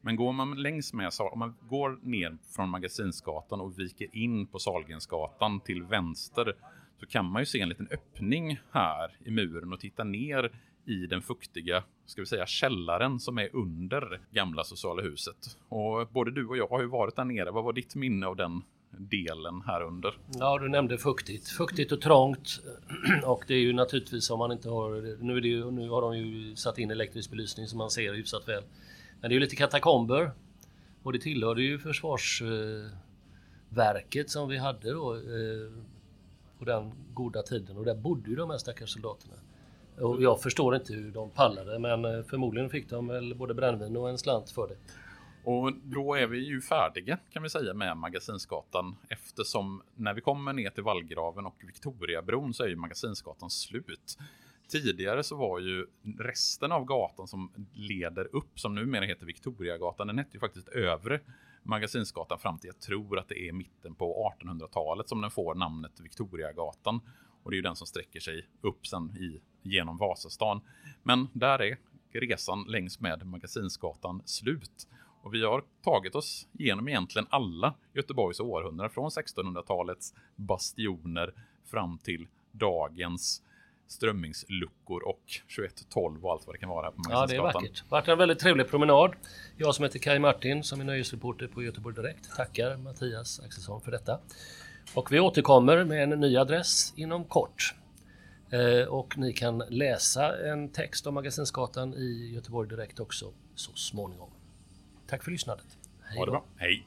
Men 0.00 0.16
går 0.16 0.32
man 0.32 0.62
längs 0.62 0.92
med, 0.92 1.10
om 1.32 1.38
man 1.38 1.54
går 1.60 1.98
ner 2.02 2.38
från 2.56 2.68
Magasinsgatan 2.68 3.60
och 3.60 3.78
viker 3.78 4.08
in 4.12 4.46
på 4.46 4.58
Salgrensgatan 4.58 5.60
till 5.60 5.82
vänster 5.82 6.54
så 7.00 7.06
kan 7.06 7.24
man 7.24 7.42
ju 7.42 7.46
se 7.46 7.60
en 7.60 7.68
liten 7.68 7.88
öppning 7.90 8.58
här 8.72 9.16
i 9.24 9.30
muren 9.30 9.72
och 9.72 9.80
titta 9.80 10.04
ner 10.04 10.52
i 10.88 11.06
den 11.06 11.22
fuktiga, 11.22 11.84
ska 12.06 12.22
vi 12.22 12.26
säga, 12.26 12.46
källaren 12.46 13.20
som 13.20 13.38
är 13.38 13.56
under 13.56 14.20
gamla 14.30 14.64
sociala 14.64 15.02
huset. 15.02 15.36
Och 15.68 16.08
både 16.08 16.30
du 16.30 16.46
och 16.46 16.56
jag 16.56 16.68
har 16.68 16.80
ju 16.80 16.86
varit 16.86 17.16
där 17.16 17.24
nere. 17.24 17.50
Vad 17.50 17.64
var 17.64 17.72
ditt 17.72 17.94
minne 17.94 18.26
av 18.26 18.36
den 18.36 18.62
delen 18.90 19.62
här 19.66 19.82
under? 19.82 20.18
Ja, 20.38 20.58
du 20.58 20.68
nämnde 20.68 20.98
fuktigt. 20.98 21.48
Fuktigt 21.48 21.92
och 21.92 22.00
trångt. 22.00 22.60
Och 23.24 23.44
det 23.46 23.54
är 23.54 23.58
ju 23.58 23.72
naturligtvis 23.72 24.30
om 24.30 24.38
man 24.38 24.52
inte 24.52 24.68
har... 24.68 25.22
Nu, 25.22 25.36
är 25.36 25.40
det 25.40 25.48
ju, 25.48 25.70
nu 25.70 25.88
har 25.88 26.02
de 26.02 26.18
ju 26.18 26.56
satt 26.56 26.78
in 26.78 26.90
elektrisk 26.90 27.30
belysning 27.30 27.66
som 27.66 27.78
man 27.78 27.90
ser 27.90 28.14
hyfsat 28.14 28.48
väl. 28.48 28.62
Men 29.20 29.30
det 29.30 29.32
är 29.32 29.34
ju 29.34 29.40
lite 29.40 29.56
katakomber. 29.56 30.30
Och 31.02 31.12
det 31.12 31.18
tillhörde 31.18 31.62
ju 31.62 31.78
försvarsverket 31.78 34.30
som 34.30 34.48
vi 34.48 34.58
hade 34.58 34.92
då 34.92 35.14
eh, 35.14 35.20
på 36.58 36.64
den 36.64 36.92
goda 37.14 37.42
tiden. 37.42 37.76
Och 37.76 37.84
där 37.84 37.94
bodde 37.94 38.30
ju 38.30 38.36
de 38.36 38.50
här 38.50 38.58
stackars 38.58 38.90
soldaterna. 38.90 39.34
Och 40.00 40.22
jag 40.22 40.40
förstår 40.40 40.76
inte 40.76 40.92
hur 40.92 41.10
de 41.10 41.30
pallade 41.30 41.78
men 41.78 42.04
eh, 42.04 42.22
förmodligen 42.22 42.70
fick 42.70 42.90
de 42.90 43.08
väl 43.08 43.34
både 43.34 43.54
brännvin 43.54 43.96
och 43.96 44.10
en 44.10 44.18
slant 44.18 44.50
för 44.50 44.68
det. 44.68 44.76
Och 45.44 45.72
då 45.84 46.14
är 46.14 46.26
vi 46.26 46.38
ju 46.38 46.60
färdiga 46.60 47.18
kan 47.30 47.42
vi 47.42 47.50
säga 47.50 47.74
med 47.74 47.96
Magasinsgatan 47.96 48.96
eftersom 49.08 49.82
när 49.94 50.14
vi 50.14 50.20
kommer 50.20 50.52
ner 50.52 50.70
till 50.70 50.82
Vallgraven 50.82 51.46
och 51.46 51.62
Victoriabron 51.66 52.54
så 52.54 52.64
är 52.64 52.68
ju 52.68 52.76
Magasinsgatan 52.76 53.50
slut. 53.50 54.18
Tidigare 54.68 55.22
så 55.22 55.36
var 55.36 55.58
ju 55.58 55.86
resten 56.18 56.72
av 56.72 56.84
gatan 56.84 57.28
som 57.28 57.66
leder 57.74 58.36
upp, 58.36 58.60
som 58.60 58.74
numera 58.74 59.04
heter 59.04 59.26
Victoriagatan, 59.26 60.06
den 60.06 60.18
hette 60.18 60.30
ju 60.36 60.40
faktiskt 60.40 60.68
Övre 60.68 61.20
Magasinsgatan 61.62 62.38
fram 62.38 62.58
till, 62.58 62.68
jag 62.68 62.80
tror 62.80 63.18
att 63.18 63.28
det 63.28 63.48
är 63.48 63.52
mitten 63.52 63.94
på 63.94 64.32
1800-talet 64.40 65.08
som 65.08 65.20
den 65.20 65.30
får 65.30 65.54
namnet 65.54 66.00
Victoriagatan. 66.00 67.00
Och 67.42 67.50
det 67.50 67.54
är 67.54 67.56
ju 67.56 67.62
den 67.62 67.76
som 67.76 67.86
sträcker 67.86 68.20
sig 68.20 68.46
upp 68.60 68.86
sen 68.86 69.16
i, 69.16 69.40
genom 69.62 69.96
Vasastan. 69.96 70.60
Men 71.02 71.28
där 71.32 71.62
är 71.62 71.78
resan 72.12 72.64
längs 72.68 73.00
med 73.00 73.26
Magasinsgatan 73.26 74.22
slut. 74.24 74.88
Och 75.22 75.34
vi 75.34 75.44
har 75.44 75.62
tagit 75.84 76.14
oss 76.14 76.46
igenom 76.58 76.88
egentligen 76.88 77.26
alla 77.30 77.74
Göteborgs 77.94 78.40
århundraden 78.40 78.90
från 78.90 79.10
1600-talets 79.10 80.14
bastioner 80.36 81.34
fram 81.64 81.98
till 81.98 82.26
dagens 82.52 83.42
strömmingsluckor 83.86 85.02
och 85.02 85.22
2112 85.56 86.24
och 86.24 86.32
allt 86.32 86.46
vad 86.46 86.54
det 86.54 86.58
kan 86.58 86.68
vara 86.68 86.84
här 86.84 86.90
på 86.90 87.02
Ja, 87.10 87.26
det 87.26 87.36
är 87.36 87.40
vackert. 87.40 87.74
Det 87.74 87.94
har 87.94 88.00
varit 88.00 88.08
en 88.08 88.18
väldigt 88.18 88.38
trevlig 88.38 88.68
promenad. 88.68 89.12
Jag 89.56 89.74
som 89.74 89.82
heter 89.82 89.98
Kai 89.98 90.18
Martin 90.18 90.64
som 90.64 90.80
är 90.80 90.84
nöjesreporter 90.84 91.46
på 91.46 91.62
Göteborg 91.62 91.96
Direkt 91.96 92.36
tackar 92.36 92.76
Mattias 92.76 93.40
Axelsson 93.40 93.80
för 93.80 93.90
detta. 93.90 94.20
Och 94.94 95.12
vi 95.12 95.20
återkommer 95.20 95.84
med 95.84 96.12
en 96.12 96.20
ny 96.20 96.36
adress 96.36 96.92
inom 96.96 97.24
kort. 97.24 97.74
Eh, 98.50 98.88
och 98.88 99.18
ni 99.18 99.32
kan 99.32 99.58
läsa 99.68 100.48
en 100.50 100.68
text 100.68 101.06
om 101.06 101.14
Magasinsgatan 101.14 101.94
i 101.94 102.30
Göteborg 102.34 102.68
Direkt 102.68 103.00
också 103.00 103.32
så 103.54 103.72
småningom. 103.74 104.30
Tack 105.06 105.24
för 105.24 105.30
lyssnandet. 105.30 105.66
Hej 106.02 106.22
då. 106.26 106.44
Hej. 106.56 106.86